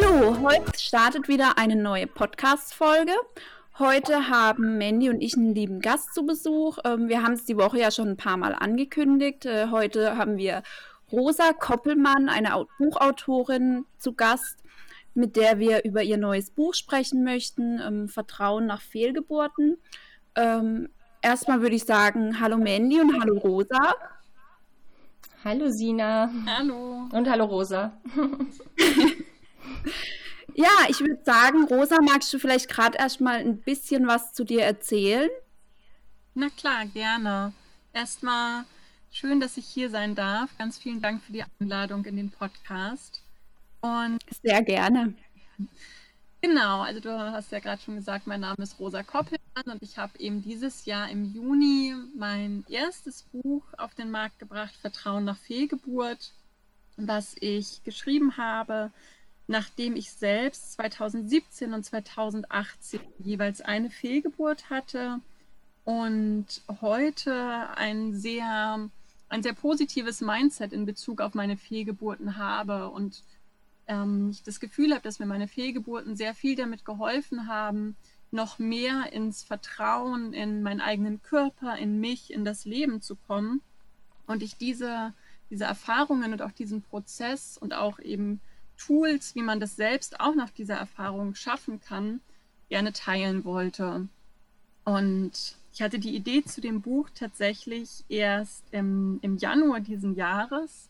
Heute 0.00 0.78
startet 0.78 1.28
wieder 1.28 1.58
eine 1.58 1.76
neue 1.76 2.06
Podcast-Folge. 2.06 3.12
Heute 3.78 4.30
haben 4.30 4.78
Mandy 4.78 5.10
und 5.10 5.20
ich 5.20 5.36
einen 5.36 5.54
lieben 5.54 5.80
Gast 5.80 6.14
zu 6.14 6.24
Besuch. 6.24 6.78
Ähm, 6.84 7.08
wir 7.08 7.22
haben 7.22 7.34
es 7.34 7.44
die 7.44 7.58
Woche 7.58 7.78
ja 7.78 7.90
schon 7.90 8.08
ein 8.08 8.16
paar 8.16 8.38
Mal 8.38 8.54
angekündigt. 8.54 9.44
Äh, 9.44 9.68
heute 9.70 10.16
haben 10.16 10.38
wir 10.38 10.62
Rosa 11.10 11.52
Koppelmann, 11.52 12.30
eine 12.30 12.64
Buchautorin, 12.78 13.84
zu 13.98 14.14
Gast, 14.14 14.58
mit 15.14 15.36
der 15.36 15.58
wir 15.58 15.84
über 15.84 16.02
ihr 16.02 16.16
neues 16.16 16.50
Buch 16.50 16.72
sprechen 16.74 17.22
möchten, 17.22 17.78
ähm, 17.78 18.08
Vertrauen 18.08 18.64
nach 18.64 18.80
Fehlgeburten. 18.80 19.76
Ähm, 20.36 20.88
erstmal 21.20 21.60
würde 21.60 21.76
ich 21.76 21.84
sagen, 21.84 22.40
hallo 22.40 22.56
Mandy 22.56 22.98
und 22.98 23.20
hallo 23.20 23.38
Rosa. 23.38 23.94
Hallo 25.44 25.68
Sina. 25.68 26.30
Hallo. 26.46 27.08
Und 27.12 27.28
hallo 27.28 27.44
Rosa. 27.44 27.92
Ja, 30.54 30.86
ich 30.88 31.00
würde 31.00 31.22
sagen, 31.24 31.64
Rosa, 31.64 32.00
magst 32.02 32.32
du 32.32 32.38
vielleicht 32.38 32.68
gerade 32.68 32.98
erstmal 32.98 33.36
ein 33.36 33.58
bisschen 33.58 34.06
was 34.06 34.32
zu 34.32 34.44
dir 34.44 34.62
erzählen? 34.62 35.30
Na 36.34 36.48
klar, 36.50 36.86
gerne. 36.86 37.52
Erstmal 37.92 38.64
schön, 39.10 39.40
dass 39.40 39.56
ich 39.56 39.66
hier 39.66 39.88
sein 39.88 40.14
darf. 40.14 40.50
Ganz 40.58 40.78
vielen 40.78 41.00
Dank 41.00 41.22
für 41.22 41.32
die 41.32 41.44
Einladung 41.60 42.04
in 42.04 42.16
den 42.16 42.30
Podcast. 42.30 43.22
Und 43.80 44.18
sehr 44.42 44.62
gerne. 44.62 45.14
Genau, 46.42 46.80
also 46.80 47.00
du 47.00 47.10
hast 47.10 47.52
ja 47.52 47.60
gerade 47.60 47.80
schon 47.80 47.96
gesagt, 47.96 48.26
mein 48.26 48.40
Name 48.40 48.62
ist 48.62 48.78
Rosa 48.78 49.02
Koppelmann 49.02 49.64
und 49.66 49.82
ich 49.82 49.96
habe 49.96 50.18
eben 50.18 50.42
dieses 50.42 50.84
Jahr 50.86 51.08
im 51.08 51.24
Juni 51.24 51.94
mein 52.16 52.64
erstes 52.68 53.22
Buch 53.22 53.62
auf 53.78 53.94
den 53.94 54.10
Markt 54.10 54.38
gebracht, 54.38 54.74
Vertrauen 54.80 55.24
nach 55.24 55.38
Fehlgeburt, 55.38 56.32
was 56.96 57.36
ich 57.40 57.82
geschrieben 57.84 58.36
habe 58.36 58.90
nachdem 59.52 59.96
ich 59.96 60.10
selbst 60.10 60.72
2017 60.72 61.74
und 61.74 61.84
2018 61.84 63.00
jeweils 63.18 63.60
eine 63.60 63.90
Fehlgeburt 63.90 64.70
hatte 64.70 65.20
und 65.84 66.46
heute 66.80 67.68
ein 67.76 68.14
sehr, 68.14 68.88
ein 69.28 69.42
sehr 69.42 69.52
positives 69.52 70.22
Mindset 70.22 70.72
in 70.72 70.86
Bezug 70.86 71.20
auf 71.20 71.34
meine 71.34 71.58
Fehlgeburten 71.58 72.38
habe 72.38 72.88
und 72.88 73.22
ähm, 73.88 74.30
ich 74.30 74.42
das 74.42 74.58
Gefühl 74.58 74.92
habe, 74.92 75.02
dass 75.02 75.18
mir 75.18 75.26
meine 75.26 75.48
Fehlgeburten 75.48 76.16
sehr 76.16 76.34
viel 76.34 76.56
damit 76.56 76.86
geholfen 76.86 77.46
haben, 77.46 77.94
noch 78.30 78.58
mehr 78.58 79.12
ins 79.12 79.42
Vertrauen 79.42 80.32
in 80.32 80.62
meinen 80.62 80.80
eigenen 80.80 81.22
Körper, 81.22 81.76
in 81.76 82.00
mich, 82.00 82.32
in 82.32 82.46
das 82.46 82.64
Leben 82.64 83.02
zu 83.02 83.16
kommen. 83.16 83.60
Und 84.26 84.42
ich 84.42 84.56
diese, 84.56 85.12
diese 85.50 85.64
Erfahrungen 85.64 86.32
und 86.32 86.40
auch 86.40 86.52
diesen 86.52 86.80
Prozess 86.80 87.58
und 87.58 87.74
auch 87.74 87.98
eben 87.98 88.40
Tools, 88.86 89.34
wie 89.34 89.42
man 89.42 89.60
das 89.60 89.76
selbst 89.76 90.20
auch 90.20 90.34
nach 90.34 90.50
dieser 90.50 90.74
Erfahrung 90.74 91.34
schaffen 91.34 91.80
kann, 91.80 92.20
gerne 92.68 92.92
teilen 92.92 93.44
wollte. 93.44 94.08
Und 94.84 95.56
ich 95.72 95.82
hatte 95.82 95.98
die 95.98 96.14
Idee 96.14 96.44
zu 96.44 96.60
dem 96.60 96.80
Buch 96.80 97.08
tatsächlich 97.14 98.04
erst 98.08 98.64
im, 98.72 99.18
im 99.22 99.36
Januar 99.36 99.80
diesen 99.80 100.14
Jahres 100.14 100.88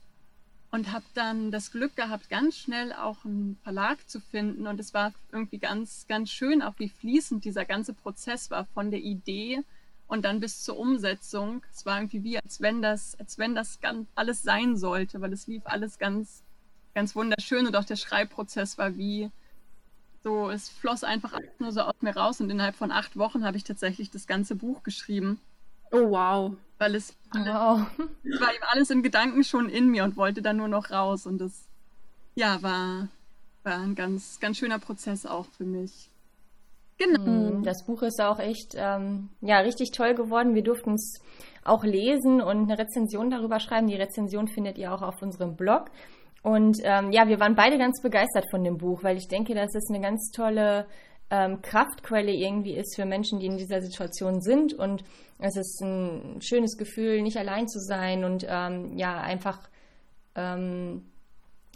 und 0.71 0.91
habe 0.91 1.05
dann 1.15 1.51
das 1.51 1.71
Glück 1.71 1.95
gehabt, 1.97 2.31
ganz 2.31 2.57
schnell 2.57 2.93
auch 2.95 3.25
einen 3.25 3.59
Verlag 3.63 3.99
zu 4.09 4.21
finden. 4.21 4.67
Und 4.67 4.81
es 4.81 4.95
war 4.95 5.13
irgendwie 5.31 5.59
ganz, 5.59 6.07
ganz 6.09 6.31
schön, 6.31 6.63
auch 6.63 6.75
wie 6.79 6.89
fließend 6.89 7.45
dieser 7.45 7.65
ganze 7.65 7.93
Prozess 7.93 8.51
war 8.51 8.65
von 8.73 8.91
der 8.91 9.01
Idee 9.01 9.61
und 10.07 10.25
dann 10.25 10.41
bis 10.41 10.63
zur 10.63 10.79
Umsetzung. 10.79 11.63
Es 11.73 11.85
war 11.85 11.99
irgendwie 11.99 12.25
wie, 12.25 12.39
als 12.39 12.61
wenn 12.61 12.81
das, 12.81 13.19
als 13.21 13.39
wenn 13.39 13.55
das 13.55 13.81
ganz 13.81 14.09
alles 14.15 14.43
sein 14.43 14.77
sollte, 14.77 15.21
weil 15.21 15.33
es 15.33 15.47
lief 15.47 15.63
alles 15.67 15.99
ganz 15.99 16.43
ganz 16.95 17.15
wunderschön 17.17 17.67
und 17.67 17.77
auch 17.77 17.85
der 17.85 17.97
Schreibprozess 17.97 18.79
war 18.79 18.97
wie 18.97 19.31
so, 20.23 20.51
es 20.51 20.69
floss 20.69 21.03
einfach 21.03 21.39
nur 21.59 21.73
so 21.73 21.81
aus 21.81 22.01
mir 22.01 22.17
raus 22.17 22.41
und 22.41 22.51
innerhalb 22.51 22.77
von 22.77 22.93
acht 22.93 23.17
Wochen 23.17 23.45
habe 23.45 23.57
ich 23.57 23.65
tatsächlich 23.65 24.11
das 24.11 24.27
ganze 24.27 24.55
Buch 24.55 24.83
geschrieben. 24.83 25.41
Oh 25.91 26.11
wow. 26.11 26.53
Weil 26.79 26.95
es, 26.95 27.17
wow. 27.33 27.81
war 28.41 28.55
eben 28.55 28.65
alles 28.69 28.91
in 28.91 29.03
Gedanken 29.03 29.45
schon 29.45 29.69
in 29.69 29.89
mir 29.89 30.05
und 30.05 30.17
wollte 30.17 30.43
dann 30.43 30.57
nur 30.57 30.69
noch 30.69 30.91
raus 30.91 31.27
und 31.27 31.39
das 31.39 31.67
ja 32.35 32.63
war, 32.63 33.09
war 33.65 33.79
ein 33.79 33.95
ganz, 33.95 34.39
ganz 34.41 34.59
schöner 34.59 34.79
Prozess 34.79 35.27
auch 35.27 35.47
für 35.47 35.65
mich. 35.65 36.09
Genau. 36.99 37.21
Mhm, 37.21 37.63
das 37.65 37.85
Buch 37.85 38.03
ist 38.03 38.21
auch 38.21 38.39
echt 38.39 38.75
ähm, 38.77 39.31
ja, 39.41 39.59
richtig 39.59 39.91
toll 39.91 40.15
geworden. 40.15 40.55
Wir 40.55 40.63
durften 40.63 40.95
es 40.95 41.21
auch 41.65 41.85
lesen 41.85 42.41
und 42.41 42.71
eine 42.71 42.79
Rezension 42.79 43.31
darüber 43.31 43.59
schreiben. 43.59 43.89
Die 43.89 43.97
Rezension 43.97 44.47
findet 44.47 44.79
ihr 44.79 44.93
auch 44.93 45.03
auf 45.03 45.21
unserem 45.21 45.57
Blog. 45.57 45.91
Und 46.43 46.79
ähm, 46.83 47.13
ja, 47.13 47.29
wir 47.29 47.39
waren 47.39 47.55
beide 47.55 47.79
ganz 47.79 48.03
begeistert 48.03 48.47
von 48.51 48.65
dem 48.65 48.77
Buch, 48.77 49.05
weil 49.05 49.17
ich 49.17 49.29
denke, 49.29 49.55
dass 49.55 49.75
es 49.75 49.89
eine 49.89 50.01
ganz 50.01 50.31
tolle 50.33 50.87
ähm, 51.31 51.63
Kraftquelle 51.63 52.33
irgendwie 52.33 52.75
ist 52.75 52.97
für 52.97 53.07
Menschen, 53.07 53.39
die 53.39 53.47
in 53.47 53.57
dieser 53.57 53.81
Situation 53.81 54.43
sind. 54.43 54.75
Und 54.75 55.05
es 55.39 55.57
ist 55.57 55.81
ein 55.83 56.41
schönes 56.43 56.77
Gefühl, 56.77 57.23
nicht 57.23 57.37
allein 57.37 57.69
zu 57.69 57.79
sein 57.79 58.25
und 58.25 58.47
ähm, 58.49 58.97
ja, 58.97 59.21
einfach. 59.21 59.69
Ähm, 60.35 61.05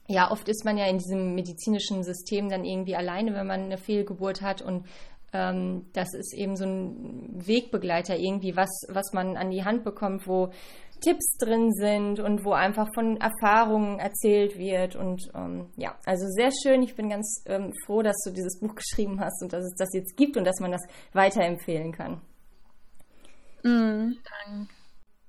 ja, 0.08 0.30
oft 0.30 0.48
ist 0.48 0.64
man 0.64 0.78
ja 0.78 0.86
in 0.86 0.98
diesem 0.98 1.34
medizinischen 1.34 2.04
System 2.04 2.48
dann 2.48 2.64
irgendwie 2.64 2.94
alleine, 2.94 3.34
wenn 3.34 3.46
man 3.48 3.62
eine 3.62 3.76
Fehlgeburt 3.76 4.40
hat 4.40 4.62
und 4.62 4.86
ähm, 5.32 5.86
das 5.92 6.14
ist 6.14 6.32
eben 6.32 6.56
so 6.56 6.64
ein 6.64 7.46
Wegbegleiter 7.46 8.16
irgendwie, 8.16 8.56
was, 8.56 8.70
was 8.88 9.12
man 9.12 9.36
an 9.36 9.50
die 9.50 9.64
Hand 9.64 9.84
bekommt, 9.84 10.26
wo 10.28 10.50
Tipps 11.00 11.36
drin 11.38 11.72
sind 11.72 12.20
und 12.20 12.44
wo 12.44 12.52
einfach 12.52 12.88
von 12.94 13.16
Erfahrungen 13.18 13.98
erzählt 13.98 14.58
wird. 14.58 14.96
Und 14.96 15.28
ähm, 15.34 15.70
ja, 15.76 15.96
also 16.04 16.26
sehr 16.28 16.50
schön. 16.62 16.82
Ich 16.82 16.96
bin 16.96 17.08
ganz 17.08 17.42
ähm, 17.46 17.72
froh, 17.84 18.02
dass 18.02 18.16
du 18.24 18.30
dieses 18.30 18.58
Buch 18.60 18.74
geschrieben 18.76 19.20
hast 19.20 19.42
und 19.42 19.52
dass 19.52 19.64
es 19.64 19.74
das 19.76 19.88
jetzt 19.92 20.16
gibt 20.16 20.36
und 20.36 20.44
dass 20.44 20.60
man 20.60 20.72
das 20.72 20.82
weiterempfehlen 21.12 21.92
kann. 21.92 22.20
Mhm. 23.62 24.18
Dank. 24.46 24.70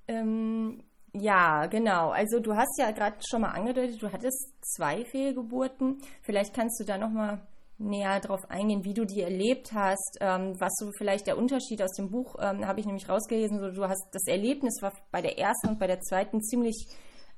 Ähm, 0.08 0.84
ja, 1.14 1.66
genau. 1.66 2.10
Also 2.10 2.40
du 2.40 2.56
hast 2.56 2.78
ja 2.80 2.92
gerade 2.92 3.18
schon 3.28 3.42
mal 3.42 3.52
angedeutet, 3.52 4.02
du 4.02 4.12
hattest 4.12 4.54
zwei 4.62 5.04
Fehlgeburten. 5.06 6.02
Vielleicht 6.22 6.54
kannst 6.54 6.80
du 6.80 6.86
da 6.86 6.98
noch 6.98 7.10
mal 7.10 7.42
näher 7.80 8.20
darauf 8.20 8.50
eingehen, 8.50 8.84
wie 8.84 8.94
du 8.94 9.06
die 9.06 9.22
erlebt 9.22 9.74
hast, 9.74 10.18
ähm, 10.20 10.60
was 10.60 10.74
so 10.78 10.92
vielleicht 10.98 11.28
der 11.28 11.38
Unterschied 11.38 11.82
aus 11.82 11.94
dem 11.94 12.10
Buch, 12.10 12.36
ähm, 12.40 12.66
habe 12.66 12.80
ich 12.80 12.86
nämlich 12.86 13.08
rausgelesen, 13.08 13.60
so, 13.60 13.72
du 13.72 13.88
hast 13.88 14.08
das 14.12 14.26
Erlebnis 14.26 14.82
war 14.82 14.94
bei 15.12 15.22
der 15.22 15.38
ersten 15.38 15.70
und 15.70 15.80
bei 15.80 15.88
der 15.88 16.02
zweiten 16.02 16.42
ziemlich 16.42 16.88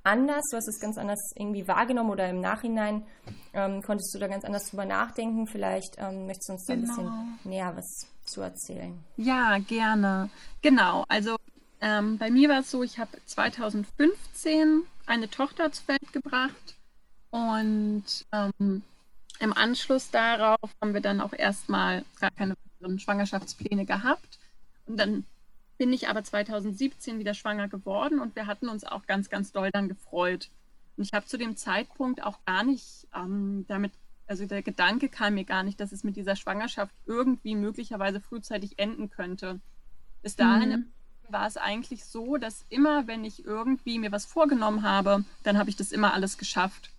anders, 0.04 0.44
du 0.50 0.58
hast 0.58 0.68
es 0.68 0.80
ganz 0.80 0.98
anders 0.98 1.20
irgendwie 1.36 1.68
wahrgenommen 1.68 2.10
oder 2.10 2.30
im 2.30 2.40
Nachhinein 2.40 3.04
ähm, 3.54 3.82
konntest 3.82 4.14
du 4.16 4.20
da 4.20 4.28
ganz 4.28 4.46
anders 4.46 4.70
drüber 4.70 4.86
nachdenken. 4.86 5.48
Vielleicht 5.48 5.96
ähm, 5.98 6.26
möchtest 6.26 6.50
du 6.50 6.54
uns 6.54 6.66
da 6.66 6.76
genau. 6.76 6.84
ein 6.84 6.88
bisschen 6.88 7.06
genau. 7.06 7.56
näher 7.56 7.76
was 7.76 8.08
zu 8.26 8.42
erzählen. 8.42 8.98
Ja, 9.18 9.58
gerne. 9.60 10.30
Genau, 10.62 11.04
also 11.10 11.36
ähm, 11.82 12.18
bei 12.18 12.30
mir 12.30 12.50
war 12.50 12.60
es 12.60 12.72
so, 12.72 12.84
ich 12.84 13.00
habe 13.00 13.12
2015 13.26 14.84
eine 15.06 15.30
Tochter 15.30 15.72
zur 15.72 15.88
Welt 15.90 16.14
gebracht 16.14 16.76
und 17.32 18.04
ähm, 18.32 18.84
im 19.40 19.54
Anschluss 19.54 20.12
darauf 20.12 20.70
haben 20.82 20.94
wir 20.94 21.02
dann 21.02 21.22
auch 21.22 21.34
erstmal 21.34 22.04
gar 22.20 22.32
keine 22.32 22.56
weiteren 22.80 23.00
Schwangerschaftspläne 23.00 23.86
gehabt. 23.86 24.38
Und 24.86 24.98
dann 24.98 25.26
bin 25.78 25.94
ich 25.94 26.10
aber 26.10 26.24
2017 26.24 27.20
wieder 27.20 27.34
schwanger 27.34 27.70
geworden 27.70 28.20
und 28.20 28.36
wir 28.36 28.48
hatten 28.48 28.68
uns 28.68 28.84
auch 28.84 29.06
ganz, 29.08 29.30
ganz 29.30 29.52
doll 29.52 29.72
dann 29.72 29.88
gefreut. 29.88 30.50
Und 30.98 31.06
ich 31.06 31.14
habe 31.14 31.26
zu 31.26 31.38
dem 31.38 31.56
Zeitpunkt 31.56 32.22
auch 32.22 32.44
gar 32.46 32.64
nicht 32.64 33.08
ähm, 33.16 33.66
damit, 33.70 33.94
also 34.28 34.46
der 34.46 34.62
Gedanke 34.62 35.08
kam 35.08 35.36
mir 35.36 35.46
gar 35.46 35.64
nicht, 35.64 35.80
dass 35.80 35.94
es 35.94 36.04
mit 36.04 36.18
dieser 36.18 36.36
Schwangerschaft 36.36 36.94
irgendwie 37.06 37.56
möglicherweise 37.56 38.20
frühzeitig 38.20 38.78
enden 38.78 39.10
könnte. 39.10 39.62
Bis 40.22 40.36
dahin 40.36 40.70
mhm. 40.70 40.86
war 41.30 41.48
es 41.48 41.56
eigentlich 41.56 42.04
so, 42.04 42.36
dass 42.36 42.66
immer, 42.68 43.08
wenn 43.08 43.24
ich 43.24 43.46
irgendwie 43.46 44.00
mir 44.00 44.12
was 44.12 44.26
vorgenommen 44.26 44.84
habe, 44.84 45.24
dann 45.44 45.58
habe 45.58 45.70
ich 45.70 45.78
das 45.78 45.94
immer 45.94 46.14
alles 46.14 46.38
geschafft 46.38 46.92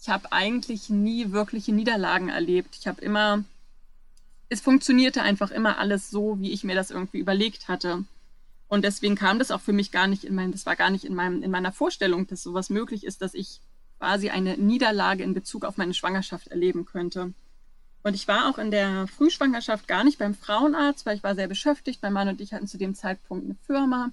ich 0.00 0.08
habe 0.08 0.32
eigentlich 0.32 0.88
nie 0.88 1.30
wirkliche 1.32 1.72
Niederlagen 1.72 2.30
erlebt. 2.30 2.76
Ich 2.78 2.86
habe 2.86 3.02
immer, 3.02 3.44
es 4.48 4.60
funktionierte 4.60 5.22
einfach 5.22 5.50
immer 5.50 5.78
alles 5.78 6.10
so, 6.10 6.40
wie 6.40 6.52
ich 6.52 6.64
mir 6.64 6.74
das 6.74 6.90
irgendwie 6.90 7.18
überlegt 7.18 7.68
hatte. 7.68 8.04
Und 8.66 8.84
deswegen 8.84 9.14
kam 9.14 9.38
das 9.38 9.50
auch 9.50 9.60
für 9.60 9.72
mich 9.72 9.90
gar 9.90 10.06
nicht 10.06 10.24
in 10.24 10.34
mein, 10.34 10.52
das 10.52 10.64
war 10.64 10.76
gar 10.76 10.90
nicht 10.90 11.04
in 11.04 11.14
meinem, 11.14 11.42
in 11.42 11.50
meiner 11.50 11.72
Vorstellung, 11.72 12.26
dass 12.26 12.42
sowas 12.42 12.70
möglich 12.70 13.04
ist, 13.04 13.20
dass 13.20 13.34
ich 13.34 13.60
quasi 13.98 14.30
eine 14.30 14.56
Niederlage 14.56 15.22
in 15.22 15.34
Bezug 15.34 15.64
auf 15.64 15.76
meine 15.76 15.92
Schwangerschaft 15.92 16.48
erleben 16.48 16.86
könnte. 16.86 17.34
Und 18.02 18.14
ich 18.14 18.26
war 18.26 18.48
auch 18.48 18.56
in 18.56 18.70
der 18.70 19.06
Frühschwangerschaft 19.06 19.86
gar 19.86 20.04
nicht 20.04 20.18
beim 20.18 20.34
Frauenarzt, 20.34 21.04
weil 21.04 21.16
ich 21.16 21.22
war 21.22 21.34
sehr 21.34 21.48
beschäftigt. 21.48 22.00
Mein 22.00 22.14
Mann 22.14 22.28
und 22.28 22.40
ich 22.40 22.54
hatten 22.54 22.66
zu 22.66 22.78
dem 22.78 22.94
Zeitpunkt 22.94 23.44
eine 23.44 23.56
Firma. 23.66 24.12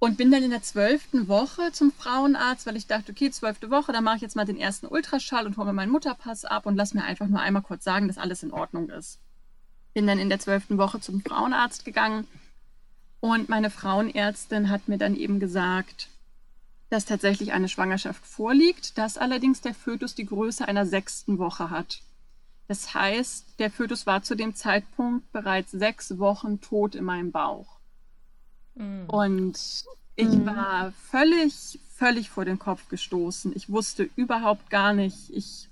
Und 0.00 0.16
bin 0.16 0.30
dann 0.30 0.42
in 0.42 0.50
der 0.50 0.62
zwölften 0.62 1.28
Woche 1.28 1.72
zum 1.72 1.92
Frauenarzt, 1.92 2.66
weil 2.66 2.76
ich 2.76 2.86
dachte, 2.86 3.12
okay, 3.12 3.30
zwölfte 3.30 3.70
Woche, 3.70 3.92
dann 3.92 4.02
mache 4.02 4.16
ich 4.16 4.22
jetzt 4.22 4.34
mal 4.34 4.46
den 4.46 4.58
ersten 4.58 4.86
Ultraschall 4.86 5.46
und 5.46 5.56
hole 5.58 5.66
mir 5.66 5.72
meinen 5.74 5.92
Mutterpass 5.92 6.46
ab 6.46 6.64
und 6.66 6.74
lass 6.74 6.94
mir 6.94 7.04
einfach 7.04 7.28
nur 7.28 7.40
einmal 7.40 7.62
kurz 7.62 7.84
sagen, 7.84 8.08
dass 8.08 8.16
alles 8.16 8.42
in 8.42 8.50
Ordnung 8.50 8.88
ist. 8.88 9.20
Bin 9.92 10.06
dann 10.06 10.18
in 10.18 10.30
der 10.30 10.40
zwölften 10.40 10.78
Woche 10.78 11.00
zum 11.00 11.20
Frauenarzt 11.20 11.84
gegangen 11.84 12.26
und 13.20 13.50
meine 13.50 13.68
Frauenärztin 13.68 14.70
hat 14.70 14.88
mir 14.88 14.96
dann 14.96 15.14
eben 15.14 15.38
gesagt, 15.38 16.08
dass 16.88 17.04
tatsächlich 17.04 17.52
eine 17.52 17.68
Schwangerschaft 17.68 18.26
vorliegt, 18.26 18.96
dass 18.96 19.18
allerdings 19.18 19.60
der 19.60 19.74
Fötus 19.74 20.14
die 20.14 20.24
Größe 20.24 20.66
einer 20.66 20.86
sechsten 20.86 21.38
Woche 21.38 21.68
hat. 21.68 22.00
Das 22.68 22.94
heißt, 22.94 23.58
der 23.58 23.70
Fötus 23.70 24.06
war 24.06 24.22
zu 24.22 24.34
dem 24.34 24.54
Zeitpunkt 24.54 25.30
bereits 25.32 25.72
sechs 25.72 26.18
Wochen 26.18 26.60
tot 26.60 26.94
in 26.94 27.04
meinem 27.04 27.32
Bauch. 27.32 27.79
Mhm. 28.80 29.04
Und 29.08 29.84
ich 30.16 30.28
mhm. 30.28 30.46
war 30.46 30.92
völlig, 31.10 31.78
völlig 31.94 32.30
vor 32.30 32.44
den 32.44 32.58
Kopf 32.58 32.88
gestoßen. 32.88 33.52
Ich 33.54 33.70
wusste 33.70 34.08
überhaupt 34.16 34.70
gar 34.70 34.92
nicht. 34.92 35.30
Ich, 35.30 35.68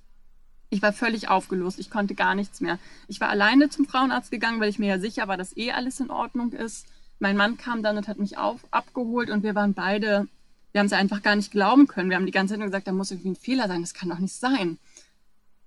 ich 0.70 0.82
war 0.82 0.92
völlig 0.92 1.28
aufgelöst. 1.28 1.78
Ich 1.78 1.90
konnte 1.90 2.14
gar 2.14 2.34
nichts 2.34 2.60
mehr. 2.60 2.78
Ich 3.08 3.20
war 3.20 3.30
alleine 3.30 3.70
zum 3.70 3.86
Frauenarzt 3.86 4.30
gegangen, 4.30 4.60
weil 4.60 4.68
ich 4.68 4.78
mir 4.78 4.88
ja 4.88 4.98
sicher 4.98 5.26
war, 5.26 5.36
dass 5.36 5.56
eh 5.56 5.72
alles 5.72 6.00
in 6.00 6.10
Ordnung 6.10 6.52
ist. 6.52 6.86
Mein 7.18 7.36
Mann 7.36 7.56
kam 7.56 7.82
dann 7.82 7.96
und 7.96 8.06
hat 8.06 8.18
mich 8.18 8.38
auf, 8.38 8.60
abgeholt 8.70 9.30
und 9.30 9.42
wir 9.42 9.54
waren 9.54 9.74
beide, 9.74 10.28
wir 10.72 10.78
haben 10.78 10.86
es 10.86 10.92
einfach 10.92 11.22
gar 11.22 11.34
nicht 11.34 11.50
glauben 11.50 11.88
können. 11.88 12.10
Wir 12.10 12.16
haben 12.16 12.26
die 12.26 12.32
ganze 12.32 12.52
Zeit 12.52 12.60
nur 12.60 12.68
gesagt, 12.68 12.86
da 12.86 12.92
muss 12.92 13.10
irgendwie 13.10 13.30
ein 13.30 13.36
Fehler 13.36 13.66
sein. 13.66 13.80
Das 13.80 13.94
kann 13.94 14.10
doch 14.10 14.20
nicht 14.20 14.34
sein. 14.34 14.78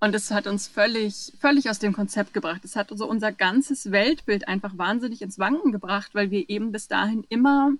Und 0.02 0.16
es 0.16 0.32
hat 0.32 0.48
uns 0.48 0.66
völlig, 0.66 1.32
völlig 1.38 1.70
aus 1.70 1.78
dem 1.78 1.92
Konzept 1.92 2.34
gebracht. 2.34 2.64
Es 2.64 2.74
hat 2.74 2.88
so 2.90 3.08
unser 3.08 3.30
ganzes 3.30 3.92
Weltbild 3.92 4.48
einfach 4.48 4.76
wahnsinnig 4.76 5.22
ins 5.22 5.38
Wanken 5.38 5.70
gebracht, 5.70 6.12
weil 6.12 6.32
wir 6.32 6.50
eben 6.50 6.72
bis 6.72 6.88
dahin 6.88 7.24
immer, 7.28 7.70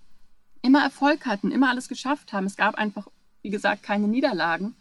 immer 0.62 0.84
Erfolg 0.84 1.26
hatten, 1.26 1.50
immer 1.50 1.70
alles 1.70 1.88
geschafft 1.88 2.32
haben. 2.32 2.46
Es 2.46 2.56
gab 2.56 2.76
einfach, 2.76 3.08
wie 3.42 3.50
gesagt, 3.50 3.82
keine 3.82 4.06
Niederlagen. 4.06 4.76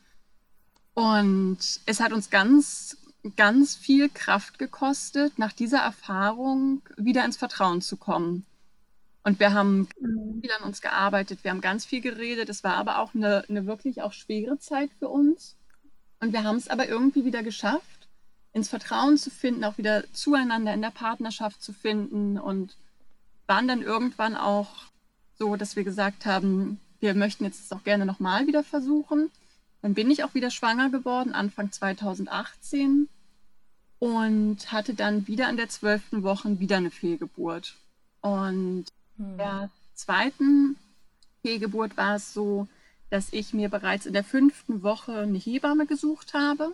Und 0.94 1.58
es 1.88 2.00
hat 2.00 2.14
uns 2.14 2.30
ganz, 2.30 2.96
ganz 3.36 3.76
viel 3.76 4.08
Kraft 4.10 4.60
gekostet, 4.60 5.40
nach 5.40 5.52
dieser 5.52 5.80
Erfahrung 5.80 6.84
wieder 6.96 7.26
ins 7.26 7.38
Vertrauen 7.38 7.82
zu 7.82 7.98
kommen. 7.98 8.46
Und 9.24 9.40
wir 9.40 9.54
haben 9.54 9.88
mhm. 10.00 10.42
viel 10.42 10.52
an 10.52 10.64
uns 10.64 10.80
gearbeitet, 10.80 11.40
wir 11.44 11.50
haben 11.50 11.62
ganz 11.62 11.86
viel 11.86 12.02
geredet. 12.02 12.50
Es 12.50 12.64
war 12.64 12.76
aber 12.76 13.00
auch 13.00 13.16
eine, 13.16 13.46
eine 13.50 13.66
wirklich 13.66 14.04
auch 14.04 14.14
schwere 14.14 14.60
Zeit 14.60 14.92
für 15.00 15.10
uns. 15.10 15.56
Und 16.22 16.34
wir 16.34 16.44
haben 16.44 16.58
es 16.58 16.68
aber 16.68 16.88
irgendwie 16.88 17.26
wieder 17.26 17.44
geschafft, 17.44 18.08
ins 18.54 18.70
Vertrauen 18.70 19.18
zu 19.18 19.30
finden, 19.30 19.64
auch 19.64 19.78
wieder 19.78 20.04
zueinander 20.14 20.74
in 20.74 20.82
der 20.82 20.92
Partnerschaft 20.92 21.62
zu 21.62 21.74
finden 21.74 22.38
und 22.38 22.76
waren 23.48 23.68
dann 23.68 23.82
irgendwann 23.82 24.36
auch 24.36 24.70
so, 25.38 25.56
dass 25.56 25.76
wir 25.76 25.84
gesagt 25.84 26.26
haben, 26.26 26.80
wir 27.00 27.16
möchten 27.16 27.44
jetzt 27.44 27.74
auch 27.74 27.84
gerne 27.84 28.06
nochmal 28.06 28.46
wieder 28.48 28.64
versuchen. 28.64 29.32
Dann 29.82 29.96
bin 29.96 30.12
ich 30.12 30.24
auch 30.24 30.36
wieder 30.36 30.52
schwanger 30.52 30.92
geworden, 30.92 31.34
Anfang 31.34 31.72
2018 31.72 33.10
und 33.98 34.72
hatte 34.72 34.94
dann 34.94 35.28
wieder 35.28 35.50
in 35.50 35.58
der 35.58 35.70
zwölften 35.70 36.22
Woche 36.22 36.60
wieder 36.60 36.78
eine 36.78 36.92
Fehlgeburt. 36.92 37.76
Und 38.22 38.86
hm. 39.18 39.38
der 39.38 39.70
zweiten 39.96 40.78
Fehlgeburt 41.42 41.98
war 41.98 42.16
es 42.16 42.34
so, 42.34 42.68
dass 43.12 43.34
ich 43.34 43.54
mir 43.54 43.68
bereits 43.68 44.06
in 44.06 44.14
der 44.14 44.24
fünften 44.24 44.84
Woche 44.84 45.14
eine 45.14 45.38
Hebamme 45.38 45.86
gesucht 45.86 46.34
habe, 46.34 46.74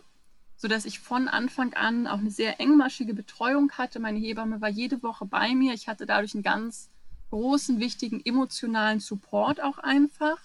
sodass 0.56 0.86
ich 0.86 1.00
von 1.00 1.28
Anfang 1.28 1.74
an 1.74 2.06
auch 2.06 2.20
eine 2.20 2.30
sehr 2.30 2.62
engmaschige 2.62 3.16
Betreuung 3.16 3.72
hatte. 3.72 4.00
Meine 4.00 4.20
Hebamme 4.20 4.62
war 4.62 4.70
jede 4.70 5.02
Woche 5.02 5.26
bei 5.26 5.56
mir. 5.56 5.74
Ich 5.74 5.88
hatte 5.88 6.06
dadurch 6.06 6.36
einen 6.36 6.44
ganz 6.44 6.90
großen, 7.32 7.80
wichtigen 7.80 8.22
emotionalen 8.24 9.00
Support 9.00 9.64
auch 9.64 9.80
einfach. 9.80 10.38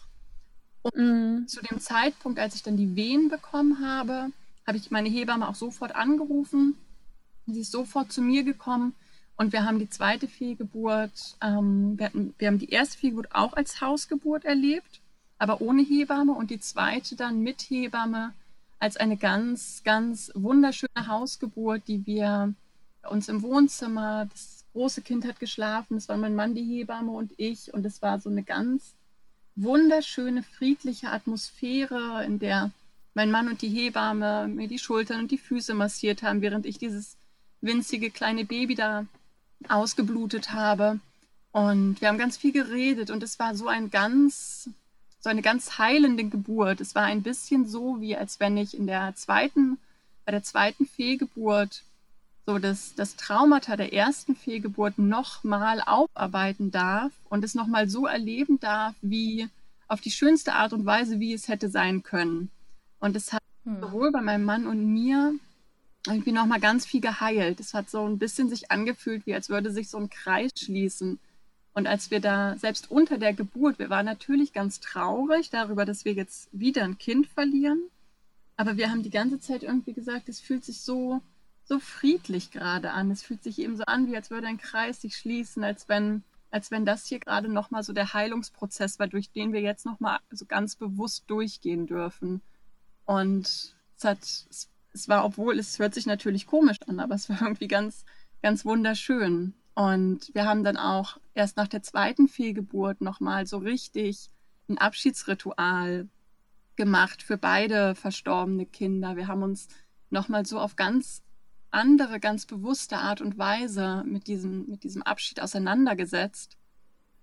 Und 0.81 0.97
mm. 0.97 1.47
zu 1.47 1.61
dem 1.61 1.79
Zeitpunkt, 1.79 2.39
als 2.39 2.55
ich 2.55 2.63
dann 2.63 2.79
die 2.79 2.97
Wehen 2.97 3.29
bekommen 3.29 3.87
habe, 3.87 4.33
habe 4.67 4.79
ich 4.79 4.91
meine 4.91 5.11
Hebamme 5.11 5.47
auch 5.47 5.55
sofort 5.55 5.95
angerufen. 5.95 6.75
Sie 7.47 7.61
ist 7.61 7.71
sofort 7.71 8.11
zu 8.11 8.23
mir 8.23 8.45
gekommen 8.45 8.95
und 9.37 9.53
wir 9.53 9.67
haben 9.67 9.79
die 9.79 9.91
zweite 9.91 10.27
Fehlgeburt, 10.27 11.37
ähm, 11.43 11.99
wir, 11.99 12.07
hatten, 12.07 12.35
wir 12.39 12.49
haben 12.49 12.59
die 12.59 12.71
erste 12.71 12.97
Fehlgeburt 12.97 13.35
auch 13.35 13.53
als 13.53 13.83
Hausgeburt 13.83 14.47
erlebt 14.47 15.02
aber 15.43 15.61
ohne 15.61 15.83
Hebamme 15.83 16.35
und 16.35 16.53
die 16.53 16.61
zweite 16.61 17.17
dann 17.17 17.41
mit 17.41 17.63
Hebamme 17.63 18.33
als 18.79 18.97
eine 18.97 19.17
ganz, 19.17 19.83
ganz 19.83 20.31
wunderschöne 20.37 21.09
Hausgeburt, 21.09 21.83
die 21.89 22.07
wir 22.07 22.55
uns 23.11 23.29
im 23.29 23.43
Wohnzimmer, 23.43 24.29
das 24.31 24.65
große 24.73 25.03
Kind 25.03 25.27
hat 25.27 25.41
geschlafen, 25.41 25.97
das 25.97 26.09
war 26.09 26.17
mein 26.17 26.37
Mann, 26.37 26.55
die 26.55 26.63
Hebamme 26.63 27.11
und 27.11 27.33
ich 27.39 27.75
und 27.75 27.85
es 27.85 28.01
war 28.03 28.21
so 28.21 28.31
eine 28.31 28.45
ganz 28.45 28.95
wunderschöne, 29.57 30.45
friedliche 30.45 31.11
Atmosphäre, 31.11 32.25
in 32.25 32.39
der 32.39 32.71
mein 33.15 33.33
Mann 33.33 33.49
und 33.49 33.63
die 33.63 33.69
Hebamme 33.69 34.47
mir 34.47 34.69
die 34.69 34.79
Schultern 34.79 35.23
und 35.23 35.33
die 35.33 35.39
Füße 35.39 35.75
massiert 35.75 36.23
haben, 36.23 36.41
während 36.41 36.67
ich 36.67 36.79
dieses 36.79 37.17
winzige 37.61 38.13
kleine 38.13 38.45
Baby 38.45 38.77
da 38.77 39.07
ausgeblutet 39.69 40.53
habe. 40.53 41.01
Und 41.51 42.01
wir 42.01 42.07
haben 42.07 42.19
ganz 42.19 42.37
viel 42.37 42.53
geredet 42.53 43.11
und 43.11 43.25
es 43.25 43.41
war 43.41 43.57
so 43.57 43.67
ein 43.67 43.91
ganz 43.91 44.71
so 45.23 45.31
eine 45.31 45.43
ganz 45.43 45.79
heilende 45.79 46.25
Geburt. 46.25 46.81
Es 46.81 46.95
war 46.95 47.05
ein 47.05 47.23
bisschen 47.23 47.67
so, 47.67 48.01
wie 48.01 48.17
als 48.17 48.41
wenn 48.41 48.57
ich 48.57 48.77
in 48.77 48.87
der 48.87 49.15
zweiten, 49.15 49.79
bei 50.27 50.33
der 50.33 50.43
zweiten 50.43 50.85
Fehlgeburt 50.85 51.85
so 52.45 52.59
das, 52.59 52.97
das 52.97 53.15
Traumata 53.15 53.77
der 53.77 53.93
ersten 53.93 54.35
Fehlgeburt 54.35 54.99
nochmal 54.99 55.81
aufarbeiten 55.81 56.73
darf 56.73 57.13
und 57.29 57.45
es 57.45 57.55
nochmal 57.55 57.89
so 57.89 58.07
erleben 58.07 58.59
darf, 58.59 58.97
wie 59.01 59.49
auf 59.87 60.01
die 60.01 60.11
schönste 60.11 60.55
Art 60.55 60.73
und 60.73 60.85
Weise, 60.85 61.21
wie 61.21 61.33
es 61.33 61.47
hätte 61.47 61.69
sein 61.69 62.03
können. 62.03 62.51
Und 62.99 63.15
es 63.15 63.33
hat 63.33 63.43
hm. 63.65 63.81
sowohl 63.81 64.11
bei 64.11 64.23
meinem 64.23 64.45
Mann 64.45 64.67
und 64.67 64.85
mir 64.93 65.35
irgendwie 66.09 66.33
nochmal 66.33 66.59
ganz 66.59 66.85
viel 66.85 67.01
geheilt. 67.01 67.61
Es 67.61 67.75
hat 67.75 67.89
so 67.89 68.05
ein 68.05 68.19
bisschen 68.19 68.49
sich 68.49 68.73
angefühlt, 68.73 69.25
wie 69.25 69.35
als 69.35 69.49
würde 69.49 69.71
sich 69.71 69.89
so 69.89 69.99
ein 69.99 70.11
Kreis 70.11 70.51
schließen 70.57 71.21
und 71.75 71.87
als 71.87 72.11
wir 72.11 72.21
da, 72.21 72.57
selbst 72.59 72.91
unter 72.91 73.19
der 73.19 73.33
Geburt, 73.33 73.79
wir 73.79 73.89
waren 73.89 74.05
natürlich 74.05 74.53
ganz 74.53 74.81
traurig 74.81 75.51
darüber, 75.51 75.85
dass 75.85 76.05
wir 76.05 76.13
jetzt 76.13 76.49
wieder 76.53 76.85
ein 76.85 76.99
Kind 76.99 77.27
verlieren. 77.27 77.83
Aber 78.57 78.77
wir 78.77 78.91
haben 78.91 79.03
die 79.03 79.11
ganze 79.11 79.41
Zeit 79.41 79.63
irgendwie 79.63 79.95
gesagt, 79.95 80.29
es 80.29 80.39
fühlt 80.39 80.65
sich 80.65 80.83
so, 80.83 81.23
so 81.65 81.79
friedlich 81.79 82.51
gerade 82.51 82.91
an. 82.93 83.11
Es 83.11 83.23
fühlt 83.23 83.43
sich 83.43 83.59
eben 83.59 83.77
so 83.77 83.85
an, 83.85 84.07
wie 84.07 84.17
als 84.17 84.31
würde 84.31 84.49
ein 84.49 84.59
Kreis 84.59 85.01
sich 85.01 85.17
schließen, 85.17 85.65
als 85.65 85.89
wenn, 85.89 86.23
als 86.51 86.71
wenn 86.71 86.85
das 86.85 87.07
hier 87.07 87.21
gerade 87.21 87.49
nochmal 87.49 87.83
so 87.83 87.95
der 87.95 88.13
Heilungsprozess 88.13 88.99
war, 88.99 89.09
durch 89.09 89.31
den 89.31 89.55
wir 89.55 89.63
jetzt 89.63 89.87
nochmal 89.87 90.19
so 90.31 90.45
ganz 90.45 90.77
bewusst 90.77 91.25
durchgehen 91.29 91.87
dürfen. 91.87 92.43
Und 93.07 93.75
es 93.97 94.05
hat, 94.05 94.19
es, 94.93 95.09
war, 95.09 95.25
obwohl 95.25 95.59
es 95.59 95.79
hört 95.79 95.95
sich 95.95 96.05
natürlich 96.05 96.47
komisch 96.47 96.79
an, 96.87 97.01
aber 97.01 97.15
es 97.15 97.31
war 97.31 97.41
irgendwie 97.41 97.69
ganz, 97.69 98.05
ganz 98.43 98.67
wunderschön. 98.67 99.55
Und 99.75 100.35
wir 100.35 100.45
haben 100.45 100.65
dann 100.65 100.77
auch 100.77 101.19
erst 101.35 101.57
nach 101.57 101.69
der 101.69 101.83
zweiten 101.83 102.29
Fehlgeburt 102.29 103.01
nochmal 103.01 103.47
so 103.47 103.59
richtig 103.59 104.31
ein 104.69 104.79
Abschiedsritual 104.79 106.09
gemacht 106.77 107.23
für 107.23 107.39
beide 107.39 107.95
verstorbene 107.95 108.67
Kinder. 108.67 109.17
Wir 109.17 109.29
haben 109.29 109.43
uns 109.43 109.69
nochmal 110.11 110.45
so 110.47 110.59
auf 110.59 110.77
ganz 110.77 111.23
andere, 111.71 112.21
ganz 112.21 112.45
bewusste 112.45 112.99
Art 112.99 113.21
und 113.21 113.39
Weise 113.39 114.05
mit 114.07 114.27
diesem, 114.27 114.69
mit 114.69 114.85
diesem 114.85 115.03
Abschied 115.03 115.41
auseinandergesetzt 115.41 116.57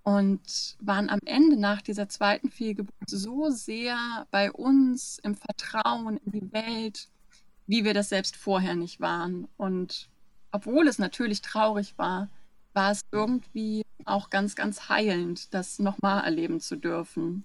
und 0.03 0.75
waren 0.79 1.09
am 1.09 1.19
Ende 1.25 1.55
nach 1.55 1.81
dieser 1.81 2.09
zweiten 2.09 2.49
Fehlgeburt 2.49 3.09
so 3.09 3.49
sehr 3.51 4.27
bei 4.31 4.51
uns 4.51 5.19
im 5.23 5.35
Vertrauen 5.35 6.17
in 6.17 6.31
die 6.31 6.51
Welt, 6.51 7.09
wie 7.67 7.83
wir 7.83 7.93
das 7.93 8.09
selbst 8.09 8.35
vorher 8.35 8.75
nicht 8.75 8.99
waren. 8.99 9.47
Und 9.57 10.09
obwohl 10.51 10.87
es 10.87 10.97
natürlich 10.97 11.41
traurig 11.41 11.97
war, 11.97 12.29
war 12.79 12.91
es 12.91 13.01
irgendwie 13.11 13.83
auch 14.05 14.29
ganz, 14.29 14.55
ganz 14.55 14.87
heilend, 14.87 15.53
das 15.53 15.79
nochmal 15.79 16.23
erleben 16.23 16.61
zu 16.61 16.77
dürfen. 16.77 17.43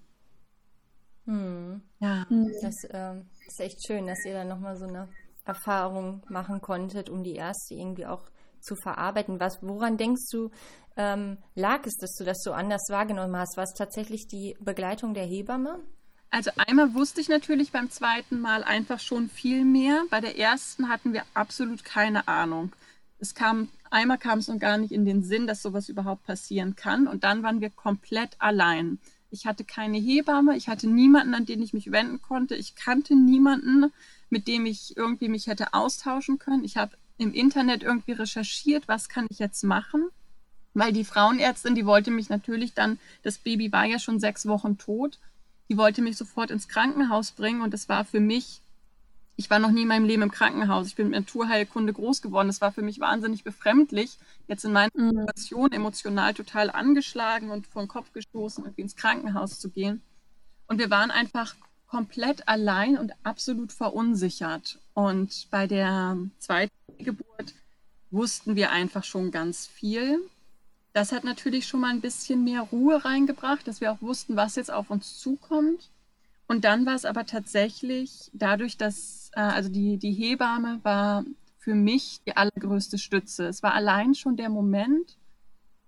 Hm. 1.25 1.83
Ja. 1.99 2.25
Das 2.63 2.85
äh, 2.85 3.21
ist 3.49 3.59
echt 3.59 3.85
schön, 3.85 4.07
dass 4.07 4.25
ihr 4.25 4.35
dann 4.35 4.47
nochmal 4.47 4.77
so 4.77 4.87
eine 4.87 5.09
Erfahrung 5.45 6.23
machen 6.29 6.61
konntet, 6.61 7.11
um 7.11 7.25
die 7.25 7.35
erste 7.35 7.75
irgendwie 7.75 8.07
auch 8.07 8.23
zu 8.61 8.77
verarbeiten. 8.77 9.41
Was, 9.41 9.59
woran 9.61 9.97
denkst 9.97 10.31
du, 10.31 10.53
ähm, 10.97 11.39
lag 11.57 11.85
es, 11.85 11.97
dass 11.97 12.15
du 12.15 12.23
das 12.23 12.41
so 12.45 12.53
anders 12.53 12.87
wahrgenommen 12.89 13.37
hast? 13.37 13.57
War 13.57 13.65
es 13.65 13.75
tatsächlich 13.75 14.29
die 14.29 14.57
Begleitung 14.61 15.15
der 15.15 15.25
Hebamme? 15.25 15.81
Also 16.31 16.53
einmal 16.69 16.95
wusste 16.95 17.21
ich 17.21 17.29
natürlich 17.29 17.73
beim 17.73 17.91
zweiten 17.91 18.41
Mal 18.41 18.63
einfach 18.63 19.01
schon 19.01 19.29
viel 19.29 19.65
mehr. 19.65 20.05
Bei 20.11 20.21
der 20.21 20.39
ersten 20.39 20.89
hatten 20.89 21.13
wir 21.13 21.25
absolut 21.35 21.85
keine 21.85 22.29
Ahnung 22.29 22.73
Es 23.19 23.35
kam, 23.35 23.69
einmal 23.95 24.19
kam 24.19 24.41
es 24.41 24.49
noch 24.49 24.59
gar 24.59 24.77
nicht 24.77 24.93
in 24.93 25.05
den 25.05 25.23
Sinn, 25.23 25.47
dass 25.47 25.63
sowas 25.63 25.89
überhaupt 25.89 26.25
passieren 26.25 26.77
kann. 26.77 27.07
Und 27.07 27.25
dann 27.25 27.43
waren 27.43 27.61
wir 27.61 27.71
komplett 27.71 28.37
allein. 28.41 28.99
Ich 29.31 29.47
hatte 29.47 29.65
keine 29.65 29.99
Hebamme, 29.99 30.57
ich 30.57 30.69
hatte 30.69 30.89
niemanden, 30.89 31.35
an 31.35 31.47
den 31.47 31.63
ich 31.63 31.73
mich 31.73 31.91
wenden 31.91 32.21
konnte. 32.21 32.55
Ich 32.55 32.75
kannte 32.75 33.17
niemanden, 33.17 33.93
mit 34.31 34.47
dem 34.49 34.67
ich 34.67 34.97
irgendwie 34.97 35.29
mich 35.29 35.47
hätte 35.47 35.75
austauschen 35.75 36.39
können. 36.39 36.65
Ich 36.65 36.77
habe 36.77 36.97
im 37.19 37.33
Internet 37.33 37.83
irgendwie 37.83 38.13
recherchiert, 38.13 38.89
was 38.89 39.09
kann 39.09 39.27
ich 39.31 39.39
jetzt 39.39 39.63
machen? 39.65 40.09
Weil 40.75 40.93
die 40.93 41.05
Frauenärztin, 41.05 41.75
die 41.75 41.87
wollte 41.87 42.11
mich 42.11 42.29
natürlich 42.29 42.75
dann, 42.75 42.99
das 43.23 43.39
Baby 43.39 43.73
war 43.73 43.85
ja 43.85 43.99
schon 43.99 44.19
sechs 44.19 44.47
Wochen 44.47 44.77
tot, 44.77 45.19
die 45.69 45.77
wollte 45.77 46.03
mich 46.03 46.17
sofort 46.17 46.51
ins 46.51 46.69
Krankenhaus 46.69 47.31
bringen 47.31 47.63
und 47.63 47.73
das 47.73 47.89
war 47.89 48.05
für 48.05 48.21
mich, 48.21 48.61
ich 49.37 49.51
war 49.51 49.59
noch 49.59 49.71
nie 49.71 49.83
in 49.83 49.89
meinem 49.89 50.05
Leben 50.05 50.23
im 50.23 50.31
Krankenhaus. 50.31 50.87
Ich 50.87 50.95
bin 50.95 51.11
mit 51.11 51.21
Naturheilkunde 51.21 51.93
groß 51.93 52.23
geworden. 52.23 52.49
Das 52.49 52.61
war 52.61 52.73
für 52.73 52.83
mich 52.83 53.01
wahnsinnig 53.01 53.43
befremdlich, 53.43 54.17
jetzt 54.47 54.65
in 54.65 54.73
meiner 54.73 54.91
mhm. 54.95 55.11
Situation 55.11 55.73
emotional 55.73 56.35
total 56.35 56.71
angeschlagen 56.71 57.51
und 57.51 57.67
vor 57.67 57.83
den 57.83 57.89
Kopf 57.89 58.13
gestoßen, 58.13 58.65
irgendwie 58.65 58.83
ins 58.83 58.97
Krankenhaus 58.97 59.59
zu 59.59 59.71
gehen. 59.71 60.03
Und 60.69 60.79
wir 60.79 60.91
waren 60.91 61.11
einfach 61.11 61.55
komplett 61.89 62.49
allein 62.49 62.97
und 62.97 63.13
absolut 63.23 63.73
verunsichert. 63.73 64.79
Und 64.95 65.49
bei 65.51 65.67
der 65.67 66.17
zweiten 66.39 66.73
Geburt 66.99 67.55
wussten 68.11 68.57
wir 68.57 68.71
einfach 68.71 69.05
schon 69.05 69.31
ganz 69.31 69.67
viel. 69.67 70.21
Das 70.93 71.11
hat 71.11 71.25
natürlich 71.25 71.67
schon 71.67 71.81
mal 71.81 71.91
ein 71.91 72.01
bisschen 72.01 72.45
mehr 72.45 72.63
Ruhe 72.63 73.05
reingebracht, 73.05 73.67
dass 73.67 73.81
wir 73.81 73.91
auch 73.91 74.01
wussten, 74.01 74.37
was 74.37 74.55
jetzt 74.55 74.73
auf 74.73 74.91
uns 74.91 75.19
zukommt. 75.19 75.89
Und 76.47 76.65
dann 76.65 76.87
war 76.87 76.95
es 76.95 77.05
aber 77.05 77.27
tatsächlich 77.27 78.31
dadurch, 78.33 78.77
dass 78.77 79.24
äh, 79.35 79.41
also 79.41 79.69
die, 79.69 79.97
die 79.99 80.13
Hebamme 80.13 80.81
war 80.83 81.25
für 81.59 81.75
mich 81.75 82.21
die 82.27 82.37
allergrößte 82.37 82.99
Stütze. 82.99 83.47
Es 83.47 83.63
war 83.63 83.75
allein 83.75 84.15
schon 84.15 84.37
der 84.37 84.51
Moment, 84.51 85.17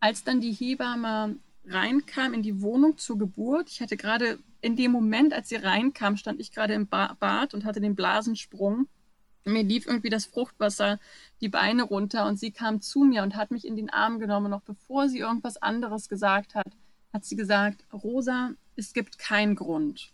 als 0.00 0.24
dann 0.24 0.40
die 0.40 0.52
Hebamme 0.52 1.36
reinkam 1.66 2.32
in 2.32 2.42
die 2.42 2.62
Wohnung 2.62 2.96
zur 2.96 3.18
Geburt. 3.18 3.68
Ich 3.70 3.80
hatte 3.80 3.96
gerade 3.96 4.38
in 4.60 4.76
dem 4.76 4.92
Moment, 4.92 5.32
als 5.32 5.48
sie 5.48 5.56
reinkam, 5.56 6.16
stand 6.16 6.40
ich 6.40 6.52
gerade 6.52 6.74
im 6.74 6.86
Bad 6.86 7.54
und 7.54 7.64
hatte 7.64 7.80
den 7.80 7.94
Blasensprung 7.94 8.88
mir 9.46 9.62
lief 9.62 9.86
irgendwie 9.86 10.10
das 10.10 10.26
Fruchtwasser 10.26 10.98
die 11.40 11.48
Beine 11.48 11.84
runter 11.84 12.26
und 12.26 12.38
sie 12.38 12.50
kam 12.50 12.80
zu 12.80 13.00
mir 13.00 13.22
und 13.22 13.36
hat 13.36 13.50
mich 13.50 13.66
in 13.66 13.76
den 13.76 13.90
Arm 13.90 14.18
genommen. 14.18 14.50
Noch 14.50 14.62
bevor 14.62 15.08
sie 15.08 15.18
irgendwas 15.18 15.56
anderes 15.56 16.08
gesagt 16.08 16.54
hat, 16.54 16.66
hat 17.12 17.24
sie 17.24 17.36
gesagt, 17.36 17.84
Rosa, 17.92 18.52
es 18.74 18.92
gibt 18.92 19.18
keinen 19.18 19.54
Grund. 19.54 20.12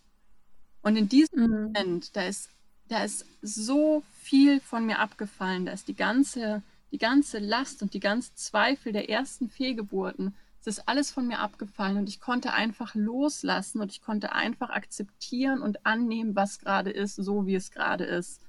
Und 0.81 0.95
in 0.95 1.09
diesem 1.09 1.43
mhm. 1.43 1.63
Moment, 1.63 2.15
da 2.15 2.23
ist, 2.23 2.49
da 2.93 3.03
ist 3.03 3.25
so 3.41 4.03
viel 4.21 4.59
von 4.59 4.85
mir 4.85 4.99
abgefallen, 4.99 5.65
da 5.65 5.71
ist 5.71 5.87
die 5.87 5.95
ganze, 5.95 6.61
die 6.91 6.99
ganze 6.99 7.39
Last 7.39 7.81
und 7.81 7.93
die 7.93 7.99
ganze 7.99 8.35
Zweifel 8.35 8.93
der 8.93 9.09
ersten 9.09 9.49
Fehlgeburten, 9.49 10.35
es 10.61 10.77
ist 10.77 10.87
alles 10.87 11.11
von 11.11 11.27
mir 11.27 11.39
abgefallen 11.39 11.97
und 11.97 12.07
ich 12.07 12.21
konnte 12.21 12.53
einfach 12.53 12.95
loslassen 12.95 13.81
und 13.81 13.91
ich 13.91 14.01
konnte 14.01 14.31
einfach 14.31 14.69
akzeptieren 14.69 15.61
und 15.61 15.85
annehmen, 15.85 16.37
was 16.37 16.59
gerade 16.59 16.89
ist, 16.89 17.15
so 17.15 17.45
wie 17.45 17.55
es 17.55 17.71
gerade 17.71 18.05
ist. 18.05 18.39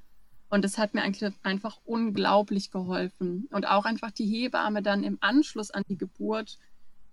Und 0.49 0.63
das 0.63 0.79
hat 0.79 0.95
mir 0.95 1.03
eigentlich 1.03 1.33
einfach 1.43 1.81
unglaublich 1.85 2.71
geholfen. 2.71 3.49
Und 3.51 3.67
auch 3.67 3.85
einfach 3.85 4.13
die 4.13 4.27
Hebamme 4.27 4.81
dann 4.81 5.03
im 5.03 5.19
Anschluss 5.23 5.73
an 5.73 5.83
die 5.89 5.99
Geburt 5.99 6.59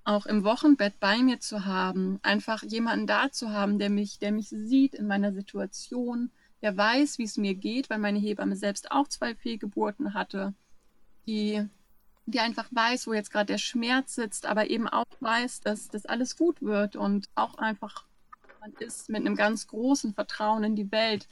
auch 0.04 0.28
im 0.28 0.44
Wochenbett 0.44 1.00
bei 1.00 1.18
mir 1.18 1.40
zu 1.40 1.66
haben, 1.66 2.20
einfach 2.22 2.62
jemanden 2.62 3.08
da 3.08 3.32
zu 3.32 3.50
haben, 3.50 3.80
der 3.80 3.90
mich, 3.90 4.20
der 4.20 4.32
mich 4.32 4.50
sieht 4.50 4.94
in 4.94 5.08
meiner 5.08 5.34
Situation, 5.34 6.30
der 6.62 6.76
weiß, 6.78 7.18
wie 7.18 7.24
es 7.24 7.38
mir 7.38 7.56
geht, 7.56 7.90
weil 7.90 8.00
meine 8.00 8.20
Hebamme 8.20 8.56
selbst 8.56 8.92
auch 8.92 9.08
zwei 9.08 9.36
Fehlgeburten 9.36 10.14
hatte, 10.14 10.54
die, 11.28 11.66
die 12.26 12.40
einfach 12.40 12.68
weiß, 12.72 13.08
wo 13.08 13.14
jetzt 13.14 13.32
gerade 13.32 13.48
der 13.54 13.58
Schmerz 13.58 14.16
sitzt, 14.16 14.46
aber 14.46 14.70
eben 14.70 14.88
auch 14.88 15.06
weiß, 15.20 15.62
dass 15.62 15.88
das 15.88 16.06
alles 16.06 16.38
gut 16.38 16.62
wird 16.62 16.96
und 16.96 17.30
auch 17.36 17.56
einfach 17.58 18.06
man 18.62 18.74
ist 18.80 19.10
mit 19.10 19.22
einem 19.22 19.36
ganz 19.36 19.68
großen 19.68 20.14
Vertrauen 20.14 20.64
in 20.64 20.76
die 20.76 20.92
Welt. 20.92 21.28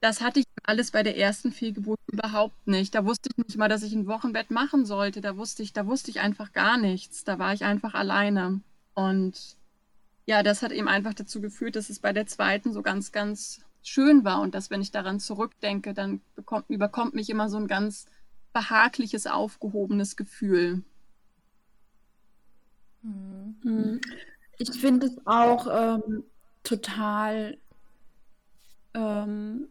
Das 0.00 0.20
hatte 0.20 0.40
ich 0.40 0.46
alles 0.62 0.90
bei 0.90 1.02
der 1.02 1.16
ersten 1.16 1.50
Fehlgeburt 1.50 1.98
überhaupt 2.06 2.66
nicht. 2.66 2.94
Da 2.94 3.06
wusste 3.06 3.30
ich 3.30 3.46
nicht 3.46 3.56
mal, 3.56 3.68
dass 3.68 3.82
ich 3.82 3.94
ein 3.94 4.06
Wochenbett 4.06 4.50
machen 4.50 4.84
sollte. 4.84 5.22
Da 5.22 5.38
wusste 5.38 5.62
ich, 5.62 5.72
da 5.72 5.86
wusste 5.86 6.10
ich 6.10 6.20
einfach 6.20 6.52
gar 6.52 6.76
nichts. 6.76 7.24
Da 7.24 7.38
war 7.38 7.54
ich 7.54 7.64
einfach 7.64 7.94
alleine. 7.94 8.60
Und 8.92 9.56
ja, 10.26 10.42
das 10.42 10.62
hat 10.62 10.72
eben 10.72 10.88
einfach 10.88 11.14
dazu 11.14 11.40
geführt, 11.40 11.76
dass 11.76 11.88
es 11.88 11.98
bei 11.98 12.12
der 12.12 12.26
zweiten 12.26 12.74
so 12.74 12.82
ganz, 12.82 13.12
ganz 13.12 13.62
schön 13.84 14.24
war 14.24 14.40
und 14.40 14.54
dass, 14.54 14.70
wenn 14.70 14.80
ich 14.80 14.90
daran 14.90 15.20
zurückdenke, 15.20 15.94
dann 15.94 16.20
bekommt, 16.34 16.68
überkommt 16.68 17.14
mich 17.14 17.30
immer 17.30 17.48
so 17.48 17.58
ein 17.58 17.68
ganz 17.68 18.06
behagliches, 18.52 19.26
aufgehobenes 19.26 20.16
Gefühl. 20.16 20.82
Mhm. 23.02 24.00
Ich 24.58 24.70
finde 24.72 25.06
es 25.06 25.16
auch 25.26 25.66
ähm, 25.70 26.24
total 26.62 27.58
ähm, 28.94 29.68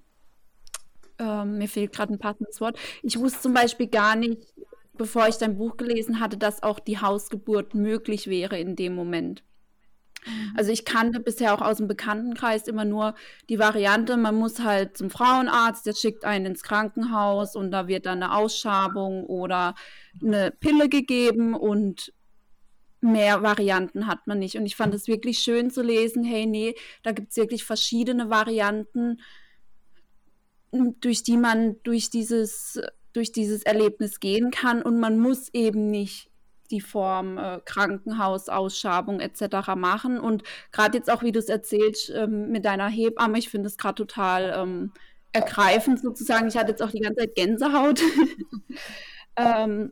ähm, 1.19 1.57
mir 1.57 1.67
fehlt 1.67 1.93
gerade 1.93 2.13
ein 2.13 2.19
passendes 2.19 2.61
Wort. 2.61 2.77
Ich 3.01 3.17
wusste 3.19 3.41
zum 3.41 3.53
Beispiel 3.53 3.87
gar 3.87 4.15
nicht, 4.15 4.41
bevor 4.93 5.27
ich 5.27 5.37
dein 5.37 5.57
Buch 5.57 5.77
gelesen 5.77 6.19
hatte, 6.19 6.37
dass 6.37 6.63
auch 6.63 6.79
die 6.79 6.99
Hausgeburt 6.99 7.73
möglich 7.73 8.27
wäre 8.27 8.59
in 8.59 8.75
dem 8.75 8.95
Moment. 8.95 9.43
Mhm. 10.25 10.53
Also 10.55 10.71
ich 10.71 10.85
kannte 10.85 11.19
bisher 11.19 11.53
auch 11.53 11.61
aus 11.61 11.77
dem 11.77 11.87
Bekanntenkreis 11.87 12.67
immer 12.67 12.85
nur 12.85 13.15
die 13.49 13.59
Variante, 13.59 14.17
man 14.17 14.35
muss 14.35 14.59
halt 14.59 14.97
zum 14.97 15.09
Frauenarzt, 15.09 15.85
der 15.85 15.93
schickt 15.93 16.25
einen 16.25 16.47
ins 16.47 16.63
Krankenhaus 16.63 17.55
und 17.55 17.71
da 17.71 17.87
wird 17.87 18.05
dann 18.05 18.23
eine 18.23 18.35
Ausschabung 18.35 19.25
oder 19.25 19.75
eine 20.21 20.51
Pille 20.51 20.89
gegeben 20.89 21.53
und 21.53 22.13
mehr 23.01 23.43
Varianten 23.43 24.07
hat 24.07 24.27
man 24.27 24.39
nicht. 24.39 24.57
Und 24.57 24.65
ich 24.65 24.75
fand 24.75 24.93
es 24.93 25.07
wirklich 25.07 25.39
schön 25.39 25.69
zu 25.69 25.81
lesen, 25.81 26.23
hey, 26.23 26.45
nee, 26.45 26.75
da 27.03 27.11
gibt 27.11 27.31
es 27.31 27.37
wirklich 27.37 27.63
verschiedene 27.63 28.29
Varianten 28.29 29.19
durch 30.99 31.23
die 31.23 31.37
man 31.37 31.75
durch 31.83 32.09
dieses, 32.09 32.81
durch 33.13 33.31
dieses 33.31 33.63
Erlebnis 33.63 34.19
gehen 34.19 34.51
kann 34.51 34.81
und 34.81 34.99
man 34.99 35.19
muss 35.19 35.49
eben 35.53 35.91
nicht 35.91 36.31
die 36.71 36.81
Form 36.81 37.37
äh, 37.37 37.59
Krankenhaus, 37.65 38.49
Ausschabung 38.49 39.19
etc. 39.19 39.75
machen. 39.75 40.19
Und 40.19 40.43
gerade 40.71 40.97
jetzt 40.97 41.11
auch, 41.11 41.23
wie 41.23 41.31
du 41.31 41.39
es 41.39 41.49
erzählst, 41.49 42.09
ähm, 42.09 42.49
mit 42.49 42.65
deiner 42.65 42.87
Hebamme, 42.87 43.37
ich 43.37 43.49
finde 43.49 43.67
es 43.67 43.77
gerade 43.77 43.95
total 43.95 44.53
ähm, 44.55 44.91
ergreifend 45.31 46.01
sozusagen. 46.01 46.47
Ich 46.47 46.57
hatte 46.57 46.71
jetzt 46.71 46.81
auch 46.81 46.91
die 46.91 47.01
ganze 47.01 47.21
Zeit 47.21 47.35
Gänsehaut. 47.35 48.01
ähm, 49.35 49.91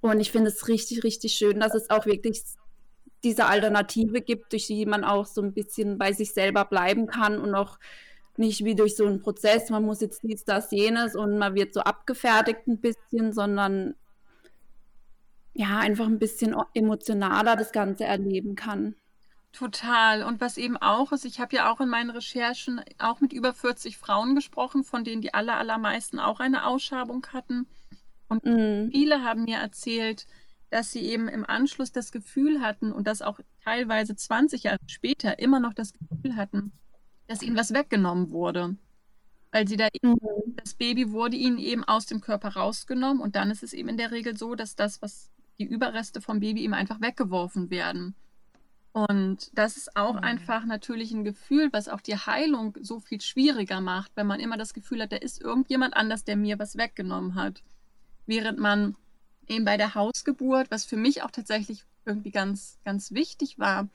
und 0.00 0.20
ich 0.20 0.32
finde 0.32 0.50
es 0.50 0.68
richtig, 0.68 1.04
richtig 1.04 1.34
schön, 1.34 1.60
dass 1.60 1.74
es 1.74 1.90
auch 1.90 2.06
wirklich 2.06 2.42
diese 3.22 3.46
Alternative 3.46 4.20
gibt, 4.20 4.52
durch 4.52 4.66
die 4.66 4.84
man 4.86 5.04
auch 5.04 5.26
so 5.26 5.40
ein 5.40 5.54
bisschen 5.54 5.98
bei 5.98 6.12
sich 6.12 6.32
selber 6.32 6.64
bleiben 6.64 7.06
kann 7.06 7.38
und 7.38 7.54
auch 7.54 7.78
nicht 8.36 8.64
wie 8.64 8.74
durch 8.74 8.96
so 8.96 9.06
einen 9.06 9.20
Prozess, 9.20 9.70
man 9.70 9.84
muss 9.84 10.00
jetzt 10.00 10.22
dies, 10.22 10.44
das, 10.44 10.70
jenes 10.70 11.14
und 11.14 11.38
man 11.38 11.54
wird 11.54 11.72
so 11.72 11.80
abgefertigt 11.80 12.66
ein 12.66 12.80
bisschen, 12.80 13.32
sondern 13.32 13.94
ja, 15.54 15.78
einfach 15.78 16.06
ein 16.06 16.18
bisschen 16.18 16.54
emotionaler 16.74 17.56
das 17.56 17.72
Ganze 17.72 18.04
erleben 18.04 18.56
kann. 18.56 18.96
Total. 19.52 20.24
Und 20.24 20.40
was 20.40 20.58
eben 20.58 20.76
auch 20.76 21.12
ist, 21.12 21.24
ich 21.24 21.38
habe 21.38 21.54
ja 21.54 21.72
auch 21.72 21.80
in 21.80 21.88
meinen 21.88 22.10
Recherchen 22.10 22.80
auch 22.98 23.20
mit 23.20 23.32
über 23.32 23.54
40 23.54 23.96
Frauen 23.96 24.34
gesprochen, 24.34 24.82
von 24.82 25.04
denen 25.04 25.22
die 25.22 25.32
aller, 25.32 25.56
allermeisten 25.56 26.18
auch 26.18 26.40
eine 26.40 26.66
Ausschabung 26.66 27.24
hatten. 27.32 27.68
Und 28.28 28.44
mm. 28.44 28.90
viele 28.90 29.22
haben 29.22 29.44
mir 29.44 29.58
erzählt, 29.58 30.26
dass 30.70 30.90
sie 30.90 31.02
eben 31.02 31.28
im 31.28 31.48
Anschluss 31.48 31.92
das 31.92 32.10
Gefühl 32.10 32.60
hatten 32.60 32.90
und 32.90 33.06
das 33.06 33.22
auch 33.22 33.38
teilweise 33.62 34.16
20 34.16 34.64
Jahre 34.64 34.78
später 34.88 35.38
immer 35.38 35.60
noch 35.60 35.72
das 35.72 35.92
Gefühl 35.92 36.34
hatten, 36.34 36.72
dass 37.28 37.42
ihnen 37.42 37.56
was 37.56 37.72
weggenommen 37.72 38.32
wurde. 38.32 38.76
Weil 39.52 39.68
sie 39.68 39.76
da 39.76 39.86
eben, 39.92 40.14
mhm. 40.14 40.56
das 40.56 40.74
Baby 40.74 41.12
wurde 41.12 41.36
ihnen 41.36 41.58
eben 41.58 41.84
aus 41.84 42.06
dem 42.06 42.20
Körper 42.20 42.56
rausgenommen 42.56 43.22
und 43.22 43.36
dann 43.36 43.52
ist 43.52 43.62
es 43.62 43.72
eben 43.72 43.90
in 43.90 43.98
der 43.98 44.10
Regel 44.10 44.36
so, 44.36 44.56
dass 44.56 44.74
das, 44.74 45.00
was 45.00 45.30
die 45.58 45.64
Überreste 45.64 46.20
vom 46.20 46.40
Baby 46.40 46.62
eben 46.62 46.74
einfach 46.74 47.00
weggeworfen 47.00 47.70
werden. 47.70 48.14
Und 48.92 49.50
das 49.54 49.76
ist 49.76 49.96
auch 49.96 50.14
mhm. 50.14 50.20
einfach 50.20 50.64
natürlich 50.64 51.10
ein 51.10 51.24
Gefühl, 51.24 51.68
was 51.72 51.88
auch 51.88 52.00
die 52.00 52.16
Heilung 52.16 52.76
so 52.80 53.00
viel 53.00 53.20
schwieriger 53.20 53.80
macht, 53.80 54.12
wenn 54.14 54.28
man 54.28 54.38
immer 54.38 54.56
das 54.56 54.72
Gefühl 54.72 55.02
hat, 55.02 55.10
da 55.10 55.16
ist 55.16 55.40
irgendjemand 55.40 55.96
anders, 55.96 56.24
der 56.24 56.36
mir 56.36 56.60
was 56.60 56.76
weggenommen 56.76 57.34
hat. 57.34 57.62
Während 58.26 58.60
man 58.60 58.96
eben 59.48 59.64
bei 59.64 59.76
der 59.76 59.96
Hausgeburt, 59.96 60.70
was 60.70 60.84
für 60.84 60.96
mich 60.96 61.22
auch 61.22 61.32
tatsächlich 61.32 61.84
irgendwie 62.06 62.30
ganz, 62.30 62.78
ganz 62.84 63.10
wichtig 63.10 63.58
war, 63.58 63.88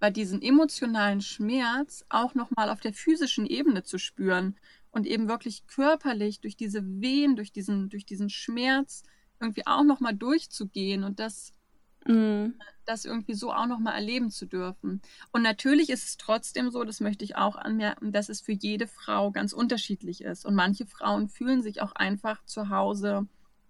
bei 0.00 0.10
diesen 0.10 0.42
emotionalen 0.42 1.20
Schmerz 1.20 2.04
auch 2.08 2.34
nochmal 2.34 2.70
auf 2.70 2.80
der 2.80 2.92
physischen 2.92 3.46
Ebene 3.46 3.84
zu 3.84 3.98
spüren 3.98 4.56
und 4.90 5.06
eben 5.06 5.28
wirklich 5.28 5.66
körperlich 5.68 6.40
durch 6.40 6.56
diese 6.56 6.82
Wehen, 7.00 7.36
durch 7.36 7.52
diesen, 7.52 7.88
durch 7.88 8.04
diesen 8.04 8.30
Schmerz 8.30 9.04
irgendwie 9.40 9.66
auch 9.66 9.84
nochmal 9.84 10.14
durchzugehen 10.14 11.04
und 11.04 11.18
das, 11.18 11.52
mm. 12.06 12.50
das 12.84 13.04
irgendwie 13.04 13.34
so 13.34 13.52
auch 13.52 13.66
nochmal 13.66 13.94
erleben 13.94 14.30
zu 14.30 14.46
dürfen. 14.46 15.00
Und 15.32 15.42
natürlich 15.42 15.90
ist 15.90 16.04
es 16.04 16.16
trotzdem 16.16 16.70
so, 16.70 16.84
das 16.84 17.00
möchte 17.00 17.24
ich 17.24 17.36
auch 17.36 17.56
anmerken, 17.56 18.12
dass 18.12 18.28
es 18.28 18.40
für 18.40 18.52
jede 18.52 18.86
Frau 18.86 19.30
ganz 19.30 19.52
unterschiedlich 19.52 20.22
ist. 20.22 20.44
Und 20.44 20.54
manche 20.54 20.86
Frauen 20.86 21.28
fühlen 21.28 21.62
sich 21.62 21.82
auch 21.82 21.92
einfach 21.92 22.44
zu 22.44 22.68
Hause 22.68 23.26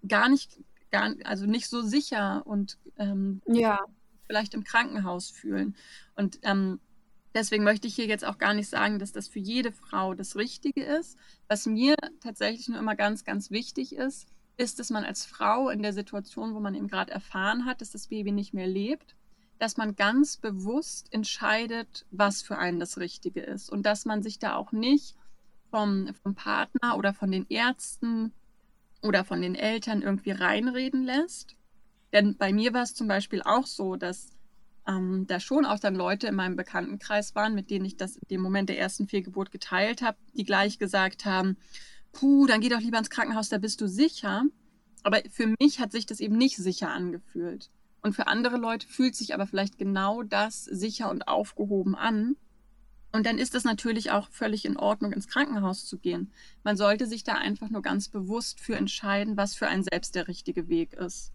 gar 0.07 0.29
nicht 0.29 0.59
gar, 0.91 1.15
also 1.25 1.47
nicht 1.47 1.69
so 1.69 1.83
sicher 1.83 2.43
und 2.47 2.79
ähm, 2.99 3.41
ja. 3.47 3.85
vielleicht 4.27 4.55
im 4.55 4.65
Krankenhaus 4.65 5.31
fühlen. 5.31 5.77
Und 6.17 6.39
ähm, 6.43 6.81
deswegen 7.35 7.65
möchte 7.65 7.89
ich 7.89 7.95
hier 7.95 8.07
jetzt 8.07 8.25
auch 8.25 8.39
gar 8.39 8.55
nicht 8.55 8.69
sagen, 8.69 8.99
dass 8.99 9.13
das 9.13 9.29
für 9.29 9.39
jede 9.39 9.73
Frau 9.73 10.15
das 10.15 10.37
Richtige 10.37 10.83
ist. 10.83 11.17
Was 11.49 11.67
mir 11.67 11.95
tatsächlich 12.21 12.69
nur 12.69 12.79
immer 12.79 12.97
ganz, 12.97 13.25
ganz 13.25 13.51
wichtig 13.51 13.95
ist, 13.95 14.27
ist, 14.61 14.79
dass 14.79 14.91
man 14.91 15.05
als 15.05 15.25
Frau 15.25 15.71
in 15.71 15.83
der 15.83 15.95
Situation, 15.95 16.55
wo 16.55 16.61
man 16.61 16.75
eben 16.75 16.87
gerade 16.87 17.11
erfahren 17.11 17.65
hat, 17.65 17.81
dass 17.81 17.91
das 17.91 18.09
Baby 18.09 18.31
nicht 18.31 18.53
mehr 18.53 18.67
lebt, 18.67 19.17
dass 19.59 19.79
man 19.79 19.97
ganz 19.97 20.37
bewusst 20.37 21.13
entscheidet, 21.13 22.05
was 22.11 22.43
für 22.43 22.59
einen 22.59 22.79
das 22.79 22.99
Richtige 22.99 23.41
ist 23.41 23.71
und 23.71 23.85
dass 23.85 24.05
man 24.05 24.23
sich 24.23 24.39
da 24.39 24.55
auch 24.55 24.73
nicht 24.73 25.17
vom, 25.71 26.13
vom 26.23 26.35
Partner 26.35 26.97
oder 26.99 27.15
von 27.15 27.31
den 27.31 27.47
Ärzten 27.49 28.33
oder 29.03 29.25
von 29.25 29.41
den 29.41 29.55
Eltern 29.55 30.03
irgendwie 30.03 30.33
reinreden 30.33 31.05
lässt. 31.05 31.57
Denn 32.13 32.37
bei 32.37 32.53
mir 32.53 32.75
war 32.75 32.83
es 32.83 32.95
zum 32.95 33.09
Beispiel 33.09 33.41
auch 33.43 33.67
so, 33.67 33.97
dass 33.97 34.31
ähm, 34.87 35.27
da 35.27 35.41
schon 35.41 35.65
auch 35.65 35.79
dann 35.79 35.95
Leute 35.95 36.27
in 36.27 36.35
meinem 36.35 36.57
Bekanntenkreis 36.57 37.35
waren, 37.35 37.55
mit 37.55 37.71
denen 37.71 37.87
ich 37.87 37.97
das 37.97 38.17
in 38.17 38.29
dem 38.29 38.41
Moment 38.43 38.69
der 38.69 38.79
ersten 38.79 39.09
Fehlgeburt 39.09 39.53
geteilt 39.53 40.03
habe, 40.03 40.19
die 40.35 40.45
gleich 40.45 40.79
gesagt 40.79 41.25
haben, 41.25 41.57
puh, 42.13 42.47
dann 42.47 42.61
geh 42.61 42.69
doch 42.69 42.81
lieber 42.81 42.99
ins 42.99 43.11
Krankenhaus, 43.11 43.49
da 43.49 43.59
bist 43.59 43.81
du 43.81 43.89
sicher. 43.89 44.45
Aber 45.03 45.21
für 45.31 45.55
mich 45.59 45.81
hat 45.81 45.93
sich 45.93 46.07
das 46.07 46.21
eben 46.21 46.37
nicht 46.37 46.57
sicher 46.57 46.91
angefühlt. 46.91 47.71
Und 48.03 48.15
für 48.15 48.27
andere 48.27 48.57
Leute 48.57 48.87
fühlt 48.87 49.15
sich 49.15 49.35
aber 49.35 49.47
vielleicht 49.47 49.79
genau 49.79 50.23
das 50.23 50.65
sicher 50.65 51.11
und 51.11 51.29
aufgehoben 51.29 51.95
an. 51.95 52.37
Und 53.13 53.27
dann 53.27 53.39
ist 53.39 53.55
es 53.55 53.65
natürlich 53.65 54.11
auch 54.11 54.29
völlig 54.31 54.65
in 54.65 54.77
Ordnung, 54.77 55.13
ins 55.13 55.27
Krankenhaus 55.27 55.85
zu 55.85 55.99
gehen. 55.99 56.33
Man 56.63 56.77
sollte 56.77 57.07
sich 57.07 57.25
da 57.25 57.35
einfach 57.35 57.69
nur 57.69 57.83
ganz 57.83 58.09
bewusst 58.09 58.61
für 58.61 58.77
entscheiden, 58.77 59.37
was 59.37 59.55
für 59.55 59.67
einen 59.67 59.83
selbst 59.83 60.15
der 60.15 60.29
richtige 60.29 60.69
Weg 60.69 60.93
ist. 60.95 61.33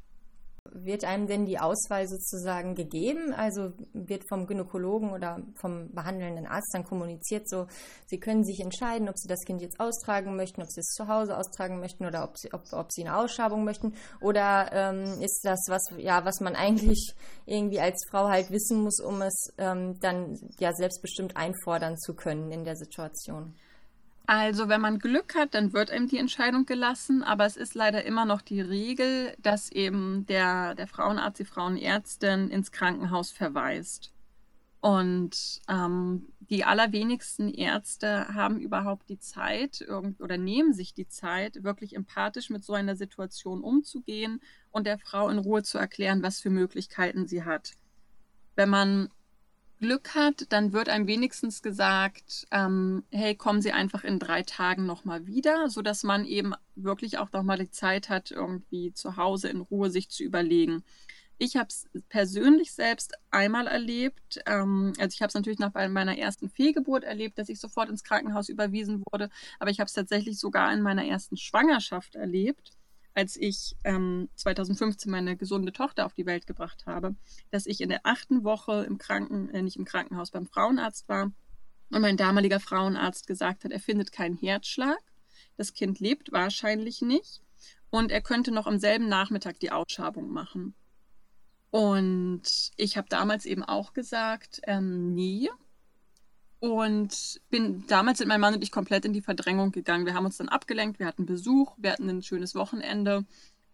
Wird 0.71 1.05
einem 1.05 1.27
denn 1.27 1.45
die 1.45 1.59
Auswahl 1.59 2.07
sozusagen 2.07 2.75
gegeben? 2.75 3.33
Also 3.33 3.73
wird 3.93 4.27
vom 4.27 4.47
Gynäkologen 4.47 5.11
oder 5.11 5.41
vom 5.55 5.91
behandelnden 5.93 6.47
Arzt 6.47 6.73
dann 6.73 6.83
kommuniziert, 6.83 7.47
so 7.47 7.67
Sie 8.07 8.19
können 8.19 8.43
sich 8.43 8.59
entscheiden, 8.59 9.07
ob 9.07 9.17
Sie 9.17 9.27
das 9.27 9.45
Kind 9.45 9.61
jetzt 9.61 9.79
austragen 9.79 10.35
möchten, 10.35 10.61
ob 10.61 10.69
Sie 10.69 10.79
es 10.79 10.93
zu 10.93 11.07
Hause 11.07 11.37
austragen 11.37 11.79
möchten 11.79 12.05
oder 12.05 12.23
ob 12.23 12.37
Sie, 12.37 12.51
ob, 12.51 12.63
ob 12.71 12.91
Sie 12.91 13.05
eine 13.05 13.17
Ausschabung 13.17 13.63
möchten? 13.63 13.93
Oder 14.21 14.69
ähm, 14.73 15.21
ist 15.21 15.41
das 15.43 15.65
was, 15.69 15.89
ja, 15.97 16.25
was 16.25 16.39
man 16.41 16.55
eigentlich 16.55 17.13
irgendwie 17.45 17.79
als 17.79 18.03
Frau 18.09 18.27
halt 18.27 18.51
wissen 18.51 18.81
muss, 18.81 18.99
um 18.99 19.21
es 19.21 19.53
ähm, 19.57 19.99
dann 19.99 20.37
ja 20.59 20.73
selbstbestimmt 20.73 21.37
einfordern 21.37 21.97
zu 21.97 22.15
können 22.15 22.51
in 22.51 22.63
der 22.63 22.75
Situation? 22.75 23.55
Also, 24.27 24.69
wenn 24.69 24.81
man 24.81 24.99
Glück 24.99 25.35
hat, 25.35 25.53
dann 25.53 25.73
wird 25.73 25.91
einem 25.91 26.07
die 26.07 26.17
Entscheidung 26.17 26.65
gelassen, 26.65 27.21
aber 27.23 27.45
es 27.45 27.57
ist 27.57 27.75
leider 27.75 28.05
immer 28.05 28.25
noch 28.25 28.41
die 28.41 28.61
Regel, 28.61 29.35
dass 29.39 29.71
eben 29.71 30.25
der, 30.25 30.73
der 30.75 30.87
Frauenarzt, 30.87 31.39
die 31.39 31.45
Frauenärztin 31.45 32.49
ins 32.49 32.71
Krankenhaus 32.71 33.31
verweist. 33.31 34.11
Und 34.81 35.61
ähm, 35.67 36.27
die 36.39 36.63
allerwenigsten 36.63 37.51
Ärzte 37.51 38.27
haben 38.35 38.59
überhaupt 38.59 39.09
die 39.09 39.17
Zeit 39.17 39.83
oder 40.19 40.37
nehmen 40.37 40.73
sich 40.73 40.93
die 40.93 41.07
Zeit, 41.07 41.63
wirklich 41.63 41.95
empathisch 41.95 42.51
mit 42.51 42.63
so 42.63 42.73
einer 42.73 42.95
Situation 42.95 43.63
umzugehen 43.63 44.41
und 44.69 44.85
der 44.85 44.99
Frau 44.99 45.29
in 45.29 45.39
Ruhe 45.39 45.63
zu 45.63 45.79
erklären, 45.79 46.21
was 46.21 46.39
für 46.39 46.51
Möglichkeiten 46.51 47.25
sie 47.27 47.43
hat. 47.43 47.71
Wenn 48.55 48.69
man 48.69 49.09
Glück 49.79 50.15
hat, 50.15 50.45
dann 50.49 50.73
wird 50.73 50.89
einem 50.89 51.07
wenigstens 51.07 51.61
gesagt, 51.61 52.47
ähm, 52.51 53.03
hey, 53.11 53.35
kommen 53.35 53.61
Sie 53.61 53.71
einfach 53.71 54.03
in 54.03 54.19
drei 54.19 54.43
Tagen 54.43 54.85
nochmal 54.85 55.27
wieder, 55.27 55.69
sodass 55.69 56.03
man 56.03 56.25
eben 56.25 56.53
wirklich 56.75 57.17
auch 57.17 57.31
nochmal 57.31 57.57
die 57.57 57.71
Zeit 57.71 58.09
hat, 58.09 58.31
irgendwie 58.31 58.93
zu 58.93 59.17
Hause 59.17 59.49
in 59.49 59.61
Ruhe 59.61 59.89
sich 59.89 60.09
zu 60.09 60.23
überlegen. 60.23 60.83
Ich 61.37 61.57
habe 61.57 61.67
es 61.67 61.89
persönlich 62.07 62.73
selbst 62.73 63.13
einmal 63.29 63.67
erlebt. 63.67 64.39
Ähm, 64.45 64.93
also 64.97 65.13
ich 65.13 65.21
habe 65.21 65.27
es 65.29 65.33
natürlich 65.35 65.59
nach 65.59 65.73
meiner 65.73 66.17
ersten 66.17 66.49
Fehlgeburt 66.49 67.03
erlebt, 67.03 67.37
dass 67.37 67.49
ich 67.49 67.59
sofort 67.59 67.89
ins 67.89 68.03
Krankenhaus 68.03 68.49
überwiesen 68.49 69.03
wurde, 69.11 69.29
aber 69.59 69.69
ich 69.69 69.79
habe 69.79 69.87
es 69.87 69.93
tatsächlich 69.93 70.39
sogar 70.39 70.71
in 70.73 70.81
meiner 70.81 71.05
ersten 71.05 71.37
Schwangerschaft 71.37 72.15
erlebt 72.15 72.71
als 73.15 73.37
ich 73.37 73.75
ähm, 73.85 74.29
2015 74.35 75.09
meine 75.09 75.37
gesunde 75.37 75.71
Tochter 75.71 76.05
auf 76.05 76.13
die 76.13 76.25
Welt 76.25 76.45
gebracht 76.45 76.85
habe, 76.85 77.15
dass 77.49 77.65
ich 77.65 77.81
in 77.81 77.89
der 77.89 78.01
achten 78.03 78.43
Woche 78.43 78.83
im 78.83 78.97
Kranken, 78.97 79.49
äh, 79.49 79.61
nicht 79.61 79.77
im 79.77 79.85
Krankenhaus, 79.85 80.31
beim 80.31 80.45
Frauenarzt 80.45 81.07
war 81.07 81.31
und 81.91 82.01
mein 82.01 82.17
damaliger 82.17 82.59
Frauenarzt 82.59 83.25
gesagt 83.25 83.63
hat, 83.63 83.71
er 83.71 83.79
findet 83.79 84.11
keinen 84.11 84.37
Herzschlag, 84.37 84.99
das 85.55 85.73
Kind 85.73 85.99
lebt 86.01 86.33
wahrscheinlich 86.33 87.01
nicht 87.01 87.41
und 87.89 88.11
er 88.11 88.21
könnte 88.21 88.51
noch 88.51 88.67
am 88.67 88.79
selben 88.79 89.07
Nachmittag 89.07 89.59
die 89.59 89.71
Ausschabung 89.71 90.29
machen. 90.29 90.75
Und 91.71 92.71
ich 92.75 92.97
habe 92.97 93.07
damals 93.09 93.45
eben 93.45 93.63
auch 93.63 93.93
gesagt, 93.93 94.61
ähm, 94.63 95.13
nee, 95.13 95.49
und 96.59 97.41
bin 97.49 97.85
damals 97.87 98.19
sind 98.19 98.27
mein 98.27 98.41
Mann 98.41 98.53
und 98.53 98.63
ich 98.63 98.71
komplett 98.71 99.05
in 99.05 99.13
die 99.13 99.21
Verdrängung 99.21 99.71
gegangen. 99.71 100.05
Wir 100.05 100.13
haben 100.13 100.25
uns 100.25 100.37
dann 100.37 100.49
abgelenkt, 100.49 100.99
wir 100.99 101.05
hatten 101.05 101.25
Besuch, 101.25 101.73
wir 101.77 101.91
hatten 101.91 102.09
ein 102.09 102.23
schönes 102.23 102.55
Wochenende. 102.55 103.25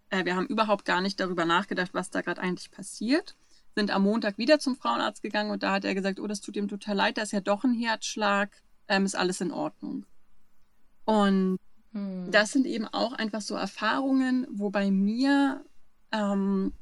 Äh, 0.09 0.25
wir 0.25 0.35
haben 0.35 0.47
überhaupt 0.47 0.85
gar 0.85 1.01
nicht 1.01 1.19
darüber 1.19 1.45
nachgedacht, 1.45 1.93
was 1.93 2.09
da 2.09 2.21
gerade 2.21 2.41
eigentlich 2.41 2.71
passiert. 2.71 3.35
Sind 3.75 3.91
am 3.91 4.03
Montag 4.03 4.37
wieder 4.37 4.59
zum 4.59 4.75
Frauenarzt 4.75 5.21
gegangen 5.21 5.51
und 5.51 5.63
da 5.63 5.71
hat 5.71 5.85
er 5.85 5.95
gesagt, 5.95 6.19
oh, 6.19 6.27
das 6.27 6.41
tut 6.41 6.57
ihm 6.57 6.67
total 6.67 6.95
leid, 6.95 7.17
da 7.17 7.21
ist 7.21 7.31
ja 7.31 7.39
doch 7.39 7.63
ein 7.63 7.73
Herzschlag, 7.73 8.49
ähm, 8.87 9.05
ist 9.05 9.15
alles 9.15 9.39
in 9.39 9.51
Ordnung. 9.51 10.05
Und 11.05 11.57
hm. 11.93 12.29
das 12.31 12.51
sind 12.51 12.65
eben 12.65 12.87
auch 12.87 13.13
einfach 13.13 13.41
so 13.41 13.55
Erfahrungen, 13.55 14.47
wo 14.51 14.69
bei 14.69 14.91
mir 14.91 15.63
ähm, 16.11 16.73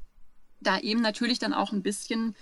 da 0.60 0.78
eben 0.78 1.00
natürlich 1.00 1.38
dann 1.38 1.52
auch 1.52 1.72
ein 1.72 1.82
bisschen 1.82 2.34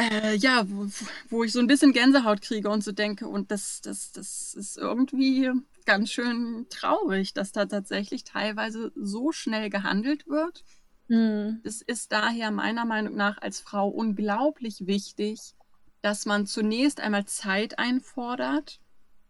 äh, 0.00 0.36
ja, 0.36 0.64
wo, 0.68 0.86
wo 1.28 1.44
ich 1.44 1.52
so 1.52 1.60
ein 1.60 1.66
bisschen 1.66 1.92
Gänsehaut 1.92 2.42
kriege 2.42 2.70
und 2.70 2.82
so 2.82 2.92
denke, 2.92 3.28
und 3.28 3.50
das, 3.50 3.80
das, 3.82 4.12
das 4.12 4.54
ist 4.54 4.78
irgendwie 4.78 5.50
ganz 5.84 6.10
schön 6.10 6.66
traurig, 6.70 7.34
dass 7.34 7.52
da 7.52 7.66
tatsächlich 7.66 8.24
teilweise 8.24 8.92
so 8.94 9.32
schnell 9.32 9.70
gehandelt 9.70 10.26
wird. 10.26 10.64
Mhm. 11.08 11.60
Es 11.64 11.82
ist 11.82 12.12
daher 12.12 12.50
meiner 12.50 12.84
Meinung 12.84 13.16
nach 13.16 13.38
als 13.38 13.60
Frau 13.60 13.88
unglaublich 13.88 14.86
wichtig, 14.86 15.54
dass 16.02 16.26
man 16.26 16.46
zunächst 16.46 17.00
einmal 17.00 17.26
Zeit 17.26 17.78
einfordert 17.78 18.80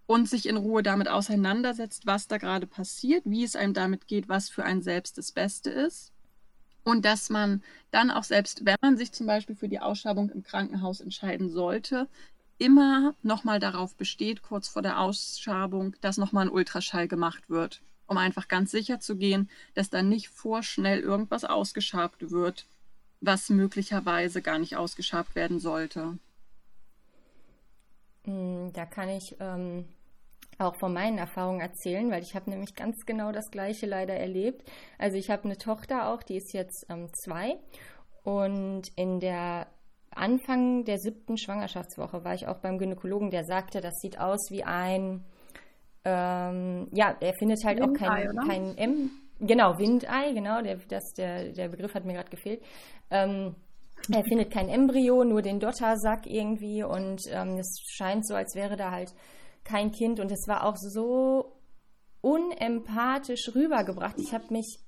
und 0.07 0.29
sich 0.29 0.47
in 0.47 0.57
Ruhe 0.57 0.83
damit 0.83 1.09
auseinandersetzt, 1.09 2.07
was 2.07 2.27
da 2.27 2.39
gerade 2.39 2.67
passiert, 2.67 3.23
wie 3.25 3.45
es 3.45 3.57
einem 3.57 3.75
damit 3.75 4.07
geht, 4.07 4.29
was 4.29 4.49
für 4.49 4.65
ein 4.65 4.83
selbst 4.83 5.19
das 5.19 5.33
Beste 5.33 5.71
ist 5.71 6.13
und 6.85 7.05
dass 7.05 7.31
man 7.31 7.63
dann 7.91 8.11
auch 8.11 8.25
selbst, 8.25 8.65
wenn 8.65 8.77
man 8.81 8.97
sich 8.97 9.13
zum 9.13 9.27
Beispiel 9.27 9.57
für 9.57 9.69
die 9.69 9.81
Ausschabung 9.81 10.31
im 10.31 10.43
Krankenhaus 10.43 11.01
entscheiden 11.01 11.51
sollte, 11.51 12.09
immer 12.59 13.15
nochmal 13.23 13.59
darauf 13.59 13.95
besteht, 13.97 14.43
kurz 14.43 14.69
vor 14.69 14.83
der 14.83 15.01
Ausschabung, 15.01 15.97
dass 16.01 16.19
nochmal 16.19 16.47
ein 16.47 16.53
Ultraschall 16.53 17.09
gemacht 17.09 17.49
wird, 17.49 17.81
um 18.07 18.19
einfach 18.19 18.49
ganz 18.49 18.71
sicher 18.71 19.01
zu 19.01 19.17
gehen, 19.17 19.49
dass 19.75 19.91
dann 19.91 20.09
nicht 20.09 20.29
vorschnell 20.29 21.01
irgendwas 21.01 21.45
ausgeschabt 21.45 22.31
wird, 22.31 22.67
was 23.21 23.49
möglicherweise 23.49 24.43
gar 24.43 24.59
nicht 24.59 24.77
ausgeschabt 24.77 25.35
werden 25.35 25.59
sollte. 25.59 26.19
Hm, 28.25 28.73
da 28.73 28.85
kann 28.85 29.09
ich 29.09 29.37
ähm, 29.41 29.87
auch 30.61 30.77
von 30.79 30.93
meinen 30.93 31.19
Erfahrungen 31.19 31.61
erzählen, 31.61 32.11
weil 32.11 32.23
ich 32.23 32.35
habe 32.35 32.51
nämlich 32.51 32.75
ganz 32.75 33.05
genau 33.07 33.33
das 33.33 33.51
Gleiche 33.51 33.87
leider 33.87 34.15
erlebt. 34.15 34.69
Also 34.99 35.17
ich 35.17 35.31
habe 35.31 35.45
eine 35.45 35.57
Tochter 35.57 36.09
auch, 36.09 36.23
die 36.23 36.37
ist 36.37 36.53
jetzt 36.53 36.87
ähm, 36.91 37.09
zwei 37.15 37.57
und 38.23 38.89
in 38.97 39.21
der 39.21 39.67
Anfang 40.11 40.85
der 40.85 40.99
siebten 40.99 41.39
Schwangerschaftswoche 41.39 42.25
war 42.25 42.35
ich 42.35 42.47
auch 42.47 42.59
beim 42.59 42.79
Gynäkologen, 42.79 43.31
der 43.31 43.45
sagte, 43.45 43.81
das 43.81 43.95
sieht 44.01 44.19
aus 44.19 44.51
wie 44.51 44.65
ein, 44.65 45.25
ähm, 46.05 46.89
ja, 46.93 47.17
er 47.21 47.33
findet 47.39 47.65
halt 47.65 47.81
Windei, 47.81 47.93
auch 47.93 48.09
kein, 48.09 48.37
kein 48.49 48.79
M, 48.79 49.11
genau, 49.39 49.79
Windei, 49.79 50.33
genau, 50.33 50.63
der, 50.63 50.77
das, 50.89 51.13
der, 51.17 51.53
der 51.53 51.69
Begriff 51.69 51.95
hat 51.95 52.05
mir 52.05 52.15
gerade 52.15 52.31
gefehlt. 52.31 52.63
Ähm, 53.11 53.55
er 54.13 54.25
findet 54.25 54.53
kein 54.53 54.69
Embryo, 54.69 55.25
nur 55.25 55.43
den 55.43 55.61
Dottersack 55.61 56.27
irgendwie 56.27 56.83
und 56.83 57.21
ähm, 57.31 57.59
es 57.59 57.81
scheint 57.87 58.27
so, 58.27 58.35
als 58.35 58.55
wäre 58.55 58.77
da 58.77 58.91
halt 58.91 59.15
kein 59.65 59.93
Kind 59.93 60.21
und 60.21 60.31
es 60.31 60.47
war 60.49 60.65
auch 60.65 60.77
so 60.77 61.57
unempathisch 62.21 63.51
rübergebracht. 63.55 64.17
Ich 64.19 64.33
habe 64.33 64.47
mich, 64.51 64.79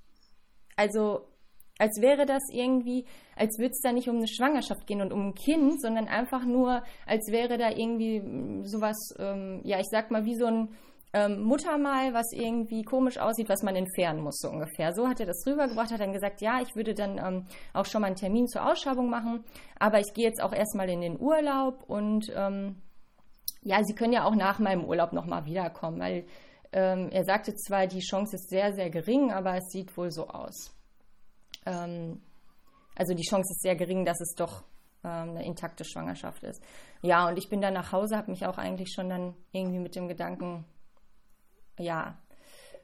also 0.76 1.28
als 1.78 2.00
wäre 2.00 2.26
das 2.26 2.42
irgendwie, 2.52 3.06
als 3.36 3.58
würde 3.58 3.72
es 3.72 3.80
da 3.80 3.92
nicht 3.92 4.08
um 4.08 4.16
eine 4.16 4.28
Schwangerschaft 4.28 4.86
gehen 4.86 5.00
und 5.00 5.12
um 5.12 5.28
ein 5.28 5.34
Kind, 5.34 5.80
sondern 5.80 6.06
einfach 6.06 6.44
nur, 6.44 6.82
als 7.06 7.30
wäre 7.30 7.58
da 7.58 7.70
irgendwie 7.70 8.62
sowas, 8.64 9.14
ähm, 9.18 9.60
ja, 9.64 9.80
ich 9.80 9.88
sag 9.90 10.10
mal, 10.10 10.24
wie 10.24 10.36
so 10.36 10.46
ein 10.46 10.68
ähm, 11.14 11.42
Muttermal, 11.42 12.14
was 12.14 12.32
irgendwie 12.32 12.82
komisch 12.84 13.18
aussieht, 13.18 13.48
was 13.48 13.62
man 13.62 13.76
entfernen 13.76 14.22
muss, 14.22 14.38
so 14.38 14.48
ungefähr. 14.48 14.92
So 14.94 15.08
hat 15.08 15.20
er 15.20 15.26
das 15.26 15.44
rübergebracht, 15.46 15.90
hat 15.90 16.00
dann 16.00 16.12
gesagt, 16.12 16.40
ja, 16.40 16.60
ich 16.62 16.74
würde 16.74 16.94
dann 16.94 17.18
ähm, 17.18 17.46
auch 17.74 17.86
schon 17.86 18.00
mal 18.00 18.06
einen 18.06 18.16
Termin 18.16 18.46
zur 18.46 18.70
Ausschabung 18.70 19.10
machen, 19.10 19.44
aber 19.78 20.00
ich 20.00 20.12
gehe 20.14 20.24
jetzt 20.24 20.42
auch 20.42 20.52
erstmal 20.52 20.88
in 20.88 21.00
den 21.00 21.20
Urlaub 21.20 21.82
und 21.88 22.32
ähm, 22.34 22.76
ja, 23.62 23.82
Sie 23.84 23.94
können 23.94 24.12
ja 24.12 24.24
auch 24.24 24.34
nach 24.34 24.58
meinem 24.58 24.84
Urlaub 24.84 25.12
nochmal 25.12 25.44
wiederkommen, 25.44 26.00
weil 26.00 26.26
ähm, 26.72 27.10
er 27.10 27.24
sagte 27.24 27.54
zwar, 27.54 27.86
die 27.86 28.00
Chance 28.00 28.36
ist 28.36 28.48
sehr, 28.48 28.72
sehr 28.72 28.90
gering, 28.90 29.30
aber 29.30 29.56
es 29.56 29.70
sieht 29.70 29.96
wohl 29.96 30.10
so 30.10 30.28
aus. 30.28 30.74
ähm, 31.66 32.20
also 32.96 33.14
die 33.14 33.22
Chance 33.22 33.52
ist 33.52 33.62
sehr 33.62 33.76
gering, 33.76 34.04
dass 34.04 34.20
es 34.20 34.34
doch 34.36 34.62
ähm, 35.04 35.30
eine 35.30 35.44
intakte 35.44 35.84
Schwangerschaft 35.84 36.42
ist. 36.42 36.62
Ja, 37.00 37.28
und 37.28 37.38
ich 37.38 37.48
bin 37.48 37.60
dann 37.60 37.74
nach 37.74 37.92
Hause, 37.92 38.16
habe 38.16 38.30
mich 38.30 38.46
auch 38.46 38.58
eigentlich 38.58 38.92
schon 38.94 39.08
dann 39.08 39.34
irgendwie 39.52 39.78
mit 39.78 39.96
dem 39.96 40.08
Gedanken, 40.08 40.64
ja, 41.78 42.18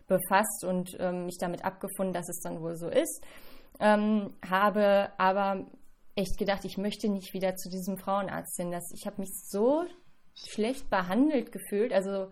befasst 0.06 0.64
und 0.64 0.96
ähm, 0.98 1.26
mich 1.26 1.36
damit 1.38 1.64
abgefunden, 1.64 2.14
dass 2.14 2.28
es 2.28 2.40
dann 2.40 2.60
wohl 2.62 2.76
so 2.76 2.88
ist. 2.88 3.22
Ähm, 3.78 4.34
habe 4.48 5.12
aber 5.18 5.66
echt 6.16 6.38
gedacht, 6.38 6.64
ich 6.64 6.78
möchte 6.78 7.08
nicht 7.08 7.34
wieder 7.34 7.54
zu 7.56 7.68
diesem 7.68 7.98
Frauenarzt 7.98 8.56
hin. 8.56 8.72
Das, 8.72 8.90
ich 8.94 9.06
habe 9.06 9.20
mich 9.20 9.30
so 9.50 9.84
schlecht 10.46 10.90
behandelt 10.90 11.52
gefühlt. 11.52 11.92
Also 11.92 12.30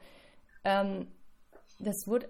ähm, 0.64 1.08
das 1.78 2.06
wurde, 2.06 2.28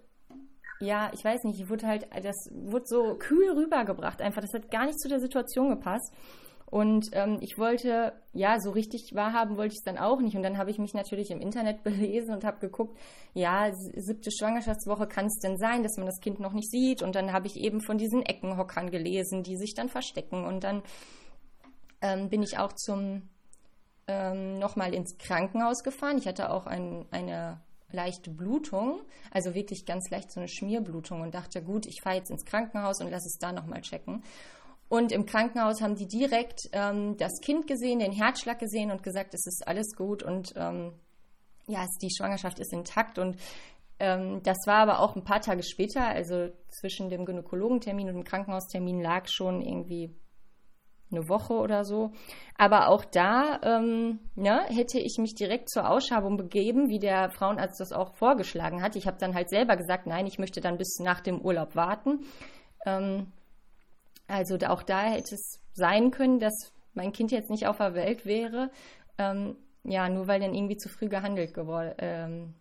ja, 0.81 1.11
ich 1.15 1.25
weiß 1.25 1.45
nicht, 1.45 1.61
ich 1.61 1.69
wurde 1.69 1.87
halt, 1.87 2.09
das 2.23 2.37
wurde 2.53 2.87
so 2.87 3.17
kühl 3.17 3.51
rübergebracht 3.53 4.21
einfach. 4.21 4.43
Das 4.43 4.53
hat 4.55 4.71
gar 4.71 4.87
nicht 4.87 5.01
zu 5.01 5.09
der 5.09 5.21
Situation 5.21 5.71
gepasst. 5.71 6.13
Und 6.69 7.11
ähm, 7.13 7.39
ich 7.41 7.59
wollte, 7.59 8.13
ja, 8.33 8.59
so 8.59 8.73
richtig 8.73 9.13
wahrhaben 9.15 9.57
wollte 9.57 9.75
ich 9.75 9.79
es 9.79 9.85
dann 9.85 9.99
auch 9.99 10.21
nicht. 10.21 10.37
Und 10.37 10.43
dann 10.43 10.59
habe 10.59 10.71
ich 10.71 10.79
mich 10.79 10.95
natürlich 10.95 11.31
im 11.31 11.41
Internet 11.41 11.83
belesen 11.85 12.35
und 12.35 12.45
habe 12.45 12.59
geguckt, 12.59 12.99
ja, 13.35 13.71
siebte 13.73 14.31
Schwangerschaftswoche 14.33 15.07
kann 15.07 15.27
es 15.27 15.39
denn 15.39 15.59
sein, 15.59 15.85
dass 15.85 15.97
man 15.97 16.07
das 16.07 16.21
Kind 16.21 16.41
noch 16.41 16.53
nicht 16.53 16.71
sieht. 16.71 17.03
Und 17.03 17.15
dann 17.15 17.33
habe 17.33 17.47
ich 17.47 17.57
eben 17.57 17.81
von 17.81 17.99
diesen 17.99 18.23
Eckenhockern 18.23 18.91
gelesen, 18.91 19.45
die 19.45 19.57
sich 19.57 19.75
dann 19.75 19.89
verstecken. 19.89 20.45
Und 20.45 20.65
dann 20.65 20.83
ähm, 22.03 22.29
bin 22.29 22.43
ich 22.43 22.59
auch 22.59 22.73
zum 22.73 23.29
ähm, 24.09 24.59
nochmal 24.59 24.95
ins 24.95 25.19
Krankenhaus 25.19 25.83
gefahren. 25.83 26.19
Ich 26.19 26.27
hatte 26.27 26.51
auch 26.51 26.67
ein, 26.67 27.07
eine 27.11 27.61
leichte 27.91 28.31
Blutung, 28.31 29.01
also 29.31 29.55
wirklich 29.55 29.87
ganz 29.87 30.11
leicht 30.11 30.31
so 30.31 30.41
eine 30.41 30.49
Schmierblutung 30.49 31.21
und 31.21 31.35
dachte, 31.35 31.63
gut, 31.63 31.87
ich 31.87 32.01
fahre 32.03 32.17
jetzt 32.17 32.31
ins 32.31 32.45
Krankenhaus 32.45 33.01
und 33.01 33.11
lasse 33.11 33.27
es 33.27 33.39
da 33.39 33.53
nochmal 33.53 33.81
checken. 33.81 34.23
Und 34.89 35.11
im 35.11 35.27
Krankenhaus 35.27 35.81
haben 35.81 35.97
die 35.97 36.07
direkt 36.07 36.69
ähm, 36.73 37.17
das 37.17 37.41
Kind 37.41 37.67
gesehen, 37.67 37.99
den 37.99 38.13
Herzschlag 38.13 38.59
gesehen 38.59 38.91
und 38.91 39.03
gesagt, 39.03 39.35
es 39.35 39.47
ist 39.47 39.67
alles 39.67 39.97
gut 39.97 40.23
und 40.23 40.53
ähm, 40.57 40.93
ja, 41.67 41.85
die 42.01 42.15
Schwangerschaft 42.15 42.61
ist 42.61 42.73
intakt. 42.73 43.19
Und 43.19 43.37
ähm, 43.99 44.43
das 44.45 44.59
war 44.67 44.79
aber 44.79 45.01
auch 45.01 45.17
ein 45.17 45.25
paar 45.25 45.41
Tage 45.41 45.65
später, 45.65 46.07
also 46.07 46.51
zwischen 46.71 47.09
dem 47.09 47.25
Gynäkologentermin 47.25 48.09
und 48.09 48.15
dem 48.15 48.25
Krankenhaustermin 48.25 49.01
lag 49.01 49.27
schon 49.29 49.61
irgendwie 49.61 50.15
eine 51.11 51.29
Woche 51.29 51.55
oder 51.55 51.85
so. 51.85 52.13
Aber 52.57 52.89
auch 52.89 53.05
da 53.05 53.61
ähm, 53.63 54.21
ne, 54.35 54.63
hätte 54.69 54.99
ich 54.99 55.19
mich 55.19 55.35
direkt 55.35 55.71
zur 55.71 55.89
Ausschabung 55.89 56.37
begeben, 56.37 56.89
wie 56.89 56.99
der 56.99 57.31
Frauenarzt 57.31 57.81
das 57.81 57.93
auch 57.93 58.15
vorgeschlagen 58.17 58.83
hat. 58.83 58.97
Ich 58.97 59.07
habe 59.07 59.19
dann 59.19 59.35
halt 59.35 59.51
selber 59.51 59.77
gesagt, 59.77 60.07
nein, 60.07 60.27
ich 60.27 60.39
möchte 60.39 60.61
dann 60.61 60.79
bis 60.79 60.99
nach 61.01 61.21
dem 61.21 61.41
Urlaub 61.41 61.77
warten. 61.77 62.25
Ähm, 62.85 63.33
also 64.27 64.57
auch 64.67 64.83
da 64.83 65.03
hätte 65.03 65.35
es 65.35 65.61
sein 65.73 66.11
können, 66.11 66.41
dass 66.41 66.73
mein 66.95 67.13
Kind 67.13 67.31
jetzt 67.31 67.51
nicht 67.51 67.67
auf 67.67 67.77
der 67.79 67.95
Welt 67.95 68.27
wäre. 68.27 68.71
Ähm, 69.19 69.57
ja, 69.85 70.09
nur 70.09 70.27
weil 70.27 70.41
dann 70.41 70.55
irgendwie 70.55 70.77
zu 70.77 70.89
früh 70.89 71.09
gehandelt, 71.09 71.53
ähm, 71.99 72.55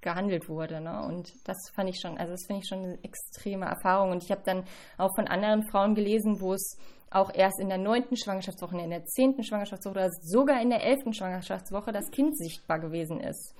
gehandelt 0.00 0.48
wurde. 0.48 0.80
Ne? 0.80 1.04
Und 1.06 1.32
das 1.44 1.56
fand 1.74 1.88
ich 1.88 2.00
schon, 2.00 2.18
also 2.18 2.32
das 2.32 2.46
finde 2.46 2.62
ich 2.62 2.68
schon 2.68 2.84
eine 2.84 2.98
extreme 3.04 3.66
Erfahrung. 3.66 4.10
Und 4.10 4.24
ich 4.24 4.30
habe 4.30 4.42
dann 4.44 4.64
auch 4.98 5.14
von 5.14 5.28
anderen 5.28 5.62
Frauen 5.70 5.94
gelesen, 5.94 6.40
wo 6.40 6.54
es 6.54 6.76
auch 7.14 7.32
erst 7.32 7.60
in 7.60 7.68
der 7.68 7.78
neunten 7.78 8.16
Schwangerschaftswoche, 8.16 8.78
in 8.78 8.90
der 8.90 9.04
zehnten 9.04 9.44
Schwangerschaftswoche 9.44 9.94
oder 9.94 10.10
sogar 10.22 10.60
in 10.60 10.70
der 10.70 10.82
elften 10.82 11.14
Schwangerschaftswoche 11.14 11.92
das 11.92 12.10
Kind 12.10 12.36
sichtbar 12.36 12.80
gewesen 12.80 13.20
ist. 13.20 13.54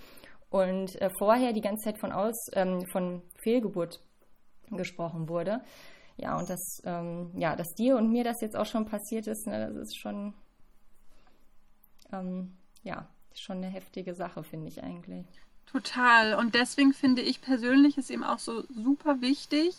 Und 0.50 1.00
äh, 1.00 1.10
vorher 1.18 1.52
die 1.52 1.60
ganze 1.60 1.84
Zeit 1.84 1.98
von 1.98 2.12
aus 2.12 2.34
ähm, 2.52 2.84
von 2.92 3.22
Fehlgeburt 3.42 4.00
gesprochen 4.70 5.28
wurde. 5.28 5.60
Ja, 6.16 6.38
und 6.38 6.48
das, 6.48 6.80
ähm, 6.84 7.32
ja, 7.36 7.56
dass 7.56 7.74
dir 7.74 7.96
und 7.96 8.10
mir 8.10 8.24
das 8.24 8.40
jetzt 8.40 8.56
auch 8.56 8.66
schon 8.66 8.86
passiert 8.86 9.26
ist, 9.26 9.46
ne, 9.46 9.72
das 9.72 9.88
ist 9.88 9.98
schon, 9.98 10.32
ähm, 12.12 12.56
ja, 12.82 13.08
schon 13.34 13.58
eine 13.58 13.66
heftige 13.66 14.14
Sache, 14.14 14.44
finde 14.44 14.68
ich 14.68 14.82
eigentlich. 14.82 15.26
Total. 15.66 16.34
Und 16.34 16.54
deswegen 16.54 16.92
finde 16.92 17.22
ich 17.22 17.40
persönlich 17.40 17.98
es 17.98 18.10
eben 18.10 18.22
auch 18.22 18.38
so 18.38 18.62
super 18.68 19.20
wichtig, 19.20 19.74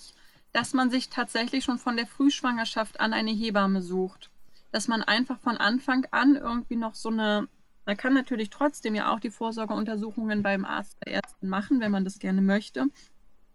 dass 0.55 0.73
man 0.73 0.89
sich 0.89 1.09
tatsächlich 1.09 1.65
schon 1.65 1.79
von 1.79 1.97
der 1.97 2.07
Frühschwangerschaft 2.07 3.01
an 3.01 3.11
eine 3.11 3.31
Hebamme 3.31 3.81
sucht. 3.81 4.29
Dass 4.71 4.87
man 4.87 5.03
einfach 5.03 5.37
von 5.37 5.57
Anfang 5.57 6.07
an 6.11 6.37
irgendwie 6.37 6.77
noch 6.77 6.95
so 6.95 7.09
eine, 7.09 7.49
man 7.85 7.97
kann 7.97 8.13
natürlich 8.13 8.51
trotzdem 8.51 8.95
ja 8.95 9.13
auch 9.13 9.19
die 9.19 9.31
Vorsorgeuntersuchungen 9.31 10.43
beim 10.43 10.63
Arzt 10.63 10.95
der 11.03 11.15
Ärztin 11.15 11.49
machen, 11.49 11.81
wenn 11.81 11.91
man 11.91 12.05
das 12.05 12.19
gerne 12.19 12.41
möchte. 12.41 12.85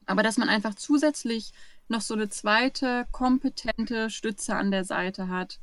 Aber 0.04 0.22
dass 0.22 0.36
man 0.36 0.50
einfach 0.50 0.74
zusätzlich 0.74 1.54
noch 1.88 2.02
so 2.02 2.12
eine 2.12 2.28
zweite 2.28 3.06
kompetente 3.12 4.10
Stütze 4.10 4.54
an 4.54 4.70
der 4.70 4.84
Seite 4.84 5.28
hat. 5.28 5.58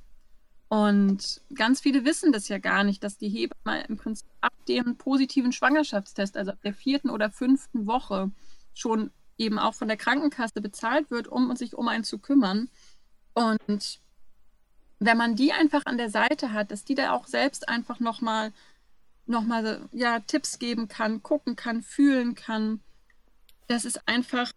Und 0.70 1.44
ganz 1.54 1.82
viele 1.82 2.04
wissen 2.04 2.32
das 2.32 2.48
ja 2.48 2.58
gar 2.58 2.84
nicht, 2.84 3.04
dass 3.04 3.20
die 3.20 3.30
Hebamme 3.30 3.86
im 3.88 3.98
Prinzip 3.98 4.28
ab 4.42 4.54
dem 4.68 4.98
positiven 4.98 5.52
Schwangerschaftstest, 5.52 6.36
also 6.36 6.54
ab 6.54 6.62
der 6.64 6.74
vierten 6.74 7.12
oder 7.12 7.30
fünften 7.30 7.86
Woche, 7.86 8.32
schon 8.74 9.12
eben 9.38 9.60
auch 9.60 9.74
von 9.74 9.88
der 9.88 9.98
Krankenkasse 9.98 10.62
bezahlt 10.62 11.12
wird, 11.12 11.28
um 11.28 11.56
sich 11.56 11.76
um 11.76 11.88
einen 11.88 12.04
zu 12.04 12.20
kümmern. 12.20 12.70
Und 13.34 14.00
wenn 15.00 15.18
man 15.18 15.36
die 15.36 15.54
einfach 15.54 15.86
an 15.86 15.98
der 15.98 16.10
Seite 16.10 16.54
hat, 16.54 16.72
dass 16.72 16.84
die 16.84 16.96
da 16.96 17.12
auch 17.12 17.28
selbst 17.28 17.70
einfach 17.70 18.00
nochmal 18.00 18.52
noch 19.28 19.44
mal, 19.44 19.88
ja, 19.92 20.20
Tipps 20.22 20.58
geben 20.58 20.88
kann, 20.88 21.22
gucken 21.22 21.56
kann, 21.56 21.82
fühlen 21.82 22.34
kann, 22.34 22.80
das 23.68 23.86
ist 23.86 24.08
einfach 24.08 24.52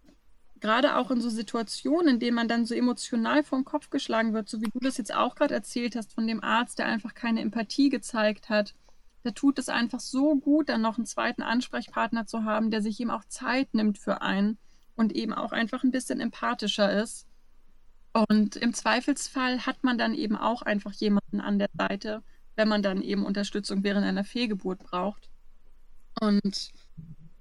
gerade 0.61 0.97
auch 0.97 1.11
in 1.11 1.21
so 1.21 1.31
Situationen, 1.31 2.15
in 2.15 2.21
denen 2.21 2.37
man 2.37 2.49
dann 2.49 2.67
so 2.67 2.75
emotional 2.75 3.43
vom 3.43 3.65
Kopf 3.65 3.91
geschlagen 3.91 4.33
wird, 4.33 4.49
so 4.49 4.61
wie 4.61 4.71
du 4.73 4.79
das 4.79 4.99
jetzt 4.99 5.15
auch 5.15 5.35
gerade 5.35 5.55
erzählt 5.55 5.97
hast 5.97 6.13
von 6.13 6.27
dem 6.27 6.43
Arzt, 6.43 6.79
der 6.79 6.87
einfach 6.87 7.15
keine 7.15 7.41
Empathie 7.41 7.89
gezeigt 7.89 8.49
hat, 8.49 8.75
da 9.23 9.31
tut 9.33 9.59
es 9.59 9.69
einfach 9.69 10.01
so 10.01 10.37
gut, 10.37 10.69
dann 10.69 10.83
noch 10.83 10.97
einen 10.97 11.07
zweiten 11.07 11.43
Ansprechpartner 11.43 12.27
zu 12.27 12.45
haben, 12.45 12.71
der 12.71 12.83
sich 12.83 13.01
eben 13.01 13.11
auch 13.11 13.25
Zeit 13.25 13.75
nimmt 13.75 13.99
für 13.99 14.23
einen 14.23 14.59
und 15.01 15.13
eben 15.13 15.33
auch 15.33 15.53
einfach 15.53 15.83
ein 15.83 15.91
bisschen 15.91 16.21
empathischer 16.21 17.03
ist. 17.03 17.27
Und 18.29 18.57
im 18.57 18.75
Zweifelsfall 18.75 19.65
hat 19.65 19.83
man 19.83 19.97
dann 19.97 20.15
eben 20.15 20.37
auch 20.37 20.61
einfach 20.61 20.93
jemanden 20.93 21.41
an 21.41 21.59
der 21.59 21.71
Seite, 21.73 22.23
wenn 22.55 22.69
man 22.69 22.83
dann 22.83 23.01
eben 23.01 23.25
Unterstützung 23.25 23.83
während 23.83 24.05
einer 24.05 24.25
Fehlgeburt 24.25 24.81
braucht. 24.81 25.31
Und 26.21 26.71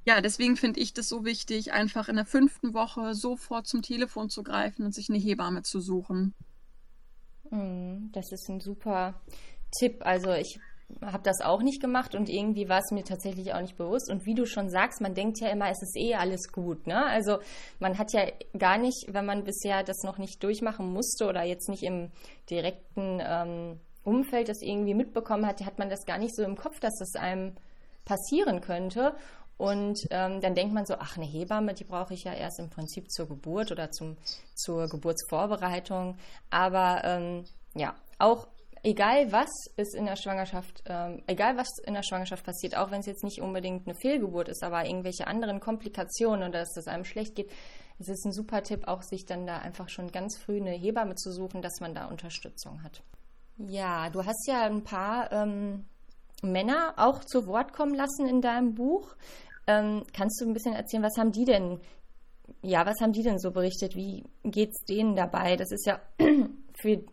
ja, 0.06 0.22
deswegen 0.22 0.56
finde 0.56 0.80
ich 0.80 0.94
das 0.94 1.10
so 1.10 1.26
wichtig, 1.26 1.74
einfach 1.74 2.08
in 2.08 2.16
der 2.16 2.26
fünften 2.26 2.74
Woche 2.74 3.14
sofort 3.14 3.68
zum 3.68 3.82
Telefon 3.82 4.30
zu 4.30 4.42
greifen 4.42 4.86
und 4.86 4.96
sich 4.96 5.10
eine 5.10 5.20
Hebamme 5.20 5.64
zu 5.64 5.82
suchen. 5.82 6.34
Hm, 7.50 8.10
das 8.14 8.32
ist 8.32 8.48
ein 8.50 8.62
super 8.62 9.20
Tipp. 9.78 9.98
Also 10.06 10.32
ich 10.32 10.62
habe 11.02 11.24
das 11.24 11.42
auch 11.42 11.62
nicht 11.62 11.82
gemacht 11.82 12.16
und 12.16 12.30
irgendwie 12.30 12.68
war 12.68 12.80
es 12.80 12.92
mir 12.92 13.04
tatsächlich 13.04 13.54
auch 13.54 13.62
nicht 13.62 13.78
bewusst. 13.78 14.10
Und 14.12 14.26
wie 14.26 14.34
du 14.34 14.46
schon 14.46 14.70
sagst, 14.70 15.02
man 15.02 15.14
denkt 15.14 15.40
ja 15.40 15.50
immer, 15.50 15.70
es 15.70 15.82
ist 15.82 15.96
eh 15.96 16.16
alles 16.16 16.52
gut. 16.52 16.88
Ne? 16.88 17.06
Also 17.06 17.40
man 17.80 17.98
hat 17.98 18.12
ja 18.14 18.26
gar 18.58 18.78
nicht, 18.78 19.06
wenn 19.08 19.26
man 19.26 19.44
bisher 19.44 19.84
das 19.84 20.04
noch 20.04 20.18
nicht 20.18 20.44
durchmachen 20.44 20.92
musste 20.92 21.28
oder 21.28 21.44
jetzt 21.44 21.70
nicht 21.70 21.84
im 21.84 22.12
direkten 22.50 23.22
ähm, 23.24 23.80
Umfeld 24.04 24.50
das 24.50 24.62
irgendwie 24.62 24.94
mitbekommen 24.94 25.46
hat, 25.46 25.64
hat 25.66 25.78
man 25.78 25.90
das 25.90 26.06
gar 26.06 26.18
nicht 26.18 26.36
so 26.36 26.44
im 26.44 26.56
Kopf, 26.56 26.80
dass 26.80 26.98
das 26.98 27.16
einem 27.16 27.56
passieren 28.06 28.62
könnte. 28.62 29.16
Und 29.58 30.00
ähm, 30.10 30.40
dann 30.40 30.56
denkt 30.56 30.74
man 30.74 30.86
so, 30.86 30.96
ach, 31.00 31.18
eine 31.18 31.26
Hebamme, 31.26 31.74
die 31.74 31.84
brauche 31.84 32.14
ich 32.14 32.24
ja 32.24 32.34
erst 32.34 32.60
im 32.60 32.70
Prinzip 32.70 33.12
zur 33.12 33.28
Geburt 33.28 33.72
oder 33.72 33.92
zum, 33.92 34.16
zur 34.56 34.88
Geburtsvorbereitung. 34.88 36.18
Aber 36.50 37.02
ähm, 37.04 37.44
ja, 37.76 37.94
auch 38.20 38.48
egal 38.84 39.32
was 39.32 39.50
ist 39.76 39.96
in 39.96 40.06
der 40.06 40.16
Schwangerschaft, 40.16 40.84
ähm, 40.86 41.22
egal 41.28 41.58
was 41.58 41.68
in 41.86 41.94
der 41.94 42.04
Schwangerschaft 42.04 42.46
passiert, 42.46 42.76
auch 42.76 42.92
wenn 42.92 43.02
es 43.02 43.06
jetzt 43.06 43.24
nicht 43.24 43.42
unbedingt 43.42 43.88
eine 43.88 43.96
Fehlgeburt 43.96 44.50
ist, 44.50 44.64
aber 44.64 44.86
irgendwelche 44.86 45.28
anderen 45.28 45.60
Komplikationen 45.60 46.50
oder 46.50 46.60
dass 46.60 46.78
es 46.78 46.88
einem 46.88 47.06
schlecht 47.06 47.36
geht, 47.36 47.52
es 48.00 48.08
ist 48.08 48.26
ein 48.26 48.32
super 48.32 48.64
Tipp, 48.64 48.88
auch 48.88 49.02
sich 49.02 49.26
dann 49.26 49.46
da 49.46 49.58
einfach 49.58 49.90
schon 49.90 50.12
ganz 50.12 50.38
früh 50.38 50.58
eine 50.58 50.72
Hebamme 50.72 51.16
zu 51.16 51.32
suchen, 51.32 51.62
dass 51.62 51.82
man 51.82 51.94
da 51.94 52.06
Unterstützung 52.06 52.82
hat. 52.82 53.04
Ja, 53.58 54.10
du 54.10 54.26
hast 54.26 54.48
ja 54.48 54.64
ein 54.64 54.84
paar 54.84 55.32
ähm, 55.34 55.86
Männer 56.42 56.94
auch 56.96 57.26
zu 57.26 57.46
Wort 57.46 57.74
kommen 57.74 57.94
lassen 57.94 58.26
in 58.26 58.42
deinem 58.42 58.74
Buch. 58.74 59.16
Ähm, 59.68 60.04
kannst 60.14 60.40
du 60.40 60.46
ein 60.46 60.54
bisschen 60.54 60.74
erzählen, 60.74 61.04
was 61.04 61.18
haben 61.18 61.34
die 61.34 61.44
denn, 61.44 61.82
ja, 62.62 62.86
was 62.86 63.02
haben 63.02 63.12
die 63.12 63.24
denn 63.24 63.38
so 63.38 63.52
berichtet? 63.52 63.96
Wie 63.96 64.24
geht 64.44 64.70
es 64.70 64.86
denen 64.86 65.16
dabei? 65.16 65.58
Das 65.58 65.72
ist 65.72 65.86
ja 65.86 66.00
für, 66.82 67.04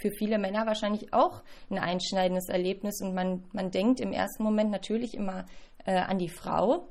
für 0.00 0.10
viele 0.10 0.38
Männer 0.38 0.66
wahrscheinlich 0.66 1.12
auch 1.12 1.42
ein 1.70 1.78
einschneidendes 1.78 2.48
Erlebnis 2.48 3.00
und 3.02 3.14
man, 3.14 3.44
man 3.52 3.70
denkt 3.70 4.00
im 4.00 4.12
ersten 4.12 4.42
Moment 4.42 4.70
natürlich 4.70 5.14
immer 5.14 5.44
äh, 5.84 5.98
an 5.98 6.18
die 6.18 6.28
Frau. 6.28 6.88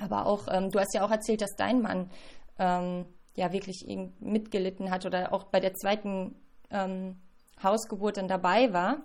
Aber 0.00 0.26
auch, 0.26 0.48
ähm, 0.50 0.70
du 0.70 0.78
hast 0.78 0.94
ja 0.94 1.04
auch 1.04 1.10
erzählt, 1.10 1.40
dass 1.40 1.56
dein 1.56 1.80
Mann 1.80 2.10
ähm, 2.58 3.06
ja 3.34 3.52
wirklich 3.52 3.86
mitgelitten 4.20 4.90
hat 4.90 5.06
oder 5.06 5.32
auch 5.32 5.44
bei 5.44 5.60
der 5.60 5.74
zweiten 5.74 6.34
ähm, 6.70 7.16
Hausgeburt 7.62 8.16
dann 8.16 8.28
dabei 8.28 8.72
war. 8.72 9.02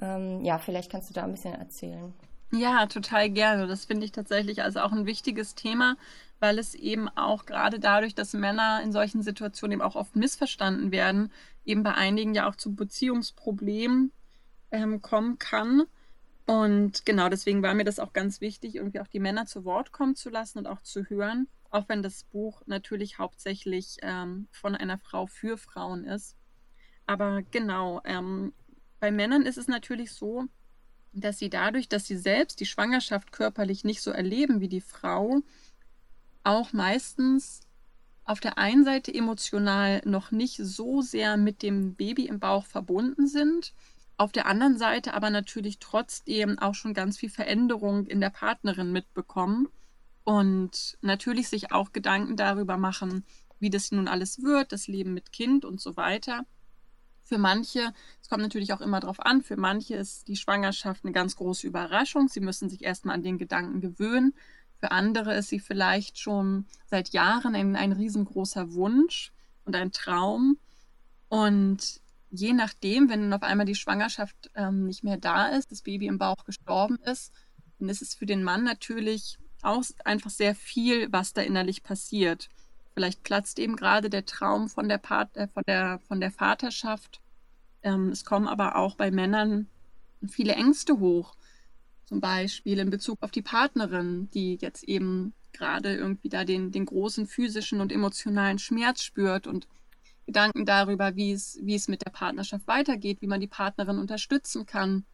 Ähm, 0.00 0.42
ja, 0.42 0.58
vielleicht 0.58 0.90
kannst 0.90 1.10
du 1.10 1.14
da 1.14 1.24
ein 1.24 1.32
bisschen 1.32 1.54
erzählen. 1.54 2.14
Ja, 2.52 2.86
total 2.86 3.30
gerne. 3.30 3.66
Das 3.66 3.86
finde 3.86 4.04
ich 4.04 4.12
tatsächlich 4.12 4.62
also 4.62 4.80
auch 4.80 4.92
ein 4.92 5.06
wichtiges 5.06 5.54
Thema, 5.54 5.96
weil 6.42 6.58
es 6.58 6.74
eben 6.74 7.08
auch 7.08 7.46
gerade 7.46 7.78
dadurch, 7.78 8.16
dass 8.16 8.32
Männer 8.32 8.82
in 8.82 8.90
solchen 8.90 9.22
Situationen 9.22 9.74
eben 9.74 9.80
auch 9.80 9.94
oft 9.94 10.16
missverstanden 10.16 10.90
werden, 10.90 11.30
eben 11.64 11.84
bei 11.84 11.94
einigen 11.94 12.34
ja 12.34 12.48
auch 12.48 12.56
zu 12.56 12.74
Beziehungsproblemen 12.74 14.10
ähm, 14.72 15.00
kommen 15.00 15.38
kann. 15.38 15.84
Und 16.44 17.06
genau 17.06 17.28
deswegen 17.28 17.62
war 17.62 17.74
mir 17.74 17.84
das 17.84 18.00
auch 18.00 18.12
ganz 18.12 18.40
wichtig, 18.40 18.74
irgendwie 18.74 18.98
auch 18.98 19.06
die 19.06 19.20
Männer 19.20 19.46
zu 19.46 19.64
Wort 19.64 19.92
kommen 19.92 20.16
zu 20.16 20.30
lassen 20.30 20.58
und 20.58 20.66
auch 20.66 20.82
zu 20.82 21.04
hören, 21.04 21.46
auch 21.70 21.88
wenn 21.88 22.02
das 22.02 22.24
Buch 22.24 22.62
natürlich 22.66 23.18
hauptsächlich 23.18 23.98
ähm, 24.02 24.48
von 24.50 24.74
einer 24.74 24.98
Frau 24.98 25.28
für 25.28 25.56
Frauen 25.56 26.04
ist. 26.04 26.34
Aber 27.06 27.42
genau, 27.52 28.00
ähm, 28.04 28.52
bei 28.98 29.12
Männern 29.12 29.46
ist 29.46 29.58
es 29.58 29.68
natürlich 29.68 30.10
so, 30.10 30.46
dass 31.12 31.38
sie 31.38 31.50
dadurch, 31.50 31.88
dass 31.88 32.06
sie 32.06 32.16
selbst 32.16 32.58
die 32.58 32.66
Schwangerschaft 32.66 33.30
körperlich 33.30 33.84
nicht 33.84 34.02
so 34.02 34.10
erleben 34.10 34.60
wie 34.60 34.68
die 34.68 34.80
Frau, 34.80 35.42
auch 36.44 36.72
meistens 36.72 37.60
auf 38.24 38.40
der 38.40 38.58
einen 38.58 38.84
Seite 38.84 39.12
emotional 39.12 40.00
noch 40.04 40.30
nicht 40.30 40.56
so 40.56 41.02
sehr 41.02 41.36
mit 41.36 41.62
dem 41.62 41.94
Baby 41.94 42.26
im 42.26 42.38
Bauch 42.38 42.64
verbunden 42.64 43.26
sind, 43.26 43.74
auf 44.16 44.32
der 44.32 44.46
anderen 44.46 44.78
Seite 44.78 45.14
aber 45.14 45.30
natürlich 45.30 45.78
trotzdem 45.78 46.58
auch 46.58 46.74
schon 46.74 46.94
ganz 46.94 47.18
viel 47.18 47.30
Veränderung 47.30 48.06
in 48.06 48.20
der 48.20 48.30
Partnerin 48.30 48.92
mitbekommen 48.92 49.68
und 50.24 50.96
natürlich 51.00 51.48
sich 51.48 51.72
auch 51.72 51.92
Gedanken 51.92 52.36
darüber 52.36 52.76
machen, 52.76 53.24
wie 53.58 53.70
das 53.70 53.90
nun 53.90 54.08
alles 54.08 54.42
wird, 54.42 54.72
das 54.72 54.86
Leben 54.86 55.14
mit 55.14 55.32
Kind 55.32 55.64
und 55.64 55.80
so 55.80 55.96
weiter. 55.96 56.44
Für 57.24 57.38
manche, 57.38 57.92
es 58.20 58.28
kommt 58.28 58.42
natürlich 58.42 58.72
auch 58.72 58.80
immer 58.80 59.00
darauf 59.00 59.20
an, 59.20 59.42
für 59.42 59.56
manche 59.56 59.94
ist 59.94 60.28
die 60.28 60.36
Schwangerschaft 60.36 61.04
eine 61.04 61.12
ganz 61.12 61.36
große 61.36 61.66
Überraschung. 61.66 62.28
Sie 62.28 62.40
müssen 62.40 62.68
sich 62.68 62.84
erstmal 62.84 63.14
an 63.14 63.22
den 63.22 63.38
Gedanken 63.38 63.80
gewöhnen. 63.80 64.34
Für 64.82 64.90
andere 64.90 65.34
ist 65.36 65.48
sie 65.48 65.60
vielleicht 65.60 66.18
schon 66.18 66.66
seit 66.86 67.10
Jahren 67.10 67.54
ein, 67.54 67.76
ein 67.76 67.92
riesengroßer 67.92 68.72
Wunsch 68.72 69.32
und 69.64 69.76
ein 69.76 69.92
Traum. 69.92 70.58
Und 71.28 72.00
je 72.32 72.52
nachdem, 72.52 73.08
wenn 73.08 73.20
dann 73.20 73.32
auf 73.32 73.44
einmal 73.44 73.64
die 73.64 73.76
Schwangerschaft 73.76 74.50
ähm, 74.56 74.86
nicht 74.86 75.04
mehr 75.04 75.18
da 75.18 75.46
ist, 75.46 75.70
das 75.70 75.82
Baby 75.82 76.08
im 76.08 76.18
Bauch 76.18 76.44
gestorben 76.44 76.98
ist, 77.04 77.32
dann 77.78 77.90
ist 77.90 78.02
es 78.02 78.16
für 78.16 78.26
den 78.26 78.42
Mann 78.42 78.64
natürlich 78.64 79.38
auch 79.62 79.84
einfach 80.04 80.30
sehr 80.30 80.56
viel, 80.56 81.12
was 81.12 81.32
da 81.32 81.42
innerlich 81.42 81.84
passiert. 81.84 82.48
Vielleicht 82.94 83.22
platzt 83.22 83.60
eben 83.60 83.76
gerade 83.76 84.10
der 84.10 84.26
Traum 84.26 84.68
von 84.68 84.88
der, 84.88 84.98
Part, 84.98 85.36
äh, 85.36 85.46
von 85.46 85.62
der, 85.64 86.00
von 86.08 86.20
der 86.20 86.32
Vaterschaft. 86.32 87.20
Ähm, 87.84 88.08
es 88.08 88.24
kommen 88.24 88.48
aber 88.48 88.74
auch 88.74 88.96
bei 88.96 89.12
Männern 89.12 89.68
viele 90.26 90.56
Ängste 90.56 90.98
hoch. 90.98 91.36
Zum 92.12 92.20
Beispiel 92.20 92.78
in 92.78 92.90
Bezug 92.90 93.22
auf 93.22 93.30
die 93.30 93.40
Partnerin, 93.40 94.28
die 94.34 94.58
jetzt 94.60 94.84
eben 94.84 95.32
gerade 95.54 95.96
irgendwie 95.96 96.28
da 96.28 96.44
den, 96.44 96.70
den 96.70 96.84
großen 96.84 97.26
physischen 97.26 97.80
und 97.80 97.90
emotionalen 97.90 98.58
Schmerz 98.58 99.02
spürt 99.02 99.46
und 99.46 99.66
Gedanken 100.26 100.66
darüber, 100.66 101.16
wie 101.16 101.32
es, 101.32 101.58
wie 101.62 101.74
es 101.74 101.88
mit 101.88 102.04
der 102.04 102.10
Partnerschaft 102.10 102.66
weitergeht, 102.66 103.22
wie 103.22 103.26
man 103.28 103.40
die 103.40 103.46
Partnerin 103.46 103.96
unterstützen 103.96 104.66
kann, 104.66 105.06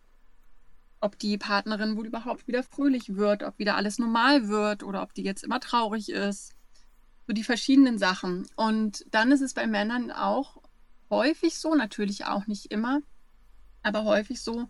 ob 1.00 1.16
die 1.20 1.38
Partnerin 1.38 1.96
wohl 1.96 2.08
überhaupt 2.08 2.48
wieder 2.48 2.64
fröhlich 2.64 3.14
wird, 3.14 3.44
ob 3.44 3.60
wieder 3.60 3.76
alles 3.76 4.00
normal 4.00 4.48
wird 4.48 4.82
oder 4.82 5.00
ob 5.02 5.14
die 5.14 5.22
jetzt 5.22 5.44
immer 5.44 5.60
traurig 5.60 6.08
ist. 6.08 6.56
So 7.28 7.32
die 7.32 7.44
verschiedenen 7.44 7.98
Sachen. 7.98 8.48
Und 8.56 9.06
dann 9.12 9.30
ist 9.30 9.42
es 9.42 9.54
bei 9.54 9.68
Männern 9.68 10.10
auch 10.10 10.60
häufig 11.10 11.60
so, 11.60 11.76
natürlich 11.76 12.24
auch 12.24 12.48
nicht 12.48 12.72
immer, 12.72 13.02
aber 13.84 14.02
häufig 14.02 14.40
so, 14.40 14.68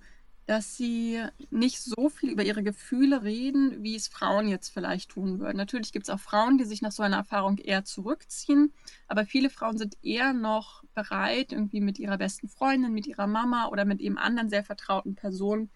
dass 0.49 0.79
sie 0.79 1.23
nicht 1.51 1.79
so 1.79 2.09
viel 2.09 2.31
über 2.31 2.43
ihre 2.43 2.63
Gefühle 2.63 3.23
reden, 3.23 3.83
wie 3.83 3.95
es 3.95 4.09
Frauen 4.09 4.49
jetzt 4.49 4.71
vielleicht 4.71 5.11
tun 5.11 5.41
würden. 5.41 5.59
Natürlich 5.59 5.93
gibt 5.93 6.09
es 6.09 6.11
auch 6.11 6.19
Frauen, 6.19 6.57
die 6.57 6.65
sich 6.65 6.81
nach 6.81 6.91
so 6.91 7.03
einer 7.03 7.19
Erfahrung 7.19 7.59
eher 7.59 7.85
zurückziehen, 7.85 8.73
aber 9.09 9.27
viele 9.27 9.51
Frauen 9.51 9.77
sind 9.77 9.99
eher 10.03 10.33
noch 10.33 10.85
bereit, 10.95 11.53
irgendwie 11.53 11.83
mit 11.83 11.99
ihrer 11.99 12.17
besten 12.17 12.49
Freundin, 12.49 12.95
mit 12.95 13.07
ihrer 13.07 13.27
Mama 13.27 13.69
oder 13.69 13.85
mit 13.85 14.01
eben 14.01 14.17
anderen 14.17 14.49
sehr 14.49 14.65
vertrauten 14.65 15.15
Personen 15.15 15.69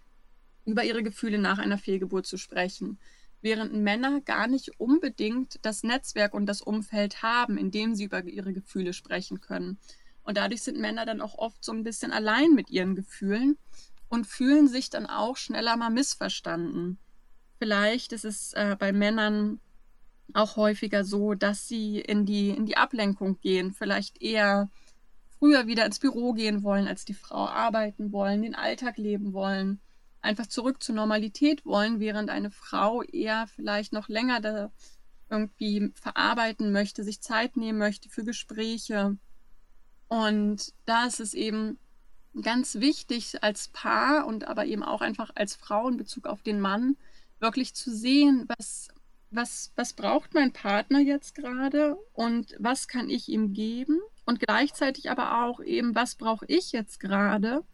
über 0.65 0.85
ihre 0.85 1.03
Gefühle 1.03 1.37
nach 1.37 1.59
einer 1.59 1.77
Fehlgeburt 1.77 2.25
zu 2.25 2.39
sprechen. 2.39 2.99
Während 3.43 3.75
Männer 3.75 4.23
gar 4.23 4.47
nicht 4.47 4.81
unbedingt 4.81 5.59
das 5.67 5.83
Netzwerk 5.83 6.33
und 6.33 6.47
das 6.47 6.63
Umfeld 6.63 7.23
haben, 7.23 7.59
in 7.59 7.71
dem 7.71 7.95
sie 7.95 8.05
über 8.05 8.25
ihre 8.25 8.55
Gefühle 8.55 8.95
sprechen 8.95 9.43
können. 9.43 9.77
Und 10.23 10.39
dadurch 10.39 10.63
sind 10.63 10.79
Männer 10.79 11.05
dann 11.05 11.21
auch 11.21 11.37
oft 11.37 11.63
so 11.63 11.73
ein 11.73 11.83
bisschen 11.83 12.11
allein 12.11 12.55
mit 12.55 12.71
ihren 12.71 12.95
Gefühlen 12.95 13.59
und 14.13 14.27
fühlen 14.27 14.69
sich 14.69 14.91
dann 14.91 15.07
auch 15.07 15.39
schneller 15.39 15.75
mal 15.79 15.89
missverstanden. 15.89 16.99
Vielleicht 17.59 18.13
ist 18.13 18.27
es 18.27 18.53
äh, 18.53 18.77
bei 18.79 18.93
Männern 18.93 19.59
auch 20.35 20.57
häufiger 20.57 21.03
so, 21.03 21.33
dass 21.33 21.67
sie 21.67 21.99
in 21.99 22.27
die, 22.27 22.51
in 22.51 22.67
die 22.67 22.77
Ablenkung 22.77 23.41
gehen, 23.41 23.73
vielleicht 23.73 24.21
eher 24.21 24.69
früher 25.39 25.67
wieder 25.67 25.87
ins 25.87 25.99
Büro 25.99 26.35
gehen 26.35 26.63
wollen, 26.63 26.89
als 26.89 27.07
die 27.07 27.15
Frau 27.15 27.49
arbeiten 27.49 28.13
wollen, 28.13 28.43
den 28.43 28.55
Alltag 28.55 28.99
leben 28.99 29.33
wollen, 29.33 29.81
einfach 30.21 30.47
zurück 30.47 30.83
zur 30.83 30.95
Normalität 30.95 31.65
wollen, 31.65 31.99
während 31.99 32.29
eine 32.29 32.51
Frau 32.51 33.03
eher 33.03 33.47
vielleicht 33.47 33.95
noch 33.95 34.11
länger 34.11 34.43
da 34.43 34.71
irgendwie 35.31 35.91
verarbeiten 35.95 36.71
möchte, 36.71 37.03
sich 37.03 37.23
Zeit 37.23 37.57
nehmen 37.57 37.79
möchte 37.79 38.11
für 38.11 38.25
Gespräche. 38.25 39.17
Und 40.09 40.75
da 40.85 41.07
ist 41.07 41.19
es 41.19 41.33
eben 41.33 41.79
ganz 42.41 42.77
wichtig 42.77 43.43
als 43.43 43.69
Paar 43.69 44.27
und 44.27 44.49
aber 44.49 44.65
eben 44.65 44.83
auch 44.83 45.03
einfach 45.03 45.31
als 45.35 45.55
Frau 45.55 45.89
in 45.89 45.97
Bezug 45.97 46.27
auf 46.27 46.43
den 46.43 46.61
Mann, 46.61 46.97
wirklich 47.41 47.75
zu 47.75 47.95
sehen, 47.95 48.49
was, 48.57 48.89
was, 49.31 49.73
was 49.77 49.93
braucht 49.93 50.33
mein 50.35 50.53
Partner 50.53 51.01
jetzt 51.01 51.35
gerade 51.35 51.97
und 52.15 52.57
was 52.59 52.89
kann 52.89 53.11
ich 53.11 53.29
ihm 53.29 53.53
geben? 53.53 54.01
Und 54.25 54.41
gleichzeitig 54.41 55.11
aber 55.11 55.45
auch 55.45 55.61
eben, 55.61 55.95
was 55.95 56.15
brauche 56.15 56.47
ich 56.47 56.73
jetzt 56.73 57.01
gerade 57.01 57.65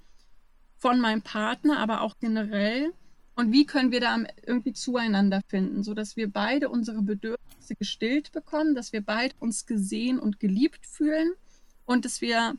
von 0.79 0.99
meinem 0.99 1.23
Partner, 1.23 1.79
aber 1.79 2.01
auch 2.01 2.17
generell? 2.19 2.93
Und 3.37 3.53
wie 3.53 3.67
können 3.67 3.93
wir 3.93 4.01
da 4.01 4.19
irgendwie 4.45 4.73
zueinander 4.73 5.43
finden, 5.47 5.85
sodass 5.85 6.17
wir 6.17 6.29
beide 6.29 6.71
unsere 6.71 7.03
Bedürfnisse 7.03 7.77
gestillt 7.77 8.33
bekommen, 8.33 8.75
dass 8.75 8.93
wir 8.93 9.03
beide 9.03 9.35
uns 9.39 9.67
gesehen 9.67 10.19
und 10.19 10.41
geliebt 10.41 10.87
fühlen 10.87 11.33
und 11.85 12.05
dass 12.05 12.21
wir 12.21 12.57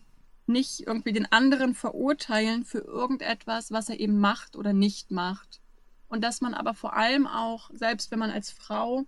nicht 0.49 0.81
irgendwie 0.81 1.13
den 1.13 1.31
anderen 1.31 1.73
verurteilen 1.73 2.65
für 2.65 2.79
irgendetwas, 2.79 3.71
was 3.71 3.87
er 3.87 3.99
eben 3.99 4.19
macht 4.19 4.57
oder 4.57 4.73
nicht 4.73 5.11
macht. 5.11 5.61
Und 6.09 6.23
dass 6.23 6.41
man 6.41 6.53
aber 6.53 6.73
vor 6.73 6.93
allem 6.93 7.27
auch, 7.27 7.69
selbst 7.73 8.11
wenn 8.11 8.19
man 8.19 8.31
als 8.31 8.51
Frau 8.51 9.05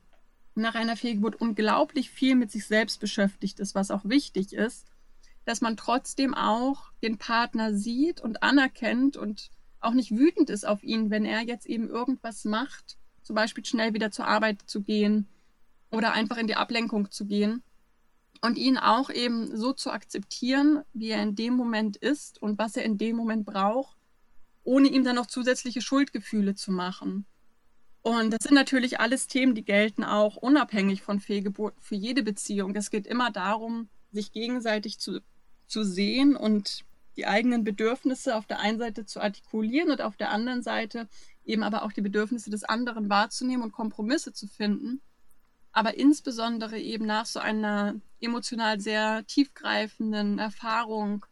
nach 0.56 0.76
einer 0.76 0.96
Fehlgeburt 0.96 1.36
unglaublich 1.36 2.10
viel 2.10 2.36
mit 2.36 2.52
sich 2.52 2.66
selbst 2.66 3.00
beschäftigt 3.00 3.60
ist, 3.60 3.76
was 3.76 3.92
auch 3.92 4.06
wichtig 4.06 4.54
ist, 4.54 4.88
dass 5.46 5.62
man 5.62 5.78
trotzdem 5.78 6.34
auch 6.34 6.92
den 7.02 7.18
Partner 7.18 7.74
sieht 7.74 8.22
und 8.22 8.44
anerkennt 8.44 9.18
und 9.18 9.50
auch 9.80 9.94
nicht 9.94 10.12
wütend 10.12 10.50
ist 10.50 10.66
auf 10.66 10.84
ihn, 10.84 11.10
wenn 11.10 11.26
er 11.26 11.42
jetzt 11.42 11.66
eben 11.66 11.90
irgendwas 11.90 12.46
macht, 12.46 12.98
zum 13.24 13.36
Beispiel 13.36 13.66
schnell 13.66 13.94
wieder 13.94 14.12
zur 14.12 14.28
Arbeit 14.28 14.62
zu 14.66 14.82
gehen 14.82 15.28
oder 15.90 16.14
einfach 16.14 16.38
in 16.38 16.48
die 16.48 16.56
Ablenkung 16.56 17.10
zu 17.10 17.26
gehen, 17.26 17.64
und 18.42 18.58
ihn 18.58 18.78
auch 18.78 19.10
eben 19.10 19.56
so 19.56 19.72
zu 19.72 19.92
akzeptieren, 19.92 20.84
wie 20.94 21.10
er 21.10 21.22
in 21.22 21.36
dem 21.36 21.54
Moment 21.54 21.96
ist 21.96 22.42
und 22.42 22.58
was 22.58 22.76
er 22.76 22.84
in 22.84 22.98
dem 22.98 23.16
Moment 23.16 23.46
braucht, 23.46 23.96
ohne 24.64 24.88
ihm 24.88 25.04
dann 25.04 25.16
noch 25.16 25.28
zusätzliche 25.28 25.82
Schuldgefühle 25.82 26.56
zu 26.56 26.72
machen. 26.72 27.26
Und 28.02 28.32
das 28.32 28.40
sind 28.42 28.56
natürlich 28.56 29.00
alles 29.00 29.28
Themen, 29.28 29.54
die 29.54 29.64
gelten 29.64 30.04
auch 30.04 30.36
unabhängig 30.36 31.04
von 31.04 31.20
Fehlgeburten 31.20 31.82
für 31.84 31.96
jede 31.96 32.24
Beziehung. 32.24 32.76
Es 32.76 32.90
geht 32.90 33.06
immer 33.06 33.32
darum, 33.32 33.90
sich 34.12 34.32
gegenseitig 34.32 35.00
zu, 35.00 35.22
zu 35.68 35.84
sehen 35.84 36.36
und 36.36 36.84
die 37.18 37.28
eigenen 37.28 37.64
Bedürfnisse 37.64 38.36
auf 38.36 38.48
der 38.48 38.60
einen 38.60 38.80
Seite 38.80 39.06
zu 39.06 39.22
artikulieren 39.22 39.92
und 39.92 40.02
auf 40.02 40.18
der 40.18 40.32
anderen 40.32 40.64
Seite 40.64 41.08
eben 41.46 41.62
aber 41.62 41.84
auch 41.84 41.92
die 41.92 42.02
Bedürfnisse 42.02 42.50
des 42.50 42.64
anderen 42.64 43.10
wahrzunehmen 43.10 43.64
und 43.64 43.72
Kompromisse 43.72 44.34
zu 44.34 44.48
finden 44.48 45.02
aber 45.72 45.98
insbesondere 45.98 46.80
eben 46.80 47.06
nach 47.06 47.26
so 47.26 47.40
einer 47.40 47.96
emotional 48.20 48.80
sehr 48.80 49.26
tiefgreifenden 49.26 50.40
Erfahrung 50.40 51.26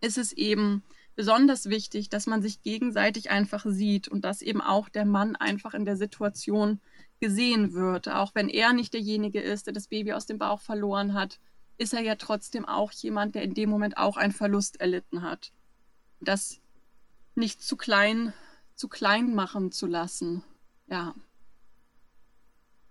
ist 0.00 0.18
es 0.18 0.32
eben 0.32 0.82
besonders 1.14 1.68
wichtig, 1.68 2.08
dass 2.08 2.26
man 2.26 2.40
sich 2.40 2.62
gegenseitig 2.62 3.30
einfach 3.30 3.66
sieht 3.66 4.08
und 4.08 4.24
dass 4.24 4.40
eben 4.40 4.62
auch 4.62 4.88
der 4.88 5.04
Mann 5.04 5.36
einfach 5.36 5.74
in 5.74 5.84
der 5.84 5.96
Situation 5.96 6.80
gesehen 7.20 7.74
wird. 7.74 8.08
Auch 8.08 8.34
wenn 8.34 8.48
er 8.48 8.72
nicht 8.72 8.94
derjenige 8.94 9.40
ist, 9.40 9.66
der 9.66 9.74
das 9.74 9.88
Baby 9.88 10.14
aus 10.14 10.24
dem 10.24 10.38
Bauch 10.38 10.62
verloren 10.62 11.12
hat, 11.12 11.38
ist 11.76 11.92
er 11.92 12.00
ja 12.00 12.14
trotzdem 12.14 12.64
auch 12.64 12.92
jemand, 12.92 13.34
der 13.34 13.42
in 13.42 13.54
dem 13.54 13.68
Moment 13.68 13.98
auch 13.98 14.16
einen 14.16 14.32
Verlust 14.32 14.80
erlitten 14.80 15.22
hat. 15.22 15.52
Das 16.20 16.60
nicht 17.34 17.62
zu 17.62 17.76
klein, 17.76 18.32
zu 18.74 18.88
klein 18.88 19.34
machen 19.34 19.72
zu 19.72 19.86
lassen. 19.86 20.42
Ja. 20.88 21.14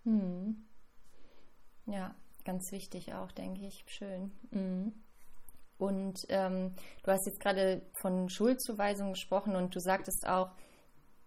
Hm. 0.09 0.65
Ja, 1.85 2.15
ganz 2.43 2.71
wichtig 2.71 3.13
auch, 3.13 3.31
denke 3.31 3.65
ich. 3.67 3.83
Schön. 3.87 4.31
Mhm. 4.49 4.93
Und 5.77 6.25
ähm, 6.29 6.73
du 7.03 7.11
hast 7.11 7.25
jetzt 7.27 7.39
gerade 7.39 7.83
von 8.01 8.27
Schuldzuweisung 8.27 9.11
gesprochen 9.11 9.55
und 9.55 9.73
du 9.75 9.79
sagtest 9.79 10.27
auch, 10.27 10.51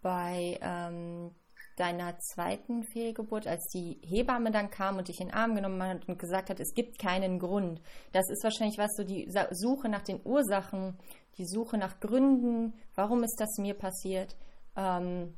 bei 0.03 0.59
ähm, 0.61 1.31
deiner 1.77 2.19
zweiten 2.19 2.83
Fehlgeburt, 2.83 3.47
als 3.47 3.69
die 3.69 4.01
Hebamme 4.05 4.51
dann 4.51 4.69
kam 4.69 4.99
und 4.99 5.07
dich 5.07 5.21
in 5.21 5.29
den 5.29 5.35
Arm 5.35 5.55
genommen 5.55 5.81
hat 5.83 6.09
und 6.09 6.19
gesagt 6.19 6.51
hat, 6.51 6.59
es 6.59 6.75
gibt 6.75 6.99
keinen 6.99 7.39
Grund. 7.39 7.81
Das 8.11 8.29
ist 8.29 8.43
wahrscheinlich 8.43 8.79
was 8.79 8.91
so 8.97 9.05
die 9.05 9.31
Suche 9.53 9.89
nach 9.89 10.03
den 10.03 10.21
Ursachen, 10.25 10.99
die 11.39 11.47
Suche 11.47 11.79
nach 11.79 12.01
Gründen, 12.01 12.75
warum 12.97 13.23
ist 13.23 13.37
das 13.39 13.59
mir 13.59 13.75
passiert? 13.75 14.37
Ähm, 14.77 15.35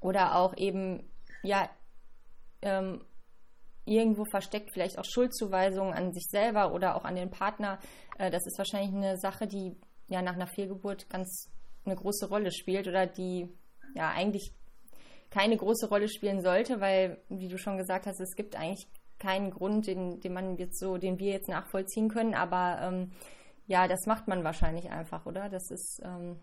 oder 0.00 0.36
auch 0.36 0.56
eben, 0.56 1.08
ja, 1.42 1.70
ähm, 2.64 3.04
irgendwo 3.84 4.24
versteckt 4.24 4.70
vielleicht 4.72 4.98
auch 4.98 5.04
Schuldzuweisungen 5.04 5.94
an 5.94 6.12
sich 6.12 6.26
selber 6.30 6.72
oder 6.72 6.96
auch 6.96 7.04
an 7.04 7.16
den 7.16 7.30
Partner. 7.30 7.78
Äh, 8.18 8.30
das 8.30 8.46
ist 8.46 8.58
wahrscheinlich 8.58 8.94
eine 8.94 9.18
Sache, 9.18 9.46
die 9.46 9.76
ja 10.08 10.22
nach 10.22 10.34
einer 10.34 10.46
Fehlgeburt 10.46 11.08
ganz 11.08 11.50
eine 11.84 11.96
große 11.96 12.28
Rolle 12.28 12.50
spielt 12.50 12.88
oder 12.88 13.06
die 13.06 13.48
ja 13.94 14.10
eigentlich 14.10 14.52
keine 15.30 15.56
große 15.56 15.88
Rolle 15.88 16.08
spielen 16.08 16.42
sollte, 16.42 16.80
weil, 16.80 17.18
wie 17.28 17.48
du 17.48 17.58
schon 17.58 17.76
gesagt 17.76 18.06
hast, 18.06 18.20
es 18.20 18.36
gibt 18.36 18.56
eigentlich 18.56 18.88
keinen 19.18 19.50
Grund, 19.50 19.86
den, 19.86 20.20
den 20.20 20.32
man 20.32 20.56
jetzt 20.56 20.78
so, 20.78 20.96
den 20.96 21.18
wir 21.18 21.32
jetzt 21.32 21.48
nachvollziehen 21.48 22.08
können, 22.08 22.34
aber 22.34 22.78
ähm, 22.82 23.12
ja, 23.66 23.88
das 23.88 24.06
macht 24.06 24.28
man 24.28 24.44
wahrscheinlich 24.44 24.90
einfach, 24.90 25.26
oder? 25.26 25.48
Das 25.48 25.70
ist 25.70 26.00
ähm, 26.04 26.38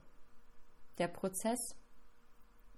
der 0.97 1.07
Prozess. 1.07 1.75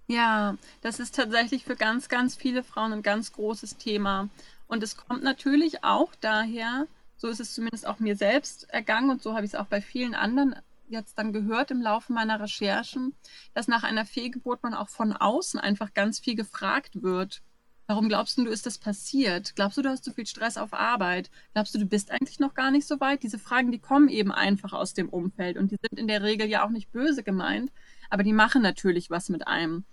Ja, 0.06 0.56
das 0.82 1.00
ist 1.00 1.14
tatsächlich 1.14 1.64
für 1.64 1.76
ganz, 1.76 2.08
ganz 2.08 2.36
viele 2.36 2.62
Frauen 2.62 2.92
ein 2.92 3.02
ganz 3.02 3.32
großes 3.32 3.78
Thema. 3.78 4.28
Und 4.66 4.82
es 4.82 4.96
kommt 4.96 5.22
natürlich 5.22 5.82
auch 5.82 6.14
daher, 6.20 6.86
so 7.16 7.28
ist 7.28 7.40
es 7.40 7.54
zumindest 7.54 7.86
auch 7.86 8.00
mir 8.00 8.16
selbst 8.16 8.68
ergangen 8.70 9.10
und 9.10 9.22
so 9.22 9.34
habe 9.34 9.46
ich 9.46 9.52
es 9.52 9.58
auch 9.58 9.66
bei 9.66 9.80
vielen 9.80 10.14
anderen 10.14 10.56
jetzt 10.88 11.18
dann 11.18 11.32
gehört 11.32 11.70
im 11.70 11.80
Laufe 11.80 12.12
meiner 12.12 12.40
Recherchen, 12.40 13.14
dass 13.54 13.68
nach 13.68 13.82
einer 13.82 14.04
Fehlgeburt 14.04 14.62
man 14.62 14.74
auch 14.74 14.90
von 14.90 15.12
außen 15.12 15.58
einfach 15.58 15.94
ganz 15.94 16.20
viel 16.20 16.34
gefragt 16.34 17.02
wird. 17.02 17.42
Warum 17.86 18.08
glaubst 18.08 18.38
du, 18.38 18.46
ist 18.46 18.66
das 18.66 18.78
passiert? 18.78 19.56
Glaubst 19.56 19.76
du, 19.78 19.82
du 19.82 19.90
hast 19.90 20.04
zu 20.04 20.12
viel 20.12 20.26
Stress 20.26 20.56
auf 20.56 20.72
Arbeit? 20.72 21.30
Glaubst 21.52 21.74
du, 21.74 21.78
du 21.78 21.86
bist 21.86 22.10
eigentlich 22.10 22.40
noch 22.40 22.54
gar 22.54 22.70
nicht 22.70 22.86
so 22.86 23.00
weit? 23.00 23.22
Diese 23.22 23.38
Fragen, 23.38 23.72
die 23.72 23.78
kommen 23.78 24.08
eben 24.08 24.32
einfach 24.32 24.72
aus 24.72 24.94
dem 24.94 25.08
Umfeld 25.08 25.56
und 25.56 25.70
die 25.70 25.76
sind 25.80 25.98
in 25.98 26.08
der 26.08 26.22
Regel 26.22 26.46
ja 26.46 26.64
auch 26.64 26.70
nicht 26.70 26.92
böse 26.92 27.22
gemeint, 27.22 27.70
aber 28.10 28.22
die 28.22 28.32
machen 28.32 28.62
natürlich 28.62 29.10
was 29.10 29.28
mit 29.28 29.46
einem. 29.46 29.84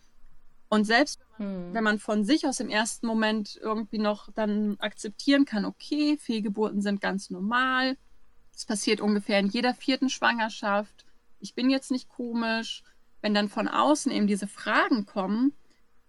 Und 0.71 0.86
selbst 0.86 1.19
hm. 1.36 1.73
wenn 1.73 1.84
man 1.84 1.99
von 1.99 2.23
sich 2.23 2.47
aus 2.47 2.62
im 2.62 2.69
ersten 2.69 3.05
Moment 3.05 3.60
irgendwie 3.62 3.97
noch 3.97 4.31
dann 4.31 4.77
akzeptieren 4.79 5.43
kann, 5.43 5.65
okay, 5.65 6.17
Fehlgeburten 6.17 6.81
sind 6.81 7.01
ganz 7.01 7.29
normal, 7.29 7.97
es 8.55 8.65
passiert 8.65 9.01
ungefähr 9.01 9.38
in 9.39 9.47
jeder 9.47 9.73
vierten 9.73 10.10
Schwangerschaft, 10.10 11.05
ich 11.41 11.55
bin 11.55 11.69
jetzt 11.69 11.91
nicht 11.91 12.07
komisch, 12.07 12.84
wenn 13.21 13.34
dann 13.34 13.49
von 13.49 13.67
außen 13.67 14.13
eben 14.13 14.27
diese 14.27 14.47
Fragen 14.47 15.05
kommen, 15.05 15.51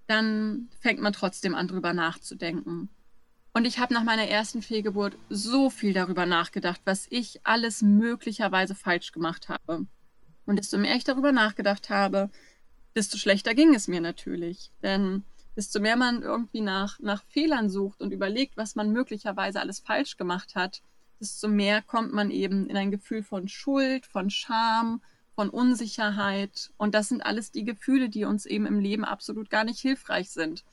dann 0.07 0.69
fängt 0.79 1.01
man 1.01 1.13
trotzdem 1.13 1.57
an, 1.57 1.67
drüber 1.67 1.93
nachzudenken. 1.93 2.89
Und 3.55 3.67
ich 3.67 3.81
habe 3.81 3.93
nach 3.93 4.05
meiner 4.05 4.29
ersten 4.29 4.63
Fehlgeburt 4.63 5.19
so 5.29 5.71
viel 5.71 5.93
darüber 5.93 6.25
nachgedacht, 6.25 6.81
was 6.85 7.09
ich 7.11 7.45
alles 7.45 7.83
möglicherweise 7.83 8.77
falsch 8.77 9.11
gemacht 9.11 9.49
habe. 9.49 9.87
Und 10.47 10.57
desto 10.57 10.79
mehr 10.79 10.95
ich 10.95 11.05
darüber 11.05 11.33
nachgedacht 11.33 11.91
habe, 11.91 12.31
desto 12.95 13.19
schlechter 13.19 13.55
ging 13.55 13.75
es 13.75 13.89
mir 13.89 14.01
natürlich. 14.01 14.71
Denn 14.83 15.25
desto 15.57 15.81
mehr 15.81 15.97
man 15.97 16.23
irgendwie 16.23 16.61
nach, 16.61 16.99
nach 17.01 17.23
Fehlern 17.25 17.69
sucht 17.69 18.01
und 18.01 18.13
überlegt, 18.13 18.57
was 18.57 18.75
man 18.75 18.93
möglicherweise 18.93 19.61
alles 19.61 19.81
falsch 19.81 20.17
gemacht 20.17 20.55
hat, 20.55 20.83
desto 21.21 21.49
mehr 21.49 21.83
kommt 21.83 22.13
man 22.13 22.31
eben 22.31 22.69
in 22.69 22.77
ein 22.77 22.91
Gefühl 22.91 23.23
von 23.23 23.49
Schuld, 23.49 24.07
von 24.07 24.31
Scham, 24.31 25.03
von 25.35 25.51
Unsicherheit. 25.51 26.71
Und 26.77 26.95
das 26.95 27.09
sind 27.09 27.25
alles 27.25 27.51
die 27.51 27.65
Gefühle, 27.65 28.09
die 28.09 28.25
uns 28.25 28.47
eben 28.47 28.67
im 28.67 28.81
Leben 28.81 29.05
absolut 29.05 29.51
gar 29.51 29.65
nicht 29.65 29.81
hilfreich 29.81 30.31
sind. 30.31 30.65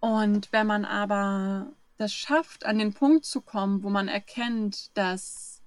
Und 0.00 0.52
wenn 0.52 0.66
man 0.66 0.84
aber 0.84 1.72
das 1.96 2.12
schafft, 2.12 2.64
an 2.64 2.78
den 2.78 2.94
Punkt 2.94 3.24
zu 3.24 3.40
kommen, 3.40 3.82
wo 3.82 3.90
man 3.90 4.08
erkennt, 4.08 4.96
dass 4.96 5.57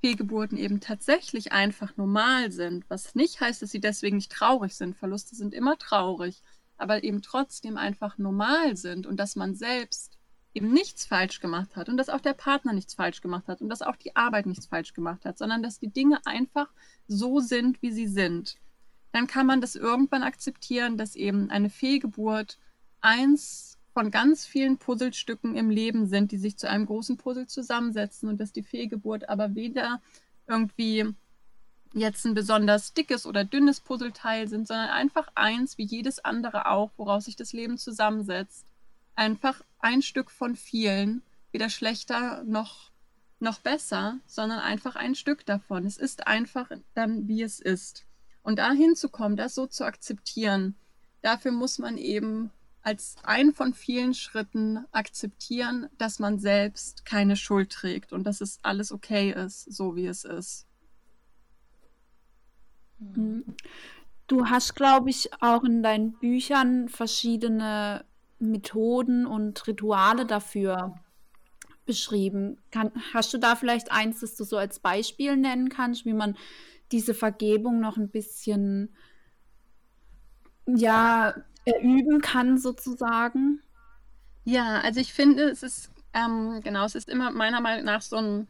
Fehlgeburten 0.00 0.58
eben 0.58 0.80
tatsächlich 0.80 1.52
einfach 1.52 1.96
normal 1.96 2.52
sind, 2.52 2.88
was 2.88 3.14
nicht 3.14 3.40
heißt, 3.40 3.62
dass 3.62 3.70
sie 3.70 3.80
deswegen 3.80 4.16
nicht 4.16 4.32
traurig 4.32 4.74
sind. 4.74 4.96
Verluste 4.96 5.34
sind 5.34 5.54
immer 5.54 5.78
traurig, 5.78 6.42
aber 6.76 7.02
eben 7.02 7.22
trotzdem 7.22 7.76
einfach 7.76 8.18
normal 8.18 8.76
sind 8.76 9.06
und 9.06 9.18
dass 9.18 9.36
man 9.36 9.54
selbst 9.54 10.16
eben 10.54 10.72
nichts 10.72 11.04
falsch 11.04 11.40
gemacht 11.40 11.76
hat 11.76 11.88
und 11.88 11.98
dass 11.98 12.08
auch 12.08 12.20
der 12.20 12.32
Partner 12.32 12.72
nichts 12.72 12.94
falsch 12.94 13.20
gemacht 13.20 13.46
hat 13.46 13.60
und 13.60 13.68
dass 13.68 13.82
auch 13.82 13.96
die 13.96 14.16
Arbeit 14.16 14.46
nichts 14.46 14.66
falsch 14.66 14.94
gemacht 14.94 15.24
hat, 15.24 15.36
sondern 15.36 15.62
dass 15.62 15.78
die 15.78 15.92
Dinge 15.92 16.20
einfach 16.24 16.72
so 17.06 17.40
sind, 17.40 17.82
wie 17.82 17.92
sie 17.92 18.06
sind. 18.06 18.56
Dann 19.12 19.26
kann 19.26 19.46
man 19.46 19.60
das 19.60 19.76
irgendwann 19.76 20.22
akzeptieren, 20.22 20.96
dass 20.96 21.14
eben 21.14 21.50
eine 21.50 21.70
Fehlgeburt 21.70 22.58
eins 23.00 23.75
von 23.96 24.10
ganz 24.10 24.44
vielen 24.44 24.76
Puzzlestücken 24.76 25.56
im 25.56 25.70
Leben 25.70 26.06
sind, 26.06 26.30
die 26.30 26.36
sich 26.36 26.58
zu 26.58 26.68
einem 26.68 26.84
großen 26.84 27.16
Puzzle 27.16 27.46
zusammensetzen 27.46 28.28
und 28.28 28.38
dass 28.38 28.52
die 28.52 28.62
Fehlgeburt 28.62 29.30
aber 29.30 29.54
weder 29.54 30.02
irgendwie 30.46 31.14
jetzt 31.94 32.26
ein 32.26 32.34
besonders 32.34 32.92
dickes 32.92 33.24
oder 33.24 33.42
dünnes 33.42 33.80
Puzzleteil 33.80 34.48
sind, 34.48 34.68
sondern 34.68 34.90
einfach 34.90 35.28
eins 35.34 35.78
wie 35.78 35.84
jedes 35.84 36.22
andere 36.22 36.68
auch, 36.68 36.90
woraus 36.98 37.24
sich 37.24 37.36
das 37.36 37.54
Leben 37.54 37.78
zusammensetzt. 37.78 38.66
Einfach 39.14 39.62
ein 39.78 40.02
Stück 40.02 40.30
von 40.30 40.56
vielen, 40.56 41.22
weder 41.50 41.70
schlechter 41.70 42.44
noch, 42.44 42.90
noch 43.40 43.60
besser, 43.60 44.18
sondern 44.26 44.58
einfach 44.58 44.96
ein 44.96 45.14
Stück 45.14 45.46
davon. 45.46 45.86
Es 45.86 45.96
ist 45.96 46.26
einfach 46.26 46.70
dann, 46.92 47.28
wie 47.28 47.40
es 47.40 47.60
ist. 47.60 48.04
Und 48.42 48.58
dahin 48.58 48.94
zu 48.94 49.08
kommen, 49.08 49.36
das 49.36 49.54
so 49.54 49.66
zu 49.66 49.84
akzeptieren, 49.86 50.76
dafür 51.22 51.50
muss 51.50 51.78
man 51.78 51.96
eben 51.96 52.52
als 52.86 53.16
einen 53.24 53.52
von 53.52 53.74
vielen 53.74 54.14
Schritten 54.14 54.84
akzeptieren, 54.92 55.88
dass 55.98 56.20
man 56.20 56.38
selbst 56.38 57.04
keine 57.04 57.34
Schuld 57.34 57.72
trägt 57.72 58.12
und 58.12 58.22
dass 58.22 58.40
es 58.40 58.60
alles 58.62 58.92
okay 58.92 59.32
ist, 59.32 59.64
so 59.64 59.96
wie 59.96 60.06
es 60.06 60.22
ist. 60.22 60.68
Mhm. 63.00 63.56
Du 64.28 64.46
hast, 64.46 64.76
glaube 64.76 65.10
ich, 65.10 65.30
auch 65.40 65.64
in 65.64 65.82
deinen 65.82 66.12
Büchern 66.12 66.88
verschiedene 66.88 68.04
Methoden 68.38 69.26
und 69.26 69.66
Rituale 69.66 70.24
dafür 70.24 70.94
beschrieben. 71.86 72.56
Kann, 72.70 72.92
hast 73.12 73.34
du 73.34 73.38
da 73.38 73.56
vielleicht 73.56 73.90
eins, 73.90 74.20
das 74.20 74.36
du 74.36 74.44
so 74.44 74.58
als 74.58 74.78
Beispiel 74.78 75.36
nennen 75.36 75.70
kannst, 75.70 76.06
wie 76.06 76.14
man 76.14 76.36
diese 76.92 77.14
Vergebung 77.14 77.80
noch 77.80 77.96
ein 77.96 78.10
bisschen 78.10 78.94
ja 80.66 81.34
üben 81.82 82.20
kann, 82.20 82.58
sozusagen? 82.58 83.60
Ja, 84.44 84.80
also 84.80 85.00
ich 85.00 85.12
finde, 85.12 85.44
es 85.50 85.62
ist, 85.62 85.90
ähm, 86.12 86.60
genau, 86.62 86.84
es 86.84 86.94
ist 86.94 87.08
immer 87.08 87.30
meiner 87.30 87.60
Meinung 87.60 87.84
nach 87.84 88.02
so, 88.02 88.16
ein, 88.16 88.46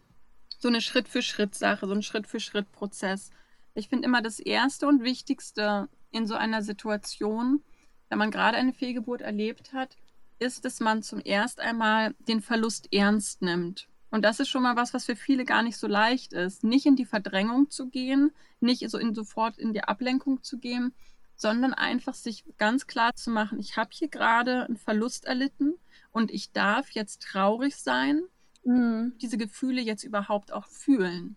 so 0.59 0.69
eine 0.69 0.81
Schritt-für-Schritt-Sache, 0.81 1.87
so 1.87 1.95
ein 1.95 2.03
Schritt-für-Schritt-Prozess. 2.03 3.31
Ich 3.75 3.89
finde 3.89 4.07
immer 4.07 4.23
das 4.23 4.39
Erste 4.39 4.87
und 4.87 5.03
Wichtigste 5.03 5.89
in 6.11 6.27
so 6.27 6.35
einer 6.35 6.63
Situation, 6.63 7.63
wenn 8.09 8.19
man 8.19 8.31
gerade 8.31 8.57
eine 8.57 8.73
Fehlgeburt 8.73 9.23
erlebt 9.23 9.73
hat, 9.73 9.97
ist, 10.39 10.65
dass 10.65 10.81
man 10.81 11.03
zum 11.03 11.21
erst 11.25 11.61
einmal 11.61 12.15
den 12.29 12.41
Verlust 12.41 12.93
ernst 12.93 13.43
nimmt. 13.43 13.89
Und 14.11 14.23
das 14.23 14.39
ist 14.41 14.49
schon 14.49 14.63
mal 14.63 14.77
was, 14.77 14.95
was 14.95 15.05
für 15.05 15.17
viele 15.17 15.45
gar 15.45 15.63
nicht 15.63 15.77
so 15.77 15.87
leicht 15.87 16.33
ist. 16.33 16.63
Nicht 16.63 16.87
in 16.87 16.97
die 16.97 17.05
Verdrängung 17.05 17.71
zu 17.71 17.89
gehen, 17.89 18.33
nicht 18.61 18.89
so 18.89 18.99
in, 18.99 19.15
sofort 19.15 19.59
in 19.59 19.73
die 19.73 19.83
Ablenkung 19.83 20.43
zu 20.43 20.59
gehen, 20.59 20.95
sondern 21.37 21.75
einfach 21.75 22.15
sich 22.15 22.45
ganz 22.59 22.87
klar 22.87 23.15
zu 23.15 23.31
machen, 23.31 23.61
ich 23.61 23.77
habe 23.77 23.91
hier 23.93 24.09
gerade 24.09 24.65
einen 24.65 24.77
Verlust 24.77 25.27
erlitten 25.27 25.75
und 26.11 26.31
ich 26.31 26.53
darf 26.53 26.91
jetzt 26.91 27.23
traurig 27.23 27.77
sein, 27.77 28.23
mhm. 28.65 29.15
diese 29.21 29.39
Gefühle 29.39 29.83
jetzt 29.83 30.03
überhaupt 30.03 30.53
auch 30.53 30.67
fühlen. 30.67 31.37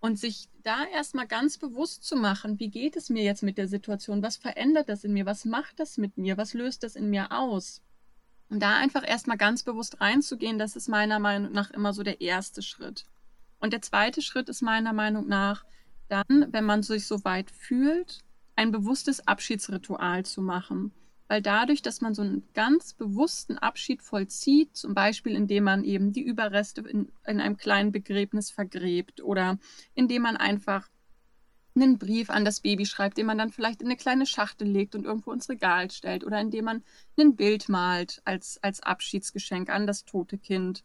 Und 0.00 0.18
sich 0.18 0.48
da 0.64 0.84
erstmal 0.84 1.28
ganz 1.28 1.58
bewusst 1.58 2.04
zu 2.04 2.16
machen, 2.16 2.58
wie 2.58 2.70
geht 2.70 2.96
es 2.96 3.08
mir 3.08 3.22
jetzt 3.22 3.42
mit 3.42 3.56
der 3.56 3.68
Situation, 3.68 4.22
was 4.22 4.36
verändert 4.36 4.88
das 4.88 5.04
in 5.04 5.12
mir, 5.12 5.26
was 5.26 5.44
macht 5.44 5.78
das 5.78 5.96
mit 5.96 6.18
mir, 6.18 6.36
was 6.36 6.54
löst 6.54 6.82
das 6.82 6.96
in 6.96 7.08
mir 7.08 7.30
aus. 7.30 7.82
Und 8.48 8.60
da 8.60 8.76
einfach 8.76 9.08
erstmal 9.08 9.38
ganz 9.38 9.62
bewusst 9.62 10.00
reinzugehen, 10.00 10.58
das 10.58 10.76
ist 10.76 10.88
meiner 10.88 11.20
Meinung 11.20 11.52
nach 11.52 11.70
immer 11.70 11.94
so 11.94 12.02
der 12.02 12.20
erste 12.20 12.62
Schritt. 12.62 13.06
Und 13.60 13.72
der 13.72 13.80
zweite 13.80 14.20
Schritt 14.22 14.48
ist 14.48 14.60
meiner 14.60 14.92
Meinung 14.92 15.28
nach 15.28 15.64
dann, 16.08 16.52
wenn 16.52 16.64
man 16.64 16.82
sich 16.82 17.06
so 17.06 17.24
weit 17.24 17.50
fühlt, 17.50 18.24
ein 18.56 18.72
bewusstes 18.72 19.26
Abschiedsritual 19.26 20.24
zu 20.24 20.42
machen. 20.42 20.92
Weil 21.28 21.40
dadurch, 21.40 21.80
dass 21.80 22.00
man 22.00 22.14
so 22.14 22.22
einen 22.22 22.46
ganz 22.52 22.92
bewussten 22.92 23.56
Abschied 23.56 24.02
vollzieht, 24.02 24.76
zum 24.76 24.94
Beispiel 24.94 25.34
indem 25.34 25.64
man 25.64 25.84
eben 25.84 26.12
die 26.12 26.22
Überreste 26.22 26.82
in, 26.82 27.10
in 27.26 27.40
einem 27.40 27.56
kleinen 27.56 27.90
Begräbnis 27.90 28.50
vergräbt 28.50 29.22
oder 29.22 29.58
indem 29.94 30.22
man 30.22 30.36
einfach 30.36 30.88
einen 31.74 31.98
Brief 31.98 32.28
an 32.28 32.44
das 32.44 32.60
Baby 32.60 32.84
schreibt, 32.84 33.16
den 33.16 33.26
man 33.26 33.38
dann 33.38 33.50
vielleicht 33.50 33.80
in 33.80 33.86
eine 33.86 33.96
kleine 33.96 34.26
Schachtel 34.26 34.68
legt 34.68 34.94
und 34.94 35.04
irgendwo 35.04 35.32
ins 35.32 35.48
Regal 35.48 35.90
stellt 35.90 36.24
oder 36.24 36.38
indem 36.40 36.66
man 36.66 36.82
ein 37.18 37.34
Bild 37.34 37.68
malt 37.68 38.20
als, 38.24 38.62
als 38.62 38.82
Abschiedsgeschenk 38.82 39.70
an 39.70 39.86
das 39.86 40.04
tote 40.04 40.36
Kind 40.36 40.82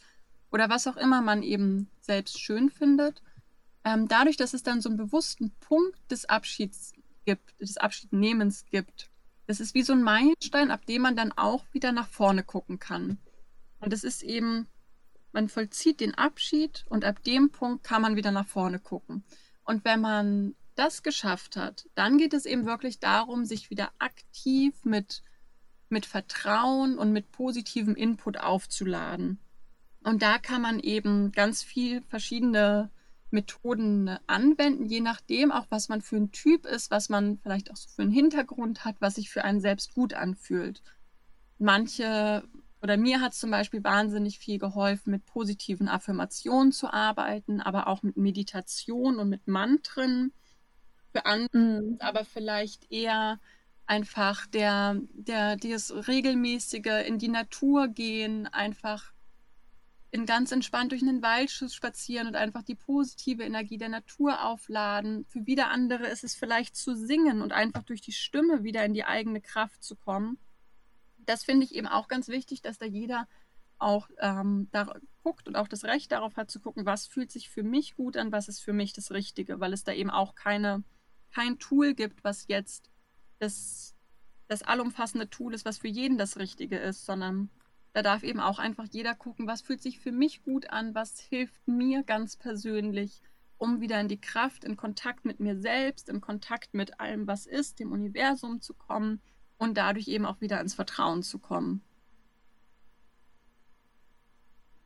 oder 0.49 0.69
was 0.69 0.87
auch 0.87 0.97
immer 0.97 1.21
man 1.21 1.43
eben 1.43 1.89
selbst 1.99 2.39
schön 2.39 2.69
findet. 2.69 3.21
Ähm, 3.83 4.07
dadurch, 4.07 4.37
dass 4.37 4.53
es 4.53 4.63
dann 4.63 4.81
so 4.81 4.89
einen 4.89 4.97
bewussten 4.97 5.51
Punkt 5.59 5.99
des 6.09 6.25
Abschieds 6.25 6.93
gibt, 7.27 7.59
des 7.59 7.77
Abschiednehmens 7.77 8.65
gibt, 8.65 9.09
das 9.47 9.59
ist 9.59 9.75
wie 9.75 9.83
so 9.83 9.91
ein 9.93 10.01
Meilenstein, 10.01 10.71
ab 10.71 10.85
dem 10.85 11.01
man 11.01 11.15
dann 11.15 11.33
auch 11.33 11.65
wieder 11.73 11.91
nach 11.91 12.07
vorne 12.07 12.43
gucken 12.43 12.79
kann. 12.79 13.17
Und 13.79 13.93
es 13.93 14.03
ist 14.03 14.23
eben, 14.23 14.67
man 15.33 15.49
vollzieht 15.49 15.99
den 15.99 16.15
Abschied 16.15 16.85
und 16.89 17.03
ab 17.03 17.21
dem 17.23 17.51
Punkt 17.51 17.83
kann 17.83 18.01
man 18.01 18.15
wieder 18.15 18.31
nach 18.31 18.47
vorne 18.47 18.79
gucken. 18.79 19.25
Und 19.65 19.83
wenn 19.83 19.99
man 19.99 20.55
das 20.75 21.03
geschafft 21.03 21.57
hat, 21.57 21.89
dann 21.95 22.17
geht 22.17 22.33
es 22.33 22.45
eben 22.45 22.65
wirklich 22.65 22.99
darum, 22.99 23.43
sich 23.43 23.69
wieder 23.69 23.91
aktiv 23.99 24.73
mit, 24.85 25.21
mit 25.89 26.05
Vertrauen 26.05 26.97
und 26.97 27.11
mit 27.11 27.31
positivem 27.31 27.95
Input 27.95 28.37
aufzuladen. 28.37 29.39
Und 30.01 30.21
da 30.21 30.37
kann 30.37 30.61
man 30.61 30.79
eben 30.79 31.33
ganz 31.33 31.61
viel 31.63 32.01
verschiedene 32.03 32.89
Methoden 33.29 34.17
anwenden, 34.27 34.85
je 34.85 35.01
nachdem 35.01 35.51
auch, 35.51 35.65
was 35.69 35.89
man 35.89 36.01
für 36.01 36.15
ein 36.15 36.31
Typ 36.31 36.65
ist, 36.65 36.91
was 36.91 37.09
man 37.09 37.39
vielleicht 37.39 37.71
auch 37.71 37.75
so 37.75 37.89
für 37.89 38.01
einen 38.01 38.11
Hintergrund 38.11 38.85
hat, 38.85 38.95
was 38.99 39.15
sich 39.15 39.29
für 39.29 39.43
einen 39.43 39.59
selbst 39.59 39.93
gut 39.93 40.13
anfühlt. 40.13 40.81
Manche 41.59 42.43
oder 42.81 42.97
mir 42.97 43.21
hat 43.21 43.33
es 43.33 43.39
zum 43.39 43.51
Beispiel 43.51 43.83
wahnsinnig 43.83 44.39
viel 44.39 44.59
geholfen, 44.59 45.11
mit 45.11 45.25
positiven 45.25 45.87
Affirmationen 45.87 46.71
zu 46.71 46.93
arbeiten, 46.93 47.59
aber 47.59 47.87
auch 47.87 48.03
mit 48.03 48.17
Meditation 48.17 49.17
und 49.17 49.29
mit 49.29 49.47
Mantren. 49.47 50.31
Für 51.11 51.25
andere 51.25 51.81
mhm. 51.81 51.97
aber 51.99 52.23
vielleicht 52.23 52.91
eher 52.91 53.39
einfach 53.87 54.45
der, 54.47 54.97
der, 55.13 55.55
das 55.55 56.07
regelmäßige 56.07 57.05
in 57.07 57.17
die 57.17 57.29
Natur 57.29 57.87
gehen, 57.87 58.45
einfach 58.47 59.13
in 60.11 60.25
ganz 60.25 60.51
entspannt 60.51 60.91
durch 60.91 61.01
einen 61.01 61.21
Wald 61.21 61.51
spazieren 61.51 62.27
und 62.27 62.35
einfach 62.35 62.63
die 62.63 62.75
positive 62.75 63.43
Energie 63.43 63.77
der 63.77 63.89
Natur 63.89 64.43
aufladen. 64.45 65.25
Für 65.25 65.45
wieder 65.45 65.69
andere 65.69 66.07
ist 66.07 66.23
es 66.23 66.35
vielleicht 66.35 66.75
zu 66.75 66.95
singen 66.95 67.41
und 67.41 67.51
einfach 67.51 67.83
durch 67.83 68.01
die 68.01 68.13
Stimme 68.13 68.63
wieder 68.63 68.85
in 68.85 68.93
die 68.93 69.03
eigene 69.03 69.41
Kraft 69.41 69.83
zu 69.83 69.95
kommen. 69.95 70.37
Das 71.17 71.43
finde 71.43 71.65
ich 71.65 71.75
eben 71.75 71.87
auch 71.87 72.07
ganz 72.07 72.29
wichtig, 72.29 72.61
dass 72.61 72.77
da 72.77 72.85
jeder 72.85 73.27
auch 73.79 74.09
ähm, 74.19 74.69
da 74.71 74.95
guckt 75.23 75.47
und 75.47 75.55
auch 75.55 75.67
das 75.67 75.83
Recht 75.83 76.11
darauf 76.11 76.37
hat 76.37 76.49
zu 76.49 76.59
gucken, 76.59 76.85
was 76.85 77.05
fühlt 77.05 77.31
sich 77.31 77.49
für 77.49 77.63
mich 77.63 77.95
gut 77.95 78.17
an, 78.17 78.31
was 78.31 78.47
ist 78.47 78.61
für 78.61 78.73
mich 78.73 78.93
das 78.93 79.11
Richtige, 79.11 79.59
weil 79.59 79.73
es 79.73 79.83
da 79.83 79.91
eben 79.91 80.09
auch 80.09 80.35
keine, 80.35 80.83
kein 81.31 81.59
Tool 81.59 81.93
gibt, 81.93 82.23
was 82.23 82.47
jetzt 82.47 82.89
das, 83.39 83.93
das 84.47 84.63
allumfassende 84.63 85.29
Tool 85.29 85.53
ist, 85.53 85.65
was 85.65 85.79
für 85.79 85.89
jeden 85.89 86.17
das 86.17 86.37
Richtige 86.37 86.77
ist, 86.77 87.05
sondern 87.05 87.49
da 87.93 88.01
darf 88.01 88.23
eben 88.23 88.39
auch 88.39 88.59
einfach 88.59 88.85
jeder 88.91 89.15
gucken, 89.15 89.47
was 89.47 89.61
fühlt 89.61 89.81
sich 89.81 89.99
für 89.99 90.11
mich 90.11 90.43
gut 90.43 90.69
an, 90.69 90.93
was 90.95 91.19
hilft 91.19 91.67
mir 91.67 92.03
ganz 92.03 92.35
persönlich, 92.35 93.21
um 93.57 93.81
wieder 93.81 93.99
in 93.99 94.07
die 94.07 94.21
Kraft, 94.21 94.63
in 94.63 94.77
Kontakt 94.77 95.25
mit 95.25 95.39
mir 95.39 95.59
selbst, 95.59 96.09
in 96.09 96.21
Kontakt 96.21 96.73
mit 96.73 96.99
allem, 96.99 97.27
was 97.27 97.45
ist, 97.45 97.79
dem 97.79 97.91
Universum 97.91 98.61
zu 98.61 98.73
kommen 98.73 99.21
und 99.57 99.77
dadurch 99.77 100.07
eben 100.07 100.25
auch 100.25 100.41
wieder 100.41 100.61
ins 100.61 100.75
Vertrauen 100.75 101.23
zu 101.23 101.39
kommen. 101.39 101.81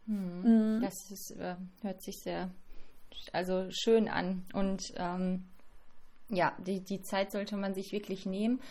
Hm, 0.06 0.78
mhm. 0.78 0.82
Das 0.82 1.12
ist, 1.12 1.32
äh, 1.32 1.56
hört 1.82 2.02
sich 2.02 2.20
sehr 2.20 2.50
also 3.32 3.70
schön 3.72 4.08
an. 4.08 4.46
Und 4.54 4.94
ähm, 4.98 5.46
ja, 6.30 6.56
die, 6.66 6.82
die 6.82 7.02
Zeit 7.02 7.32
sollte 7.32 7.58
man 7.58 7.74
sich 7.74 7.92
wirklich 7.92 8.26
nehmen. 8.26 8.62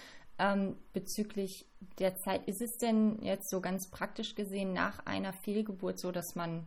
Ähm, 0.43 0.77
bezüglich 0.95 1.67
der 1.99 2.17
Zeit, 2.17 2.49
ist 2.49 2.63
es 2.63 2.79
denn 2.79 3.19
jetzt 3.21 3.51
so 3.51 3.61
ganz 3.61 3.91
praktisch 3.91 4.35
gesehen 4.35 4.73
nach 4.73 5.05
einer 5.05 5.35
Fehlgeburt 5.35 5.99
so, 5.99 6.13
dass 6.13 6.35
man 6.35 6.67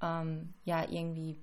ähm, 0.00 0.54
ja 0.64 0.88
irgendwie 0.88 1.36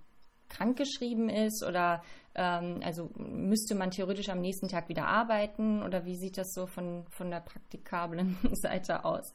krankgeschrieben 0.47 1.27
ist 1.27 1.63
oder 1.63 2.01
ähm, 2.33 2.79
also 2.81 3.09
müsste 3.17 3.75
man 3.75 3.91
theoretisch 3.91 4.29
am 4.29 4.39
nächsten 4.39 4.69
Tag 4.69 4.87
wieder 4.87 5.05
arbeiten 5.07 5.83
oder 5.83 6.05
wie 6.05 6.15
sieht 6.15 6.37
das 6.37 6.53
so 6.53 6.65
von, 6.65 7.05
von 7.09 7.29
der 7.29 7.41
praktikablen 7.41 8.37
Seite 8.53 9.03
aus? 9.03 9.33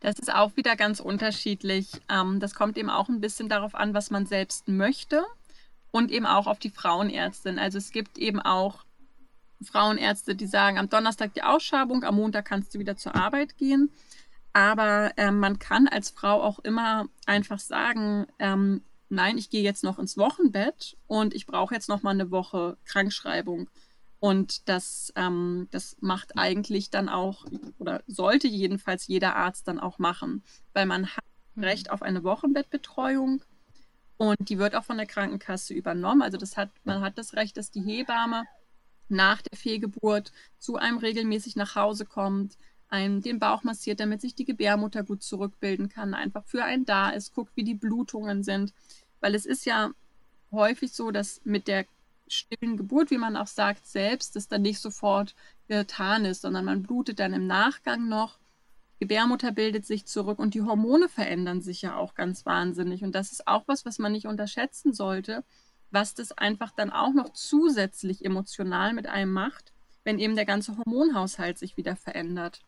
Das 0.00 0.18
ist 0.18 0.34
auch 0.34 0.56
wieder 0.56 0.74
ganz 0.74 0.98
unterschiedlich. 0.98 1.92
Ähm, 2.08 2.40
das 2.40 2.54
kommt 2.54 2.76
eben 2.76 2.90
auch 2.90 3.08
ein 3.08 3.20
bisschen 3.20 3.48
darauf 3.48 3.76
an, 3.76 3.94
was 3.94 4.10
man 4.10 4.26
selbst 4.26 4.66
möchte 4.66 5.24
und 5.92 6.10
eben 6.10 6.26
auch 6.26 6.48
auf 6.48 6.58
die 6.58 6.70
Frauenärztin. 6.70 7.58
Also 7.60 7.78
es 7.78 7.92
gibt 7.92 8.18
eben 8.18 8.40
auch 8.40 8.84
Frauenärzte, 9.62 10.34
die 10.34 10.46
sagen, 10.46 10.78
am 10.78 10.88
Donnerstag 10.88 11.34
die 11.34 11.42
Ausschabung, 11.42 12.04
am 12.04 12.16
Montag 12.16 12.44
kannst 12.44 12.74
du 12.74 12.78
wieder 12.78 12.96
zur 12.96 13.14
Arbeit 13.14 13.56
gehen. 13.56 13.90
Aber 14.52 15.12
ähm, 15.16 15.40
man 15.40 15.58
kann 15.58 15.88
als 15.88 16.10
Frau 16.10 16.42
auch 16.42 16.60
immer 16.60 17.06
einfach 17.26 17.58
sagen, 17.58 18.26
ähm, 18.38 18.82
nein, 19.08 19.38
ich 19.38 19.50
gehe 19.50 19.62
jetzt 19.62 19.84
noch 19.84 19.98
ins 19.98 20.16
Wochenbett 20.16 20.96
und 21.06 21.34
ich 21.34 21.46
brauche 21.46 21.74
jetzt 21.74 21.88
noch 21.88 22.02
mal 22.02 22.10
eine 22.10 22.30
Woche 22.30 22.76
Krankschreibung. 22.84 23.68
Und 24.20 24.68
das, 24.68 25.12
ähm, 25.16 25.68
das 25.70 25.96
macht 26.00 26.38
eigentlich 26.38 26.90
dann 26.90 27.08
auch, 27.08 27.44
oder 27.78 28.02
sollte 28.06 28.48
jedenfalls 28.48 29.06
jeder 29.06 29.36
Arzt 29.36 29.68
dann 29.68 29.80
auch 29.80 29.98
machen, 29.98 30.42
weil 30.72 30.86
man 30.86 31.08
hat 31.08 31.24
mhm. 31.56 31.64
Recht 31.64 31.90
auf 31.90 32.02
eine 32.02 32.24
Wochenbettbetreuung 32.24 33.42
und 34.16 34.48
die 34.48 34.58
wird 34.58 34.76
auch 34.76 34.84
von 34.84 34.96
der 34.96 35.06
Krankenkasse 35.06 35.74
übernommen. 35.74 36.22
Also 36.22 36.38
das 36.38 36.56
hat, 36.56 36.70
man 36.84 37.00
hat 37.00 37.18
das 37.18 37.34
Recht, 37.34 37.56
dass 37.56 37.70
die 37.70 37.82
Hebamme 37.82 38.44
nach 39.08 39.42
der 39.42 39.58
Fehlgeburt 39.58 40.32
zu 40.58 40.76
einem 40.76 40.98
regelmäßig 40.98 41.56
nach 41.56 41.74
Hause 41.74 42.04
kommt, 42.04 42.56
einem 42.88 43.22
den 43.22 43.38
Bauch 43.38 43.64
massiert, 43.64 44.00
damit 44.00 44.20
sich 44.20 44.34
die 44.34 44.44
Gebärmutter 44.44 45.02
gut 45.02 45.22
zurückbilden 45.22 45.88
kann, 45.88 46.14
einfach 46.14 46.44
für 46.46 46.64
einen 46.64 46.84
da 46.84 47.10
ist, 47.10 47.34
guckt, 47.34 47.52
wie 47.56 47.64
die 47.64 47.74
Blutungen 47.74 48.42
sind. 48.42 48.72
Weil 49.20 49.34
es 49.34 49.46
ist 49.46 49.66
ja 49.66 49.90
häufig 50.52 50.92
so, 50.92 51.10
dass 51.10 51.40
mit 51.44 51.66
der 51.66 51.86
stillen 52.28 52.76
Geburt, 52.76 53.10
wie 53.10 53.18
man 53.18 53.36
auch 53.36 53.46
sagt, 53.46 53.86
selbst 53.86 54.36
das 54.36 54.48
dann 54.48 54.62
nicht 54.62 54.80
sofort 54.80 55.34
getan 55.68 56.24
ist, 56.24 56.42
sondern 56.42 56.64
man 56.64 56.82
blutet 56.82 57.18
dann 57.18 57.34
im 57.34 57.46
Nachgang 57.46 58.08
noch. 58.08 58.38
Die 58.94 59.00
Gebärmutter 59.00 59.52
bildet 59.52 59.84
sich 59.86 60.06
zurück 60.06 60.38
und 60.38 60.54
die 60.54 60.62
Hormone 60.62 61.08
verändern 61.08 61.60
sich 61.60 61.82
ja 61.82 61.96
auch 61.96 62.14
ganz 62.14 62.46
wahnsinnig. 62.46 63.02
Und 63.02 63.14
das 63.14 63.32
ist 63.32 63.46
auch 63.46 63.64
was, 63.66 63.84
was 63.84 63.98
man 63.98 64.12
nicht 64.12 64.26
unterschätzen 64.26 64.92
sollte, 64.92 65.44
was 65.94 66.14
das 66.14 66.32
einfach 66.32 66.72
dann 66.72 66.90
auch 66.90 67.14
noch 67.14 67.32
zusätzlich 67.32 68.24
emotional 68.24 68.92
mit 68.92 69.06
einem 69.06 69.32
macht, 69.32 69.72
wenn 70.04 70.18
eben 70.18 70.34
der 70.34 70.44
ganze 70.44 70.76
Hormonhaushalt 70.76 71.58
sich 71.58 71.76
wieder 71.76 71.96
verändert. 71.96 72.60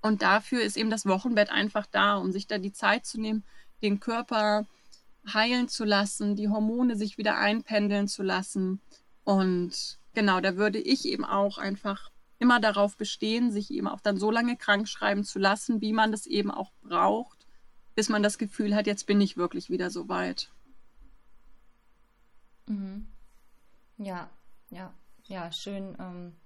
Und 0.00 0.22
dafür 0.22 0.62
ist 0.62 0.76
eben 0.76 0.90
das 0.90 1.06
Wochenbett 1.06 1.50
einfach 1.50 1.86
da, 1.86 2.16
um 2.16 2.30
sich 2.30 2.46
da 2.46 2.58
die 2.58 2.72
Zeit 2.72 3.06
zu 3.06 3.20
nehmen, 3.20 3.42
den 3.82 4.00
Körper 4.00 4.66
heilen 5.32 5.68
zu 5.68 5.84
lassen, 5.84 6.36
die 6.36 6.48
Hormone 6.48 6.96
sich 6.96 7.18
wieder 7.18 7.38
einpendeln 7.38 8.06
zu 8.06 8.22
lassen. 8.22 8.80
Und 9.24 9.98
genau, 10.12 10.40
da 10.40 10.56
würde 10.56 10.78
ich 10.78 11.06
eben 11.06 11.24
auch 11.24 11.58
einfach 11.58 12.10
immer 12.38 12.60
darauf 12.60 12.96
bestehen, 12.96 13.50
sich 13.50 13.70
eben 13.70 13.88
auch 13.88 14.00
dann 14.00 14.18
so 14.18 14.30
lange 14.30 14.56
krank 14.56 14.88
schreiben 14.88 15.24
zu 15.24 15.38
lassen, 15.38 15.80
wie 15.80 15.94
man 15.94 16.12
das 16.12 16.26
eben 16.26 16.50
auch 16.50 16.70
braucht, 16.82 17.46
bis 17.94 18.10
man 18.10 18.22
das 18.22 18.36
Gefühl 18.38 18.74
hat, 18.76 18.86
jetzt 18.86 19.06
bin 19.06 19.20
ich 19.20 19.38
wirklich 19.38 19.70
wieder 19.70 19.88
so 19.90 20.08
weit. 20.08 20.50
Mhm. 22.66 23.06
Ja, 23.98 24.30
ja, 24.70 24.92
ja, 25.24 25.50
schön, 25.52 25.96
ähm, 25.98 26.36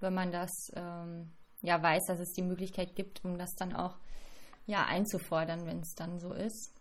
wenn 0.00 0.14
man 0.14 0.32
das 0.32 0.50
ähm, 0.74 1.32
ja 1.62 1.82
weiß, 1.82 2.04
dass 2.06 2.20
es 2.20 2.32
die 2.32 2.42
Möglichkeit 2.42 2.94
gibt, 2.94 3.24
um 3.24 3.38
das 3.38 3.54
dann 3.56 3.74
auch 3.74 3.98
ja 4.66 4.84
einzufordern, 4.84 5.66
wenn 5.66 5.80
es 5.80 5.94
dann 5.94 6.18
so 6.18 6.32
ist. 6.32 6.72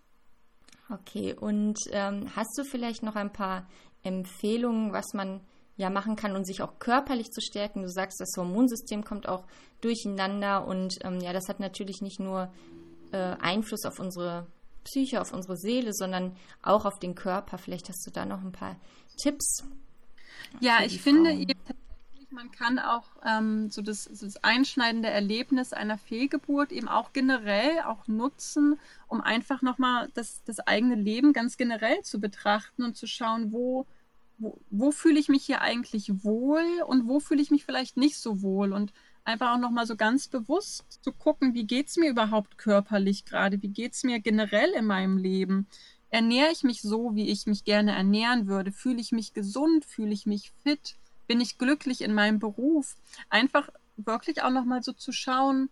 Okay, 0.90 1.34
und 1.34 1.78
ähm, 1.92 2.30
hast 2.36 2.58
du 2.58 2.64
vielleicht 2.64 3.04
noch 3.04 3.16
ein 3.16 3.32
paar 3.32 3.68
Empfehlungen, 4.04 4.92
was 4.92 5.14
man 5.14 5.42
ja 5.76 5.90
machen 5.90 6.16
kann, 6.16 6.36
um 6.36 6.44
sich 6.44 6.62
auch 6.62 6.78
körperlich 6.80 7.32
zu 7.32 7.42
stärken? 7.42 7.82
Du 7.82 7.90
sagst, 7.90 8.20
das 8.20 8.34
Hormonsystem 8.38 9.04
kommt 9.04 9.28
auch 9.28 9.46
durcheinander 9.82 10.68
und 10.68 10.96
ähm, 11.04 11.20
ja, 11.20 11.34
das 11.34 11.48
hat 11.48 11.60
natürlich 11.60 12.02
nicht 12.02 12.20
nur 12.20 12.52
äh, 13.12 13.18
Einfluss 13.18 13.86
auf 13.86 14.00
unsere 14.00 14.48
Psyche, 14.84 15.22
auf 15.22 15.34
unsere 15.34 15.58
Seele, 15.58 15.94
sondern 15.94 16.36
auch 16.62 16.86
auf 16.86 17.00
den 17.00 17.16
Körper. 17.16 17.58
Vielleicht 17.58 17.90
hast 17.90 18.06
du 18.06 18.12
da 18.12 18.26
noch 18.26 18.42
ein 18.42 18.52
paar 18.52 18.76
Tipps. 19.18 19.64
Ja, 20.60 20.80
ich 20.84 21.02
finde 21.02 21.32
eben 21.32 21.60
tatsächlich, 21.66 22.32
man 22.32 22.52
kann 22.52 22.80
auch 22.80 23.06
ähm, 23.26 23.70
so 23.70 23.82
das, 23.82 24.06
das 24.06 24.44
einschneidende 24.44 25.10
Erlebnis 25.10 25.74
einer 25.74 25.98
Fehlgeburt 25.98 26.72
eben 26.72 26.88
auch 26.88 27.14
generell 27.14 27.82
auch 27.86 28.08
nutzen, 28.08 28.80
um 29.08 29.22
einfach 29.22 29.62
nochmal 29.62 30.10
das, 30.14 30.44
das 30.46 30.60
eigene 30.60 30.96
Leben 30.96 31.34
ganz 31.34 31.58
generell 31.58 32.02
zu 32.02 32.20
betrachten 32.20 32.84
und 32.84 32.98
zu 32.98 33.08
schauen, 33.08 33.52
wo, 33.52 33.86
wo, 34.38 34.60
wo 34.70 34.92
fühle 34.92 35.20
ich 35.20 35.30
mich 35.30 35.46
hier 35.46 35.62
eigentlich 35.62 36.24
wohl 36.24 36.66
und 36.86 37.08
wo 37.08 37.20
fühle 37.20 37.42
ich 37.42 37.52
mich 37.52 37.66
vielleicht 37.66 37.98
nicht 37.98 38.20
so 38.20 38.42
wohl. 38.42 38.74
Und 38.74 38.94
einfach 39.26 39.54
auch 39.54 39.60
nochmal 39.60 39.86
so 39.86 39.96
ganz 39.96 40.28
bewusst 40.28 41.00
zu 41.02 41.12
gucken, 41.12 41.54
wie 41.54 41.66
geht 41.66 41.88
es 41.88 41.98
mir 41.98 42.10
überhaupt 42.10 42.58
körperlich 42.58 43.26
gerade, 43.26 43.62
wie 43.62 43.70
geht 43.70 43.94
es 43.94 44.04
mir 44.04 44.20
generell 44.20 44.72
in 44.72 44.86
meinem 44.86 45.18
Leben. 45.18 45.68
Ernähre 46.10 46.52
ich 46.52 46.64
mich 46.64 46.82
so, 46.82 47.16
wie 47.16 47.30
ich 47.30 47.48
mich 47.48 47.64
gerne 47.64 47.94
ernähren 47.94 48.48
würde? 48.48 48.72
Fühle 48.72 49.02
ich 49.02 49.12
mich 49.12 49.34
gesund? 49.34 49.86
Fühle 49.86 50.14
ich 50.14 50.26
mich 50.26 50.52
fit? 50.62 50.96
Bin 51.28 51.42
ich 51.42 51.58
glücklich 51.58 52.02
in 52.02 52.14
meinem 52.14 52.40
Beruf? 52.40 52.96
Einfach 53.30 53.70
wirklich 53.98 54.44
auch 54.44 54.52
nochmal 54.52 54.84
so 54.84 54.94
zu 54.94 55.12
schauen, 55.12 55.70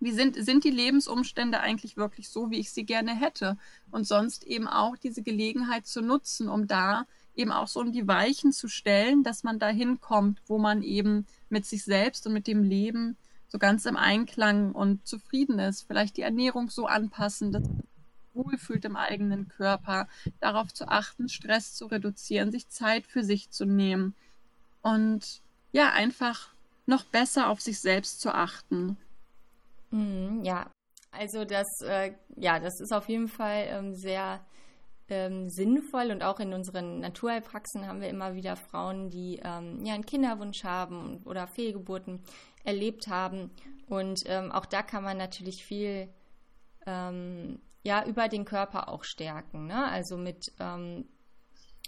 wie 0.00 0.12
sind, 0.12 0.36
sind 0.36 0.64
die 0.64 0.70
Lebensumstände 0.70 1.60
eigentlich 1.60 1.96
wirklich 1.96 2.28
so, 2.28 2.50
wie 2.50 2.58
ich 2.58 2.70
sie 2.70 2.84
gerne 2.84 3.14
hätte? 3.14 3.56
Und 3.90 4.06
sonst 4.06 4.44
eben 4.44 4.68
auch 4.68 4.96
diese 4.96 5.22
Gelegenheit 5.22 5.86
zu 5.86 6.02
nutzen, 6.02 6.48
um 6.48 6.66
da 6.66 7.06
eben 7.34 7.50
auch 7.50 7.68
so 7.68 7.80
um 7.80 7.92
die 7.92 8.06
Weichen 8.06 8.52
zu 8.52 8.68
stellen, 8.68 9.22
dass 9.22 9.42
man 9.42 9.58
da 9.58 9.68
hinkommt, 9.68 10.40
wo 10.46 10.58
man 10.58 10.82
eben 10.82 11.26
mit 11.48 11.66
sich 11.66 11.84
selbst 11.84 12.26
und 12.26 12.32
mit 12.32 12.46
dem 12.46 12.62
Leben 12.62 13.16
so 13.48 13.58
ganz 13.58 13.86
im 13.86 13.96
Einklang 13.96 14.72
und 14.72 15.06
zufrieden 15.06 15.58
ist. 15.58 15.82
Vielleicht 15.86 16.16
die 16.16 16.22
Ernährung 16.22 16.70
so 16.70 16.86
anpassen, 16.86 17.52
dass 17.52 17.62
man 17.62 17.76
sich 17.76 18.34
wohlfühlt 18.34 18.84
im 18.84 18.96
eigenen 18.96 19.48
Körper, 19.48 20.08
darauf 20.40 20.72
zu 20.72 20.88
achten, 20.88 21.28
Stress 21.28 21.74
zu 21.74 21.86
reduzieren, 21.86 22.50
sich 22.50 22.68
Zeit 22.68 23.06
für 23.06 23.22
sich 23.22 23.50
zu 23.50 23.64
nehmen 23.64 24.14
und 24.82 25.40
ja, 25.72 25.92
einfach 25.92 26.52
noch 26.86 27.04
besser 27.04 27.48
auf 27.48 27.60
sich 27.60 27.80
selbst 27.80 28.20
zu 28.20 28.34
achten. 28.34 28.96
Mm, 29.90 30.42
ja, 30.42 30.70
also 31.12 31.44
das, 31.44 31.80
äh, 31.82 32.12
ja, 32.36 32.58
das 32.58 32.80
ist 32.80 32.92
auf 32.92 33.08
jeden 33.08 33.28
Fall 33.28 33.66
ähm, 33.68 33.94
sehr 33.94 34.44
ähm, 35.08 35.50
sinnvoll 35.50 36.10
und 36.10 36.22
auch 36.22 36.40
in 36.40 36.52
unseren 36.54 37.00
Naturheilpraxen 37.00 37.86
haben 37.86 38.00
wir 38.00 38.08
immer 38.08 38.34
wieder 38.34 38.56
Frauen, 38.56 39.10
die 39.10 39.40
ähm, 39.44 39.84
ja 39.84 39.94
einen 39.94 40.06
Kinderwunsch 40.06 40.64
haben 40.64 41.22
oder 41.24 41.46
Fehlgeburten 41.46 42.22
erlebt 42.64 43.08
haben 43.08 43.50
und 43.86 44.22
ähm, 44.26 44.50
auch 44.50 44.66
da 44.66 44.82
kann 44.82 45.04
man 45.04 45.18
natürlich 45.18 45.64
viel 45.64 46.08
ähm, 46.86 47.60
ja 47.82 48.04
über 48.06 48.28
den 48.28 48.44
Körper 48.44 48.88
auch 48.88 49.04
stärken, 49.04 49.66
ne? 49.66 49.86
also 49.90 50.16
mit 50.16 50.52
ähm, 50.58 51.06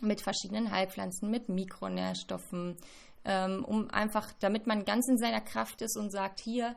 mit 0.02 0.20
verschiedenen 0.20 0.70
Heilpflanzen, 0.70 1.30
mit 1.30 1.48
Mikronährstoffen, 1.48 2.76
ähm, 3.24 3.64
um 3.64 3.90
einfach, 3.90 4.30
damit 4.40 4.66
man 4.66 4.84
ganz 4.84 5.08
in 5.08 5.16
seiner 5.16 5.40
Kraft 5.40 5.80
ist 5.80 5.96
und 5.96 6.10
sagt, 6.10 6.40
hier, 6.40 6.76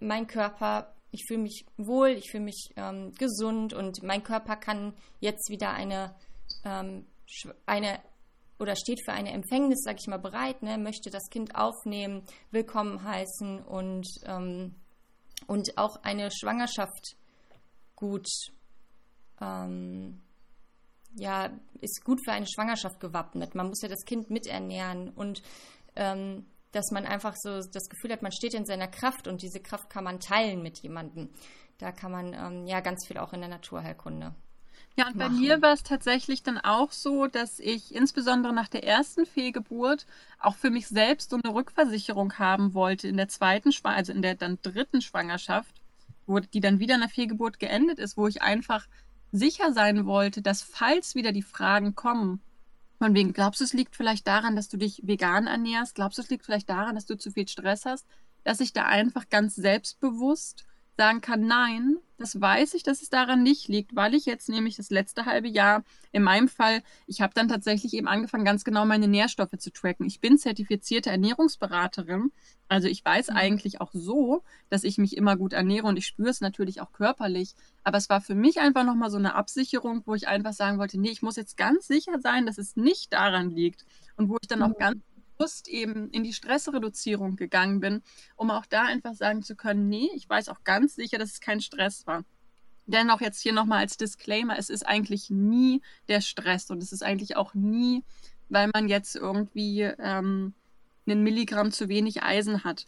mein 0.00 0.26
Körper 0.26 0.94
ich 1.14 1.24
fühle 1.26 1.42
mich 1.42 1.64
wohl, 1.76 2.08
ich 2.08 2.30
fühle 2.30 2.44
mich 2.44 2.70
ähm, 2.76 3.12
gesund 3.14 3.72
und 3.72 4.02
mein 4.02 4.24
Körper 4.24 4.56
kann 4.56 4.94
jetzt 5.20 5.48
wieder 5.48 5.70
eine, 5.70 6.14
ähm, 6.64 7.06
eine 7.66 8.00
oder 8.58 8.74
steht 8.74 9.00
für 9.04 9.12
eine 9.12 9.30
Empfängnis, 9.32 9.82
sage 9.82 9.98
ich 10.00 10.08
mal, 10.08 10.18
bereit, 10.18 10.62
ne, 10.62 10.76
möchte 10.76 11.10
das 11.10 11.28
Kind 11.30 11.54
aufnehmen, 11.54 12.24
willkommen 12.50 13.04
heißen 13.04 13.62
und, 13.62 14.06
ähm, 14.26 14.74
und 15.46 15.78
auch 15.78 16.02
eine 16.02 16.30
Schwangerschaft 16.32 17.16
gut, 17.94 18.26
ähm, 19.40 20.20
ja, 21.16 21.50
ist 21.80 22.04
gut 22.04 22.20
für 22.24 22.32
eine 22.32 22.46
Schwangerschaft 22.46 22.98
gewappnet. 22.98 23.54
Man 23.54 23.68
muss 23.68 23.82
ja 23.82 23.88
das 23.88 24.04
Kind 24.04 24.30
miternähren 24.30 25.10
und 25.10 25.42
ähm, 25.94 26.46
dass 26.74 26.90
man 26.90 27.06
einfach 27.06 27.36
so 27.36 27.60
das 27.60 27.88
Gefühl 27.88 28.12
hat, 28.12 28.22
man 28.22 28.32
steht 28.32 28.54
in 28.54 28.66
seiner 28.66 28.88
Kraft 28.88 29.28
und 29.28 29.42
diese 29.42 29.60
Kraft 29.60 29.90
kann 29.90 30.04
man 30.04 30.20
teilen 30.20 30.62
mit 30.62 30.78
jemandem. 30.78 31.30
Da 31.78 31.92
kann 31.92 32.12
man 32.12 32.34
ähm, 32.34 32.66
ja 32.66 32.80
ganz 32.80 33.06
viel 33.06 33.18
auch 33.18 33.32
in 33.32 33.40
der 33.40 33.48
Naturheilkunde. 33.48 34.34
Ja, 34.96 35.08
und 35.08 35.18
bei 35.18 35.28
mir 35.28 35.60
war 35.60 35.72
es 35.72 35.82
tatsächlich 35.82 36.44
dann 36.44 36.58
auch 36.58 36.92
so, 36.92 37.26
dass 37.26 37.58
ich 37.58 37.92
insbesondere 37.92 38.52
nach 38.52 38.68
der 38.68 38.84
ersten 38.84 39.26
Fehlgeburt 39.26 40.06
auch 40.38 40.54
für 40.54 40.70
mich 40.70 40.86
selbst 40.86 41.30
so 41.30 41.40
eine 41.42 41.52
Rückversicherung 41.52 42.38
haben 42.38 42.74
wollte 42.74 43.08
in 43.08 43.16
der 43.16 43.28
zweiten, 43.28 43.72
also 43.82 44.12
in 44.12 44.22
der 44.22 44.36
dann 44.36 44.58
dritten 44.62 45.02
Schwangerschaft, 45.02 45.82
wo 46.26 46.38
die 46.38 46.60
dann 46.60 46.78
wieder 46.78 46.94
in 46.94 47.00
der 47.00 47.10
Fehlgeburt 47.10 47.58
geendet 47.58 47.98
ist, 47.98 48.16
wo 48.16 48.28
ich 48.28 48.42
einfach 48.42 48.86
sicher 49.32 49.72
sein 49.72 50.06
wollte, 50.06 50.42
dass 50.42 50.62
falls 50.62 51.16
wieder 51.16 51.32
die 51.32 51.42
Fragen 51.42 51.96
kommen, 51.96 52.40
von 53.04 53.14
wegen, 53.14 53.34
glaubst 53.34 53.60
du, 53.60 53.64
es 53.64 53.74
liegt 53.74 53.96
vielleicht 53.96 54.26
daran, 54.26 54.56
dass 54.56 54.70
du 54.70 54.78
dich 54.78 55.02
vegan 55.04 55.46
ernährst? 55.46 55.94
Glaubst 55.94 56.16
du, 56.16 56.22
es 56.22 56.30
liegt 56.30 56.46
vielleicht 56.46 56.70
daran, 56.70 56.94
dass 56.94 57.04
du 57.04 57.18
zu 57.18 57.30
viel 57.30 57.46
Stress 57.46 57.84
hast? 57.84 58.06
Dass 58.44 58.60
ich 58.60 58.72
da 58.72 58.86
einfach 58.86 59.28
ganz 59.28 59.54
selbstbewusst 59.54 60.64
sagen 60.96 61.20
kann, 61.20 61.46
nein, 61.46 61.98
das 62.18 62.40
weiß 62.40 62.74
ich, 62.74 62.84
dass 62.84 63.02
es 63.02 63.10
daran 63.10 63.42
nicht 63.42 63.68
liegt, 63.68 63.96
weil 63.96 64.14
ich 64.14 64.24
jetzt 64.24 64.48
nämlich 64.48 64.76
das 64.76 64.90
letzte 64.90 65.26
halbe 65.26 65.48
Jahr, 65.48 65.82
in 66.12 66.22
meinem 66.22 66.48
Fall, 66.48 66.82
ich 67.06 67.20
habe 67.20 67.34
dann 67.34 67.48
tatsächlich 67.48 67.94
eben 67.94 68.06
angefangen, 68.06 68.44
ganz 68.44 68.64
genau 68.64 68.84
meine 68.84 69.08
Nährstoffe 69.08 69.58
zu 69.58 69.72
tracken. 69.72 70.06
Ich 70.06 70.20
bin 70.20 70.38
zertifizierte 70.38 71.10
Ernährungsberaterin, 71.10 72.30
also 72.68 72.88
ich 72.88 73.04
weiß 73.04 73.30
mhm. 73.30 73.36
eigentlich 73.36 73.80
auch 73.80 73.90
so, 73.92 74.42
dass 74.70 74.84
ich 74.84 74.98
mich 74.98 75.16
immer 75.16 75.36
gut 75.36 75.52
ernähre 75.52 75.86
und 75.86 75.96
ich 75.96 76.06
spüre 76.06 76.30
es 76.30 76.40
natürlich 76.40 76.80
auch 76.80 76.92
körperlich. 76.92 77.54
Aber 77.82 77.98
es 77.98 78.08
war 78.08 78.20
für 78.20 78.34
mich 78.34 78.60
einfach 78.60 78.84
nochmal 78.84 79.10
so 79.10 79.18
eine 79.18 79.34
Absicherung, 79.34 80.02
wo 80.06 80.14
ich 80.14 80.28
einfach 80.28 80.52
sagen 80.52 80.78
wollte, 80.78 80.98
nee, 80.98 81.10
ich 81.10 81.22
muss 81.22 81.36
jetzt 81.36 81.56
ganz 81.56 81.86
sicher 81.86 82.20
sein, 82.20 82.46
dass 82.46 82.58
es 82.58 82.76
nicht 82.76 83.12
daran 83.12 83.50
liegt. 83.50 83.84
Und 84.16 84.28
wo 84.28 84.36
ich 84.40 84.48
dann 84.48 84.62
auch 84.62 84.68
mhm. 84.68 84.78
ganz 84.78 85.02
bewusst 85.36 85.68
eben 85.68 86.10
in 86.10 86.24
die 86.24 86.32
Stressreduzierung 86.32 87.36
gegangen 87.36 87.80
bin, 87.80 88.02
um 88.36 88.50
auch 88.50 88.66
da 88.66 88.82
einfach 88.82 89.14
sagen 89.14 89.42
zu 89.42 89.56
können, 89.56 89.88
nee, 89.88 90.10
ich 90.14 90.28
weiß 90.28 90.48
auch 90.48 90.64
ganz 90.64 90.94
sicher, 90.94 91.18
dass 91.18 91.32
es 91.32 91.40
kein 91.40 91.60
Stress 91.60 92.06
war. 92.06 92.24
Dennoch 92.86 93.20
jetzt 93.20 93.40
hier 93.40 93.52
nochmal 93.52 93.78
als 93.78 93.96
Disclaimer, 93.96 94.58
es 94.58 94.68
ist 94.68 94.86
eigentlich 94.86 95.30
nie 95.30 95.80
der 96.08 96.20
Stress 96.20 96.70
und 96.70 96.82
es 96.82 96.92
ist 96.92 97.02
eigentlich 97.02 97.36
auch 97.36 97.54
nie, 97.54 98.02
weil 98.48 98.70
man 98.74 98.88
jetzt 98.88 99.16
irgendwie 99.16 99.82
ähm, 99.82 100.52
einen 101.06 101.22
Milligramm 101.22 101.72
zu 101.72 101.88
wenig 101.88 102.22
Eisen 102.22 102.64
hat. 102.64 102.86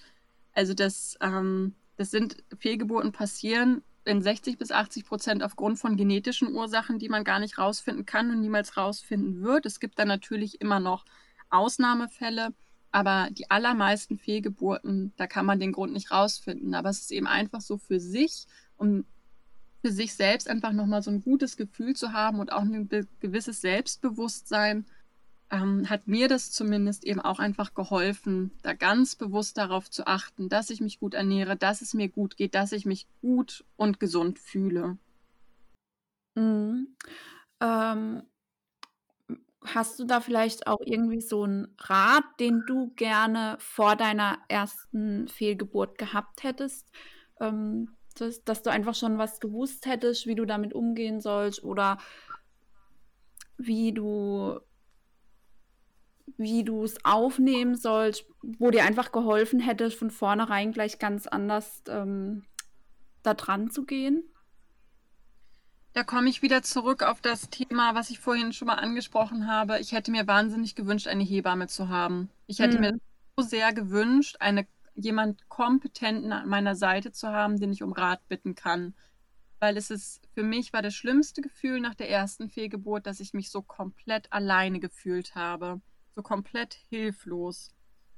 Also 0.53 0.75
das, 0.75 1.17
ähm, 1.21 1.75
das 1.97 2.11
sind 2.11 2.43
Fehlgeburten 2.59 3.13
passieren 3.13 3.83
in 4.05 4.23
60 4.23 4.59
bis 4.59 4.71
80 4.71 5.05
Prozent 5.05 5.43
aufgrund 5.43 5.79
von 5.79 5.97
genetischen 5.97 6.55
Ursachen, 6.55 6.99
die 6.99 7.09
man 7.09 7.25
gar 7.25 7.41
nicht 7.41 7.59
rausfinden 7.59 8.07
kann 8.07 8.31
und 8.31 8.41
niemals 8.41 8.77
rausfinden 8.77 9.43
wird. 9.43 9.67
Es 9.67 9.81
gibt 9.81 9.99
dann 9.99 10.09
natürlich 10.09 10.61
immer 10.61 10.79
noch 10.79 11.05
Ausnahmefälle, 11.51 12.53
aber 12.93 13.29
die 13.31 13.51
allermeisten 13.51 14.19
Fehlgeburten, 14.19 15.13
da 15.17 15.27
kann 15.27 15.47
man 15.47 15.61
den 15.61 15.73
Grund 15.73 15.93
nicht 15.93 16.11
rausfinden. 16.11 16.75
Aber 16.75 16.89
es 16.89 17.01
ist 17.01 17.13
eben 17.13 17.27
einfach 17.27 17.61
so 17.61 17.77
für 17.79 18.01
sich, 18.01 18.47
um 18.77 19.05
für 19.83 19.93
sich 19.93 20.15
selbst 20.15 20.49
einfach 20.49 20.73
nochmal 20.73 21.03
so 21.03 21.11
ein 21.11 21.21
gutes 21.21 21.57
Gefühl 21.57 21.95
zu 21.95 22.13
haben 22.13 22.41
und 22.41 22.53
auch 22.53 22.63
ein 22.63 22.89
gewisses 23.21 23.61
Selbstbewusstsein, 23.61 24.87
ähm, 25.51 25.89
hat 25.89 26.09
mir 26.09 26.29
das 26.29 26.51
zumindest 26.51 27.05
eben 27.05 27.21
auch 27.21 27.39
einfach 27.39 27.75
geholfen, 27.75 28.51
da 28.63 28.73
ganz 28.73 29.15
bewusst 29.15 29.59
darauf 29.59 29.91
zu 29.91 30.07
achten, 30.07 30.49
dass 30.49 30.71
ich 30.71 30.81
mich 30.81 30.99
gut 30.99 31.15
ernähre, 31.15 31.57
dass 31.57 31.83
es 31.83 31.95
mir 31.95 32.09
gut 32.09 32.37
geht, 32.37 32.55
dass 32.55 32.73
ich 32.73 32.85
mich 32.85 33.07
gut 33.21 33.65
und 33.77 34.01
gesund 34.01 34.39
fühle. 34.39 34.99
Mhm. 36.35 36.89
Ähm, 37.61 38.23
Hast 39.75 39.99
du 39.99 40.05
da 40.05 40.21
vielleicht 40.21 40.67
auch 40.67 40.79
irgendwie 40.85 41.21
so 41.21 41.43
einen 41.43 41.75
Rat, 41.79 42.25
den 42.39 42.63
du 42.67 42.93
gerne 42.95 43.57
vor 43.59 43.97
deiner 43.97 44.39
ersten 44.49 45.29
Fehlgeburt 45.29 45.99
gehabt 45.99 46.45
hättest? 46.45 46.91
Ähm, 47.41 47.97
dass, 48.15 48.45
dass 48.45 48.63
du 48.63 48.71
einfach 48.71 48.95
schon 48.95 49.19
was 49.19 49.41
gewusst 49.41 49.87
hättest, 49.87 50.27
wie 50.27 50.35
du 50.35 50.45
damit 50.47 50.73
umgehen 50.73 51.21
sollst 51.21 51.63
oder 51.65 51.99
wie 53.59 53.93
du 53.93 54.59
wie 56.39 56.65
du 56.65 56.85
es 56.85 57.03
aufnehmen 57.05 57.77
sollst, 57.77 58.27
wo 58.43 58.71
dir 58.71 58.85
einfach 58.85 59.13
geholfen 59.13 59.61
hätte, 59.61 59.91
von 59.91 60.11
vornherein 60.11 60.73
gleich 60.73 60.99
ganz 60.99 61.27
anders 61.27 61.83
ähm, 61.89 62.45
da 63.23 63.35
dran 63.35 63.71
zu 63.71 63.85
gehen? 63.87 64.25
Da 65.97 66.05
komme 66.05 66.29
ich 66.29 66.43
wieder 66.43 66.63
zurück 66.63 67.03
auf 67.03 67.23
das 67.23 67.49
Thema, 67.49 67.95
was 67.95 68.11
ich 68.11 68.19
vorhin 68.19 68.53
schon 68.53 68.67
mal 68.67 68.75
angesprochen 68.75 69.47
habe. 69.47 69.81
Ich 69.81 69.93
hätte 69.93 70.11
mir 70.11 70.27
wahnsinnig 70.27 70.75
gewünscht, 70.75 71.09
eine 71.09 71.25
Hebamme 71.25 71.69
zu 71.69 71.89
haben. 71.89 72.29
Ich 72.47 72.59
hätte 72.59 72.77
mhm. 72.77 72.81
mir 72.83 73.01
so 73.35 73.43
sehr 73.43 73.73
gewünscht, 73.73 74.37
eine, 74.39 74.67
jemand 74.95 75.49
Kompetenten 75.49 76.33
an 76.33 76.51
meiner 76.51 76.77
Seite 76.77 77.13
zu 77.13 77.29
haben, 77.29 77.59
den 77.59 77.73
ich 77.73 77.83
um 77.83 77.95
Rat 77.95 78.21
bitten 78.29 78.55
kann. 78.55 78.93
Weil 79.59 79.79
es 79.79 79.91
ist, 79.91 80.21
für 80.35 80.43
mich 80.43 80.75
war 80.75 80.83
das 80.83 80.95
schlimmste 80.95 81.41
Gefühl 81.41 81.81
nach 81.81 81.95
der 81.95 82.11
ersten 82.11 82.51
Fehlgeburt, 82.51 83.07
dass 83.07 83.19
ich 83.19 83.33
mich 83.33 83.51
so 83.51 83.63
komplett 83.63 84.31
alleine 84.35 84.81
gefühlt 84.81 85.35
habe. 85.35 85.81
So 86.15 86.21
komplett 86.21 86.75
hilflos. 86.91 87.71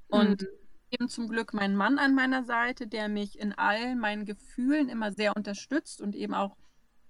Und 0.08 0.42
mhm. 0.42 0.48
eben 0.90 1.08
zum 1.08 1.28
Glück 1.28 1.54
mein 1.54 1.76
Mann 1.76 2.00
an 2.00 2.16
meiner 2.16 2.42
Seite, 2.42 2.88
der 2.88 3.08
mich 3.08 3.38
in 3.38 3.52
all 3.52 3.94
meinen 3.94 4.24
Gefühlen 4.24 4.88
immer 4.88 5.12
sehr 5.12 5.36
unterstützt 5.36 6.00
und 6.00 6.16
eben 6.16 6.34
auch 6.34 6.56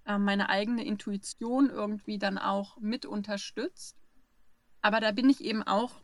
äh, 0.08 0.18
meine 0.18 0.48
eigene 0.48 0.84
Intuition 0.84 1.68
irgendwie 1.68 2.18
dann 2.18 2.38
auch 2.38 2.78
mit 2.78 3.04
unterstützt. 3.04 3.96
Aber 4.80 5.00
da 5.00 5.12
bin 5.12 5.28
ich 5.28 5.44
eben 5.44 5.62
auch 5.62 6.00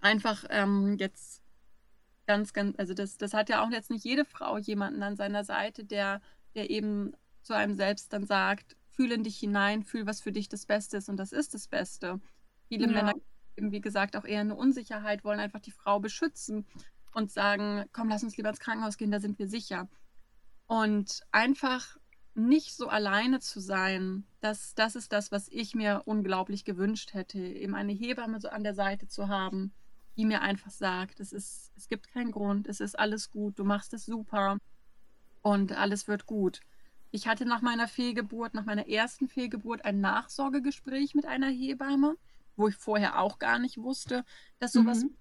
einfach 0.00 0.44
ähm, 0.48 0.96
jetzt 0.98 1.42
ganz, 2.26 2.54
ganz, 2.54 2.78
also 2.78 2.94
das, 2.94 3.18
das 3.18 3.34
hat 3.34 3.50
ja 3.50 3.62
auch 3.62 3.70
jetzt 3.70 3.90
nicht 3.90 4.04
jede 4.04 4.24
Frau 4.24 4.56
jemanden 4.56 5.02
an 5.02 5.16
seiner 5.16 5.44
Seite, 5.44 5.84
der, 5.84 6.22
der 6.54 6.70
eben 6.70 7.12
zu 7.42 7.54
einem 7.54 7.74
selbst 7.74 8.12
dann 8.12 8.24
sagt, 8.24 8.76
fühl 8.88 9.12
in 9.12 9.22
dich 9.22 9.38
hinein, 9.38 9.84
fühl, 9.84 10.06
was 10.06 10.22
für 10.22 10.32
dich 10.32 10.48
das 10.48 10.64
Beste 10.64 10.96
ist 10.96 11.10
und 11.10 11.18
das 11.18 11.32
ist 11.32 11.52
das 11.52 11.68
Beste. 11.68 12.20
Viele 12.68 12.86
ja. 12.86 12.92
Männer 12.92 13.14
eben, 13.56 13.70
wie 13.70 13.82
gesagt, 13.82 14.16
auch 14.16 14.24
eher 14.24 14.40
eine 14.40 14.54
Unsicherheit, 14.54 15.24
wollen 15.24 15.40
einfach 15.40 15.60
die 15.60 15.70
Frau 15.70 16.00
beschützen 16.00 16.66
und 17.12 17.30
sagen, 17.30 17.84
komm, 17.92 18.08
lass 18.08 18.22
uns 18.22 18.36
lieber 18.36 18.48
ins 18.48 18.60
Krankenhaus 18.60 18.96
gehen, 18.96 19.10
da 19.10 19.20
sind 19.20 19.38
wir 19.38 19.46
sicher. 19.46 19.88
Und 20.66 21.20
einfach 21.32 21.98
nicht 22.36 22.74
so 22.74 22.88
alleine 22.88 23.40
zu 23.40 23.60
sein, 23.60 24.24
das, 24.40 24.74
das 24.74 24.94
ist 24.94 25.12
das, 25.12 25.32
was 25.32 25.48
ich 25.48 25.74
mir 25.74 26.02
unglaublich 26.04 26.64
gewünscht 26.64 27.14
hätte, 27.14 27.38
eben 27.38 27.74
eine 27.74 27.92
Hebamme 27.92 28.40
so 28.40 28.48
an 28.48 28.62
der 28.62 28.74
Seite 28.74 29.08
zu 29.08 29.28
haben, 29.28 29.72
die 30.16 30.24
mir 30.26 30.42
einfach 30.42 30.70
sagt, 30.70 31.20
es, 31.20 31.32
ist, 31.32 31.72
es 31.76 31.88
gibt 31.88 32.08
keinen 32.08 32.32
Grund, 32.32 32.68
es 32.68 32.80
ist 32.80 32.98
alles 32.98 33.30
gut, 33.30 33.58
du 33.58 33.64
machst 33.64 33.94
es 33.94 34.04
super 34.04 34.58
und 35.42 35.72
alles 35.72 36.08
wird 36.08 36.26
gut. 36.26 36.60
Ich 37.10 37.26
hatte 37.26 37.46
nach 37.46 37.62
meiner 37.62 37.88
Fehlgeburt, 37.88 38.52
nach 38.52 38.64
meiner 38.64 38.88
ersten 38.88 39.28
Fehlgeburt 39.28 39.84
ein 39.84 40.00
Nachsorgegespräch 40.00 41.14
mit 41.14 41.24
einer 41.24 41.48
Hebamme, 41.48 42.16
wo 42.56 42.68
ich 42.68 42.76
vorher 42.76 43.18
auch 43.18 43.38
gar 43.38 43.58
nicht 43.58 43.78
wusste, 43.78 44.24
dass 44.58 44.72
sowas 44.72 45.04
mhm. 45.04 45.16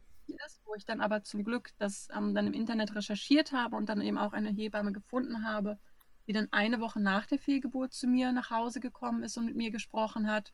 ist, 0.46 0.62
wo 0.66 0.76
ich 0.76 0.86
dann 0.86 1.00
aber 1.00 1.24
zum 1.24 1.44
Glück 1.44 1.72
das 1.78 2.10
ähm, 2.14 2.34
dann 2.34 2.48
im 2.48 2.54
Internet 2.54 2.96
recherchiert 2.96 3.54
habe 3.54 3.78
und 3.78 3.88
dann 3.88 4.02
eben 4.02 4.18
auch 4.18 4.34
eine 4.34 4.50
Hebamme 4.50 4.92
gefunden 4.92 5.46
habe, 5.46 5.78
die 6.28 6.34
dann 6.34 6.48
eine 6.52 6.80
Woche 6.80 7.00
nach 7.00 7.26
der 7.26 7.40
Fehlgeburt 7.40 7.94
zu 7.94 8.08
mir 8.08 8.32
nach 8.32 8.50
Hause 8.50 8.80
gekommen 8.80 9.24
ist 9.24 9.38
und 9.38 9.46
mit 9.46 9.56
mir 9.56 9.72
gesprochen 9.72 10.30
hat. 10.30 10.54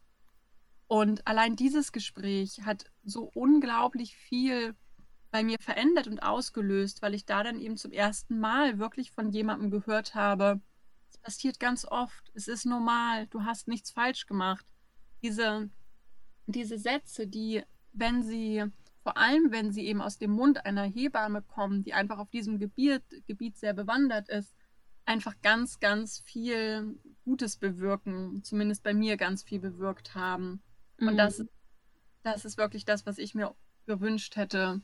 Und 0.88 1.26
allein 1.26 1.56
dieses 1.56 1.92
Gespräch 1.92 2.62
hat 2.66 2.92
so 3.04 3.32
unglaublich 3.34 4.16
viel 4.18 4.76
bei 5.32 5.44
mir 5.44 5.58
verändert 5.62 6.08
und 6.08 6.22
ausgelöst, 6.22 7.02
weil 7.02 7.14
ich 7.14 7.26
da 7.26 7.44
dann 7.44 7.60
eben 7.60 7.78
zum 7.78 7.94
ersten 7.94 8.40
Mal 8.40 8.80
wirklich 8.80 9.12
von 9.12 9.30
jemandem 9.30 9.72
gehört 9.72 10.14
habe, 10.14 10.62
es 11.10 11.18
passiert 11.18 11.60
ganz 11.60 11.86
oft, 11.86 12.32
es 12.34 12.48
ist 12.48 12.66
normal, 12.66 13.28
du 13.28 13.44
hast 13.44 13.68
nichts 13.68 13.92
falsch 13.92 14.26
gemacht. 14.26 14.66
Diese, 15.22 15.70
diese 16.48 16.78
Sätze, 16.78 17.28
die, 17.28 17.64
wenn 17.94 18.24
sie, 18.24 18.66
vor 19.04 19.18
allem 19.18 19.52
wenn 19.52 19.72
sie 19.72 19.86
eben 19.86 20.02
aus 20.02 20.18
dem 20.18 20.32
Mund 20.32 20.66
einer 20.66 20.84
Hebamme 20.84 21.42
kommen, 21.42 21.84
die 21.84 21.94
einfach 21.94 22.18
auf 22.18 22.30
diesem 22.30 22.60
Gebiet, 22.60 23.04
Gebiet 23.28 23.58
sehr 23.58 23.74
bewandert 23.74 24.30
ist, 24.30 24.56
einfach 25.06 25.34
ganz, 25.42 25.80
ganz 25.80 26.22
viel 26.26 27.00
Gutes 27.24 27.58
bewirken, 27.58 28.44
zumindest 28.44 28.84
bei 28.84 28.94
mir 28.94 29.18
ganz 29.18 29.44
viel 29.44 29.60
bewirkt 29.60 30.16
haben. 30.16 30.62
Und 31.00 31.14
mhm. 31.14 31.18
das, 31.18 31.44
das 32.24 32.46
ist 32.46 32.58
wirklich 32.58 32.86
das, 32.86 33.06
was 33.06 33.18
ich 33.18 33.36
mir 33.36 33.54
gewünscht 33.86 34.36
hätte, 34.36 34.82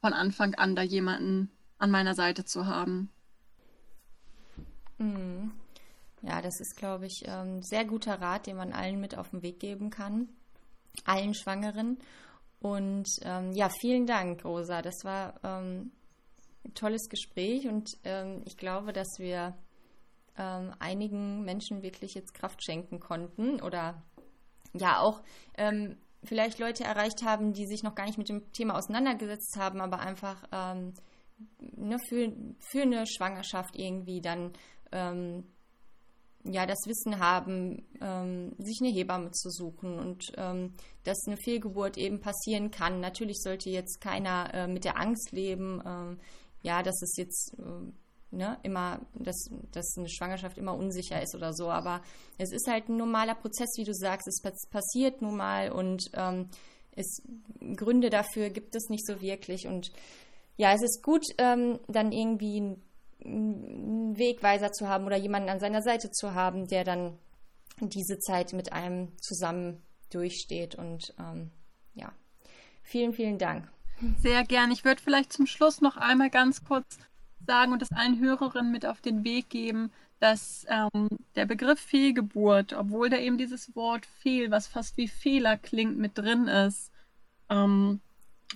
von 0.00 0.12
Anfang 0.12 0.54
an 0.54 0.74
da 0.74 0.82
jemanden 0.82 1.50
an 1.78 1.90
meiner 1.90 2.14
Seite 2.14 2.44
zu 2.44 2.66
haben. 2.66 3.10
Mhm. 4.98 5.52
Ja, 6.22 6.42
das 6.42 6.60
ist, 6.60 6.76
glaube 6.76 7.06
ich, 7.06 7.26
ein 7.26 7.56
ähm, 7.56 7.62
sehr 7.62 7.84
guter 7.86 8.20
Rat, 8.20 8.46
den 8.46 8.56
man 8.56 8.72
allen 8.72 9.00
mit 9.00 9.16
auf 9.16 9.30
den 9.30 9.42
Weg 9.42 9.58
geben 9.58 9.88
kann. 9.88 10.28
Allen 11.04 11.34
Schwangeren. 11.34 11.98
Und 12.60 13.08
ähm, 13.22 13.52
ja, 13.52 13.70
vielen 13.80 14.06
Dank, 14.06 14.44
Rosa. 14.44 14.82
Das 14.82 15.02
war 15.02 15.40
ähm, 15.42 15.92
tolles 16.74 17.08
Gespräch 17.08 17.66
und 17.66 17.90
ähm, 18.04 18.42
ich 18.44 18.56
glaube, 18.56 18.92
dass 18.92 19.18
wir 19.18 19.56
ähm, 20.38 20.72
einigen 20.78 21.44
Menschen 21.44 21.82
wirklich 21.82 22.14
jetzt 22.14 22.34
Kraft 22.34 22.64
schenken 22.64 23.00
konnten 23.00 23.60
oder 23.60 24.02
ja 24.72 25.00
auch 25.00 25.22
ähm, 25.56 25.96
vielleicht 26.24 26.58
Leute 26.58 26.84
erreicht 26.84 27.22
haben, 27.24 27.52
die 27.52 27.66
sich 27.66 27.82
noch 27.82 27.94
gar 27.94 28.06
nicht 28.06 28.18
mit 28.18 28.28
dem 28.28 28.52
Thema 28.52 28.76
auseinandergesetzt 28.76 29.56
haben, 29.58 29.80
aber 29.80 30.00
einfach 30.00 30.42
ähm, 30.52 30.92
ne, 31.76 31.96
für, 32.08 32.32
für 32.70 32.82
eine 32.82 33.06
Schwangerschaft 33.06 33.76
irgendwie 33.76 34.20
dann 34.20 34.52
ähm, 34.92 35.44
ja 36.44 36.66
das 36.66 36.78
Wissen 36.86 37.18
haben, 37.18 37.86
ähm, 38.00 38.54
sich 38.58 38.78
eine 38.80 38.92
Hebamme 38.92 39.30
zu 39.32 39.50
suchen 39.50 39.98
und 39.98 40.32
dass 40.36 41.26
eine 41.26 41.36
Fehlgeburt 41.38 41.96
eben 41.98 42.20
passieren 42.20 42.70
kann. 42.70 43.00
Natürlich 43.00 43.40
sollte 43.40 43.70
jetzt 43.70 44.00
keiner 44.00 44.52
äh, 44.54 44.66
mit 44.66 44.84
der 44.84 44.98
Angst 44.98 45.32
leben, 45.32 45.82
ja, 46.62 46.82
dass 46.82 47.00
es 47.02 47.16
jetzt 47.16 47.54
äh, 47.58 47.92
ne, 48.30 48.58
immer, 48.62 49.00
dass, 49.14 49.50
dass 49.72 49.96
eine 49.96 50.08
Schwangerschaft 50.08 50.58
immer 50.58 50.74
unsicher 50.74 51.22
ist 51.22 51.34
oder 51.34 51.52
so. 51.52 51.70
Aber 51.70 52.02
es 52.38 52.52
ist 52.52 52.68
halt 52.68 52.88
ein 52.88 52.96
normaler 52.96 53.34
Prozess, 53.34 53.70
wie 53.76 53.84
du 53.84 53.94
sagst. 53.94 54.28
Es 54.28 54.40
passiert 54.68 55.22
nun 55.22 55.36
mal 55.36 55.70
und 55.70 56.10
ähm, 56.14 56.48
es, 56.92 57.22
Gründe 57.76 58.10
dafür 58.10 58.50
gibt 58.50 58.74
es 58.74 58.88
nicht 58.88 59.06
so 59.06 59.20
wirklich. 59.20 59.66
Und 59.66 59.92
ja, 60.56 60.72
es 60.72 60.82
ist 60.82 61.02
gut, 61.02 61.24
ähm, 61.38 61.78
dann 61.88 62.12
irgendwie 62.12 62.76
einen 63.24 64.18
Wegweiser 64.18 64.72
zu 64.72 64.88
haben 64.88 65.06
oder 65.06 65.16
jemanden 65.16 65.48
an 65.48 65.60
seiner 65.60 65.82
Seite 65.82 66.10
zu 66.10 66.34
haben, 66.34 66.66
der 66.66 66.84
dann 66.84 67.18
diese 67.80 68.18
Zeit 68.18 68.52
mit 68.52 68.72
einem 68.72 69.16
zusammen 69.18 69.82
durchsteht. 70.10 70.74
Und 70.74 71.14
ähm, 71.18 71.50
ja, 71.94 72.12
vielen, 72.82 73.12
vielen 73.12 73.38
Dank. 73.38 73.70
Sehr 74.18 74.44
gern. 74.44 74.70
Ich 74.70 74.84
würde 74.84 75.02
vielleicht 75.02 75.32
zum 75.32 75.46
Schluss 75.46 75.80
noch 75.80 75.96
einmal 75.96 76.30
ganz 76.30 76.64
kurz 76.64 76.98
sagen 77.46 77.72
und 77.72 77.82
es 77.82 77.90
allen 77.92 78.18
Hörerinnen 78.18 78.72
mit 78.72 78.86
auf 78.86 79.00
den 79.00 79.24
Weg 79.24 79.50
geben, 79.50 79.90
dass 80.20 80.66
ähm, 80.68 81.08
der 81.34 81.46
Begriff 81.46 81.80
Fehlgeburt, 81.80 82.72
obwohl 82.72 83.10
da 83.10 83.16
eben 83.16 83.38
dieses 83.38 83.74
Wort 83.74 84.06
Fehl, 84.06 84.50
was 84.50 84.66
fast 84.66 84.96
wie 84.96 85.08
Fehler 85.08 85.56
klingt, 85.56 85.98
mit 85.98 86.16
drin 86.16 86.46
ist, 86.46 86.90
ähm, 87.48 88.00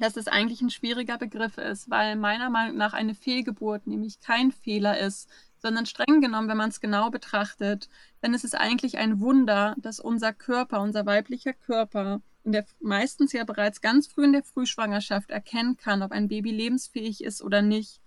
dass 0.00 0.16
es 0.16 0.28
eigentlich 0.28 0.60
ein 0.60 0.70
schwieriger 0.70 1.18
Begriff 1.18 1.58
ist, 1.58 1.88
weil 1.90 2.16
meiner 2.16 2.50
Meinung 2.50 2.76
nach 2.76 2.92
eine 2.92 3.14
Fehlgeburt 3.14 3.86
nämlich 3.86 4.20
kein 4.20 4.52
Fehler 4.52 4.98
ist, 4.98 5.28
sondern 5.58 5.86
streng 5.86 6.20
genommen, 6.20 6.48
wenn 6.48 6.56
man 6.56 6.70
es 6.70 6.80
genau 6.80 7.10
betrachtet, 7.10 7.88
dann 8.20 8.34
ist 8.34 8.44
es 8.44 8.54
eigentlich 8.54 8.98
ein 8.98 9.20
Wunder, 9.20 9.74
dass 9.78 10.00
unser 10.00 10.32
Körper, 10.32 10.80
unser 10.80 11.06
weiblicher 11.06 11.54
Körper, 11.54 12.20
in 12.44 12.52
der 12.52 12.66
meistens 12.80 13.32
ja 13.32 13.44
bereits 13.44 13.80
ganz 13.80 14.06
früh 14.06 14.24
in 14.24 14.32
der 14.32 14.44
Frühschwangerschaft 14.44 15.30
erkennen 15.30 15.76
kann, 15.76 16.02
ob 16.02 16.12
ein 16.12 16.28
Baby 16.28 16.50
lebensfähig 16.50 17.24
ist 17.24 17.42
oder 17.42 17.62
nicht 17.62 18.00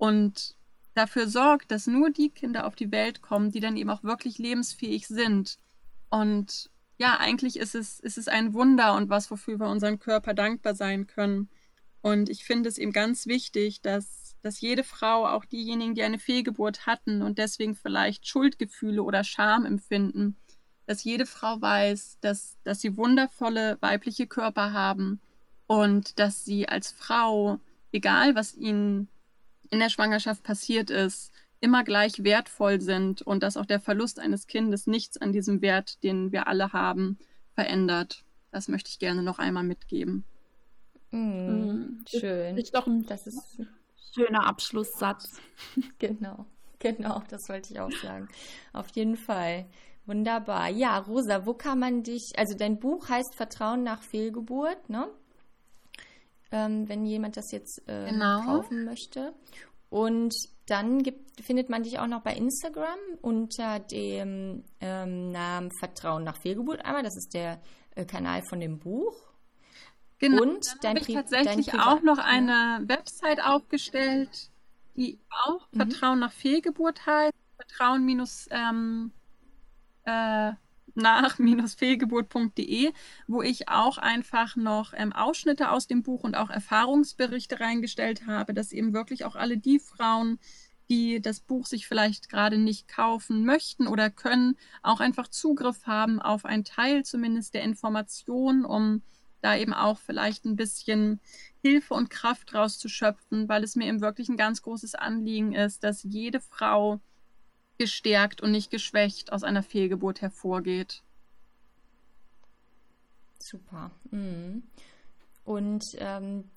und 0.00 0.56
dafür 0.94 1.28
sorgt, 1.28 1.70
dass 1.70 1.86
nur 1.86 2.10
die 2.10 2.30
Kinder 2.30 2.66
auf 2.66 2.74
die 2.74 2.90
Welt 2.90 3.20
kommen, 3.20 3.50
die 3.50 3.60
dann 3.60 3.76
eben 3.76 3.90
auch 3.90 4.02
wirklich 4.02 4.38
lebensfähig 4.38 5.06
sind. 5.08 5.58
Und 6.08 6.70
ja, 6.96 7.18
eigentlich 7.18 7.58
ist 7.58 7.74
es, 7.74 8.00
ist 8.00 8.16
es 8.16 8.26
ein 8.26 8.54
Wunder 8.54 8.94
und 8.94 9.10
was, 9.10 9.30
wofür 9.30 9.60
wir 9.60 9.68
unseren 9.68 9.98
Körper 9.98 10.32
dankbar 10.32 10.74
sein 10.74 11.06
können. 11.06 11.50
Und 12.00 12.30
ich 12.30 12.44
finde 12.44 12.70
es 12.70 12.78
eben 12.78 12.92
ganz 12.92 13.26
wichtig, 13.26 13.82
dass, 13.82 14.36
dass 14.40 14.62
jede 14.62 14.84
Frau, 14.84 15.26
auch 15.26 15.44
diejenigen, 15.44 15.94
die 15.94 16.02
eine 16.02 16.18
Fehlgeburt 16.18 16.86
hatten 16.86 17.20
und 17.20 17.36
deswegen 17.38 17.74
vielleicht 17.74 18.26
Schuldgefühle 18.26 19.02
oder 19.02 19.22
Scham 19.22 19.66
empfinden, 19.66 20.38
dass 20.90 21.04
jede 21.04 21.24
Frau 21.24 21.60
weiß, 21.60 22.18
dass, 22.20 22.58
dass 22.64 22.80
sie 22.80 22.96
wundervolle 22.96 23.78
weibliche 23.78 24.26
Körper 24.26 24.72
haben 24.72 25.20
und 25.68 26.18
dass 26.18 26.44
sie 26.44 26.68
als 26.68 26.90
Frau, 26.90 27.60
egal 27.92 28.34
was 28.34 28.56
ihnen 28.56 29.06
in 29.70 29.78
der 29.78 29.88
Schwangerschaft 29.88 30.42
passiert 30.42 30.90
ist, 30.90 31.32
immer 31.60 31.84
gleich 31.84 32.24
wertvoll 32.24 32.80
sind 32.80 33.22
und 33.22 33.44
dass 33.44 33.56
auch 33.56 33.66
der 33.66 33.78
Verlust 33.78 34.18
eines 34.18 34.48
Kindes 34.48 34.88
nichts 34.88 35.16
an 35.16 35.32
diesem 35.32 35.62
Wert, 35.62 36.02
den 36.02 36.32
wir 36.32 36.48
alle 36.48 36.72
haben, 36.72 37.18
verändert. 37.54 38.24
Das 38.50 38.66
möchte 38.66 38.90
ich 38.90 38.98
gerne 38.98 39.22
noch 39.22 39.38
einmal 39.38 39.62
mitgeben. 39.62 40.24
Mm, 41.12 42.02
schön. 42.08 42.56
Das 42.56 42.64
ist 42.64 42.74
doch 42.74 42.88
ein, 42.88 43.06
das 43.06 43.28
ist 43.28 43.60
ein 43.60 43.68
schöner 44.12 44.44
Abschlusssatz. 44.44 45.40
genau, 46.00 46.46
genau, 46.80 47.22
das 47.28 47.48
wollte 47.48 47.72
ich 47.72 47.78
auch 47.78 47.92
sagen. 47.92 48.28
Auf 48.72 48.88
jeden 48.96 49.16
Fall. 49.16 49.66
Wunderbar. 50.10 50.68
Ja, 50.70 50.98
Rosa, 50.98 51.46
wo 51.46 51.54
kann 51.54 51.78
man 51.78 52.02
dich, 52.02 52.32
also 52.36 52.56
dein 52.58 52.80
Buch 52.80 53.08
heißt 53.08 53.36
Vertrauen 53.36 53.84
nach 53.84 54.02
Fehlgeburt, 54.02 54.90
ne? 54.90 55.08
ähm, 56.50 56.88
wenn 56.88 57.06
jemand 57.06 57.36
das 57.36 57.52
jetzt 57.52 57.80
äh, 57.86 58.10
genau. 58.10 58.42
kaufen 58.42 58.84
möchte. 58.84 59.32
Und 59.88 60.34
dann 60.66 61.04
gibt, 61.04 61.40
findet 61.40 61.70
man 61.70 61.84
dich 61.84 62.00
auch 62.00 62.08
noch 62.08 62.22
bei 62.22 62.34
Instagram 62.34 62.98
unter 63.22 63.78
dem 63.78 64.64
ähm, 64.80 65.30
Namen 65.30 65.70
Vertrauen 65.78 66.24
nach 66.24 66.38
Fehlgeburt 66.38 66.84
einmal. 66.84 67.04
Das 67.04 67.16
ist 67.16 67.32
der 67.32 67.60
äh, 67.94 68.04
Kanal 68.04 68.42
von 68.48 68.58
dem 68.58 68.80
Buch. 68.80 69.14
Genau. 70.18 70.42
Und 70.42 70.66
dann 70.82 70.96
habe 70.96 71.08
ich 71.08 71.14
tatsächlich 71.14 71.72
auch 71.74 72.02
noch 72.02 72.18
eine 72.18 72.82
Website 72.88 73.44
aufgestellt, 73.44 74.50
die 74.96 75.20
auch 75.46 75.68
mhm. 75.70 75.76
Vertrauen 75.76 76.18
nach 76.18 76.32
Fehlgeburt 76.32 77.06
heißt. 77.06 77.32
Vertrauen 77.54 78.04
minus 78.04 78.48
ähm, 78.50 79.12
äh, 80.04 80.52
nach-fehlgeburt.de, 80.94 82.92
wo 83.26 83.42
ich 83.42 83.68
auch 83.68 83.98
einfach 83.98 84.56
noch 84.56 84.92
ähm, 84.94 85.12
Ausschnitte 85.12 85.70
aus 85.70 85.86
dem 85.86 86.02
Buch 86.02 86.22
und 86.22 86.34
auch 86.34 86.50
Erfahrungsberichte 86.50 87.60
reingestellt 87.60 88.26
habe, 88.26 88.54
dass 88.54 88.72
eben 88.72 88.92
wirklich 88.92 89.24
auch 89.24 89.36
alle 89.36 89.56
die 89.58 89.78
Frauen, 89.78 90.38
die 90.88 91.20
das 91.20 91.40
Buch 91.40 91.66
sich 91.66 91.86
vielleicht 91.86 92.28
gerade 92.28 92.58
nicht 92.58 92.88
kaufen 92.88 93.44
möchten 93.44 93.86
oder 93.86 94.10
können, 94.10 94.56
auch 94.82 94.98
einfach 95.00 95.28
Zugriff 95.28 95.86
haben 95.86 96.20
auf 96.20 96.44
einen 96.44 96.64
Teil 96.64 97.04
zumindest 97.04 97.54
der 97.54 97.62
Information, 97.62 98.64
um 98.64 99.02
da 99.40 99.56
eben 99.56 99.72
auch 99.72 99.98
vielleicht 99.98 100.44
ein 100.44 100.56
bisschen 100.56 101.20
Hilfe 101.62 101.94
und 101.94 102.10
Kraft 102.10 102.54
rauszuschöpfen, 102.54 103.48
weil 103.48 103.64
es 103.64 103.76
mir 103.76 103.86
eben 103.86 104.00
wirklich 104.00 104.28
ein 104.28 104.36
ganz 104.36 104.62
großes 104.62 104.94
Anliegen 104.94 105.54
ist, 105.54 105.84
dass 105.84 106.02
jede 106.02 106.40
Frau 106.40 107.00
gestärkt 107.80 108.42
und 108.42 108.52
nicht 108.52 108.70
geschwächt 108.70 109.32
aus 109.32 109.42
einer 109.42 109.62
Fehlgeburt 109.62 110.20
hervorgeht. 110.20 111.02
Super. 113.38 113.90
Mhm. 114.10 114.64
Und 115.44 115.82
ähm, 115.96 116.50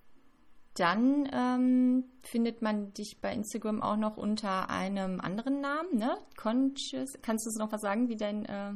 dann 0.74 1.30
ähm, 1.32 2.04
findet 2.24 2.62
man 2.62 2.94
dich 2.94 3.22
bei 3.22 3.32
Instagram 3.34 3.82
auch 3.82 3.96
noch 3.96 4.18
unter 4.18 4.70
einem 4.70 5.22
anderen 5.22 5.62
Namen, 5.62 5.98
ne? 5.98 6.18
Conscious. 6.36 7.18
Kannst 7.22 7.46
du 7.46 7.52
uns 7.52 7.58
noch 7.58 7.72
was 7.72 7.80
sagen, 7.80 8.10
wie 8.10 8.18
dein 8.18 8.44
äh, 8.44 8.74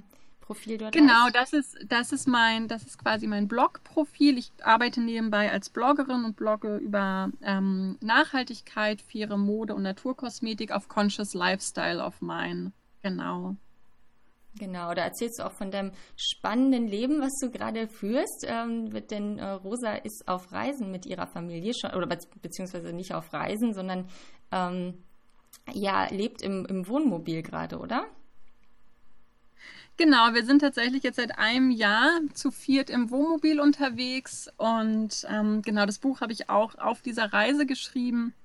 Profil 0.48 0.78
dort 0.78 0.93
Genau, 0.93 1.26
heißt? 1.26 1.36
das 1.36 1.54
ist, 1.54 1.78
das 1.89 2.14
ist 2.14 2.26
mein, 2.26 2.70
das 2.70 2.84
ist 2.84 2.98
quasi 2.98 3.28
mein 3.28 3.50
Blog-Profil. 3.50 4.38
Ich 4.38 4.52
arbeite 4.64 5.02
nebenbei 5.02 5.52
als 5.52 5.70
Bloggerin 5.70 6.24
und 6.24 6.38
blogge 6.38 6.78
über 6.78 7.30
ähm, 7.41 7.98
Nachhaltigkeit, 8.00 9.02
faire 9.02 9.36
Mode 9.36 9.76
und 9.76 9.84
Naturkosmetik 9.84 10.72
auf 10.72 10.88
Conscious 10.88 11.34
Lifestyle 11.34 12.02
of 12.02 12.22
Mine. 12.22 12.72
Genau. 13.04 13.58
Genau, 14.58 14.93
da 14.93 15.04
erzählst 15.04 15.39
du 15.39 15.45
auch 15.45 15.52
von 15.52 15.70
deinem 15.70 15.91
spannenden 16.16 16.88
Leben, 16.88 17.22
was 17.22 17.38
du 17.41 17.52
gerade 17.52 17.89
führst. 17.89 18.45
Ähm, 18.48 18.89
denn 19.10 19.38
äh, 19.39 19.50
Rosa 19.50 19.95
ist 19.95 20.28
auf 20.28 20.52
Reisen 20.54 20.91
mit 20.91 21.06
ihrer 21.06 21.28
Familie 21.28 21.74
schon, 21.80 21.91
oder 21.91 22.08
be 22.08 22.18
beziehungsweise 22.41 22.93
nicht 22.93 23.14
auf 23.14 23.34
Reisen, 23.34 23.74
sondern 23.74 24.08
ähm, 24.52 25.04
ja, 25.74 26.08
lebt 26.10 26.41
im, 26.41 26.66
im 26.66 26.88
Wohnmobil 26.88 27.43
gerade, 27.43 27.80
oder? 27.80 28.06
Genau, 29.98 30.34
wir 30.34 30.45
sind 30.45 30.60
tatsächlich 30.60 31.02
jetzt 31.02 31.16
seit 31.16 31.39
einem 31.39 31.72
Jahr 31.72 32.20
zu 32.36 32.52
viert 32.52 32.91
im 32.91 33.10
Wohnmobil 33.10 33.60
unterwegs 33.60 34.48
und 34.58 35.26
ähm, 35.28 35.64
genau 35.64 35.88
das 35.88 35.98
Buch 35.98 36.22
habe 36.22 36.32
ich 36.34 36.50
auch 36.52 36.76
auf 36.78 37.02
dieser 37.02 37.34
Reise 37.34 37.66
geschrieben. 37.66 38.36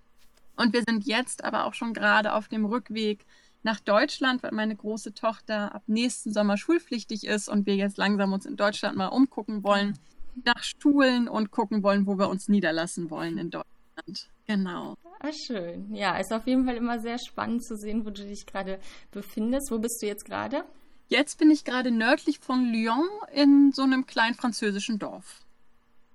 Und 0.57 0.72
wir 0.72 0.82
sind 0.86 1.07
jetzt 1.07 1.44
aber 1.44 1.66
auch 1.66 1.74
schon 1.74 1.92
gerade 1.92 2.32
auf 2.32 2.48
dem 2.48 2.64
Rückweg 2.64 3.26
nach 3.62 3.80
Deutschland, 3.80 4.42
weil 4.42 4.53
meine 4.53 4.74
große 4.74 5.12
Tochter 5.12 5.74
ab 5.74 5.82
nächsten 5.86 6.32
Sommer 6.32 6.57
schulpflichtig 6.57 7.26
ist 7.26 7.50
und 7.50 7.66
wir 7.66 7.76
jetzt 7.76 7.98
langsam 7.98 8.32
uns 8.32 8.46
in 8.46 8.57
Deutschland 8.57 8.96
mal 8.96 9.09
umgucken 9.09 9.62
wollen, 9.62 9.98
nach 10.44 10.62
Schulen 10.62 11.28
und 11.28 11.50
gucken 11.50 11.82
wollen, 11.82 12.07
wo 12.07 12.18
wir 12.18 12.30
uns 12.30 12.48
niederlassen 12.48 13.11
wollen 13.11 13.36
in 13.36 13.50
Deutschland. 13.50 14.30
Genau. 14.46 14.96
Ah, 15.20 15.30
schön. 15.32 15.94
Ja, 15.94 16.16
ist 16.16 16.32
auf 16.32 16.46
jeden 16.46 16.64
Fall 16.64 16.76
immer 16.76 16.98
sehr 16.98 17.18
spannend 17.18 17.62
zu 17.62 17.76
sehen, 17.76 18.07
wo 18.07 18.11
du 18.11 18.26
dich 18.26 18.46
gerade 18.46 18.80
befindest. 19.11 19.70
Wo 19.70 19.78
bist 19.78 20.03
du 20.03 20.07
jetzt 20.07 20.24
gerade? 20.24 20.64
Jetzt 21.12 21.36
bin 21.36 21.50
ich 21.50 21.64
gerade 21.64 21.90
nördlich 21.90 22.38
von 22.38 22.72
Lyon 22.72 23.06
in 23.34 23.70
so 23.74 23.82
einem 23.82 24.06
kleinen 24.06 24.34
französischen 24.34 24.98
Dorf. 24.98 25.42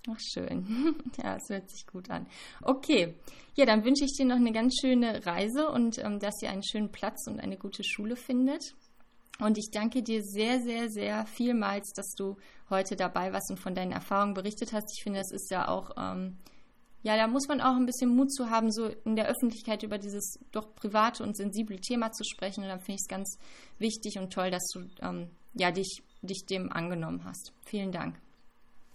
Ach, 0.10 0.20
schön. 0.20 0.96
Ja, 1.24 1.36
es 1.36 1.50
hört 1.50 1.70
sich 1.70 1.86
gut 1.86 2.10
an. 2.10 2.26
Okay. 2.64 3.14
Ja, 3.54 3.68
dann 3.68 3.86
wünsche 3.86 4.06
ich 4.06 4.18
dir 4.18 4.26
noch 4.26 4.38
eine 4.38 4.52
ganz 4.52 4.74
schöne 4.82 5.24
Reise 5.24 5.70
und 5.70 6.00
ähm, 6.00 6.18
dass 6.18 6.42
ihr 6.42 6.50
einen 6.50 6.64
schönen 6.64 6.92
Platz 6.92 7.28
und 7.28 7.40
eine 7.40 7.58
gute 7.58 7.84
Schule 7.84 8.16
findet. 8.16 8.74
Und 9.40 9.60
ich 9.60 9.70
danke 9.72 10.02
dir 10.02 10.24
sehr, 10.24 10.62
sehr, 10.62 10.90
sehr 10.90 11.28
vielmals, 11.28 11.92
dass 11.94 12.16
du 12.16 12.36
heute 12.72 12.96
dabei 12.96 13.32
warst 13.32 13.52
und 13.52 13.60
von 13.60 13.76
deinen 13.76 13.92
Erfahrungen 13.92 14.34
berichtet 14.34 14.74
hast. 14.74 14.90
Ich 14.98 15.04
finde, 15.04 15.20
das 15.20 15.32
ist 15.32 15.52
ja 15.52 15.68
auch, 15.68 15.92
ähm, 15.96 16.38
ja, 17.08 17.16
da 17.16 17.28
muss 17.28 17.48
man 17.48 17.62
auch 17.62 17.78
ein 17.78 17.86
bisschen 17.86 18.14
Mut 18.14 18.34
zu 18.34 18.50
haben, 18.50 18.70
so 18.70 18.90
in 19.06 19.16
der 19.16 19.28
Öffentlichkeit 19.28 19.82
über 19.82 19.98
dieses 19.98 20.40
doch 20.52 20.76
private 20.76 21.24
und 21.24 21.38
sensible 21.38 21.80
Thema 21.80 22.12
zu 22.12 22.26
sprechen. 22.26 22.64
Und 22.64 22.70
dann 22.70 22.82
finde 22.82 22.96
ich 22.96 23.04
es 23.04 23.08
ganz 23.08 23.38
wichtig 23.80 24.20
und 24.20 24.34
toll, 24.34 24.52
dass 24.52 24.68
du 24.74 24.82
ähm, 25.02 25.30
ja, 25.54 25.72
dich, 25.72 26.04
dich 26.22 26.46
dem 26.50 26.70
angenommen 26.70 27.24
hast. 27.24 27.54
Vielen 27.66 27.94
Dank. 27.94 28.20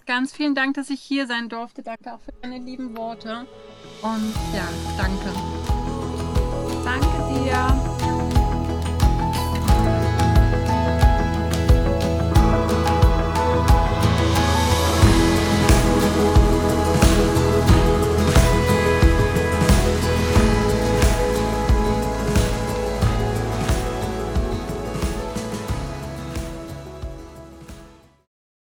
Ganz 0.05 0.35
vielen 0.35 0.55
Dank, 0.55 0.75
dass 0.75 0.91
ich 0.91 1.01
hier 1.01 1.27
sein 1.27 1.49
durfte. 1.49 1.83
Danke 1.83 2.13
auch 2.13 2.21
für 2.21 2.33
deine 2.43 2.59
lieben 2.59 2.95
Worte. 2.99 3.47
Und 4.03 4.35
ja, 4.55 4.69
danke. 4.99 5.33
Danke 6.85 7.45
dir. 7.45 8.02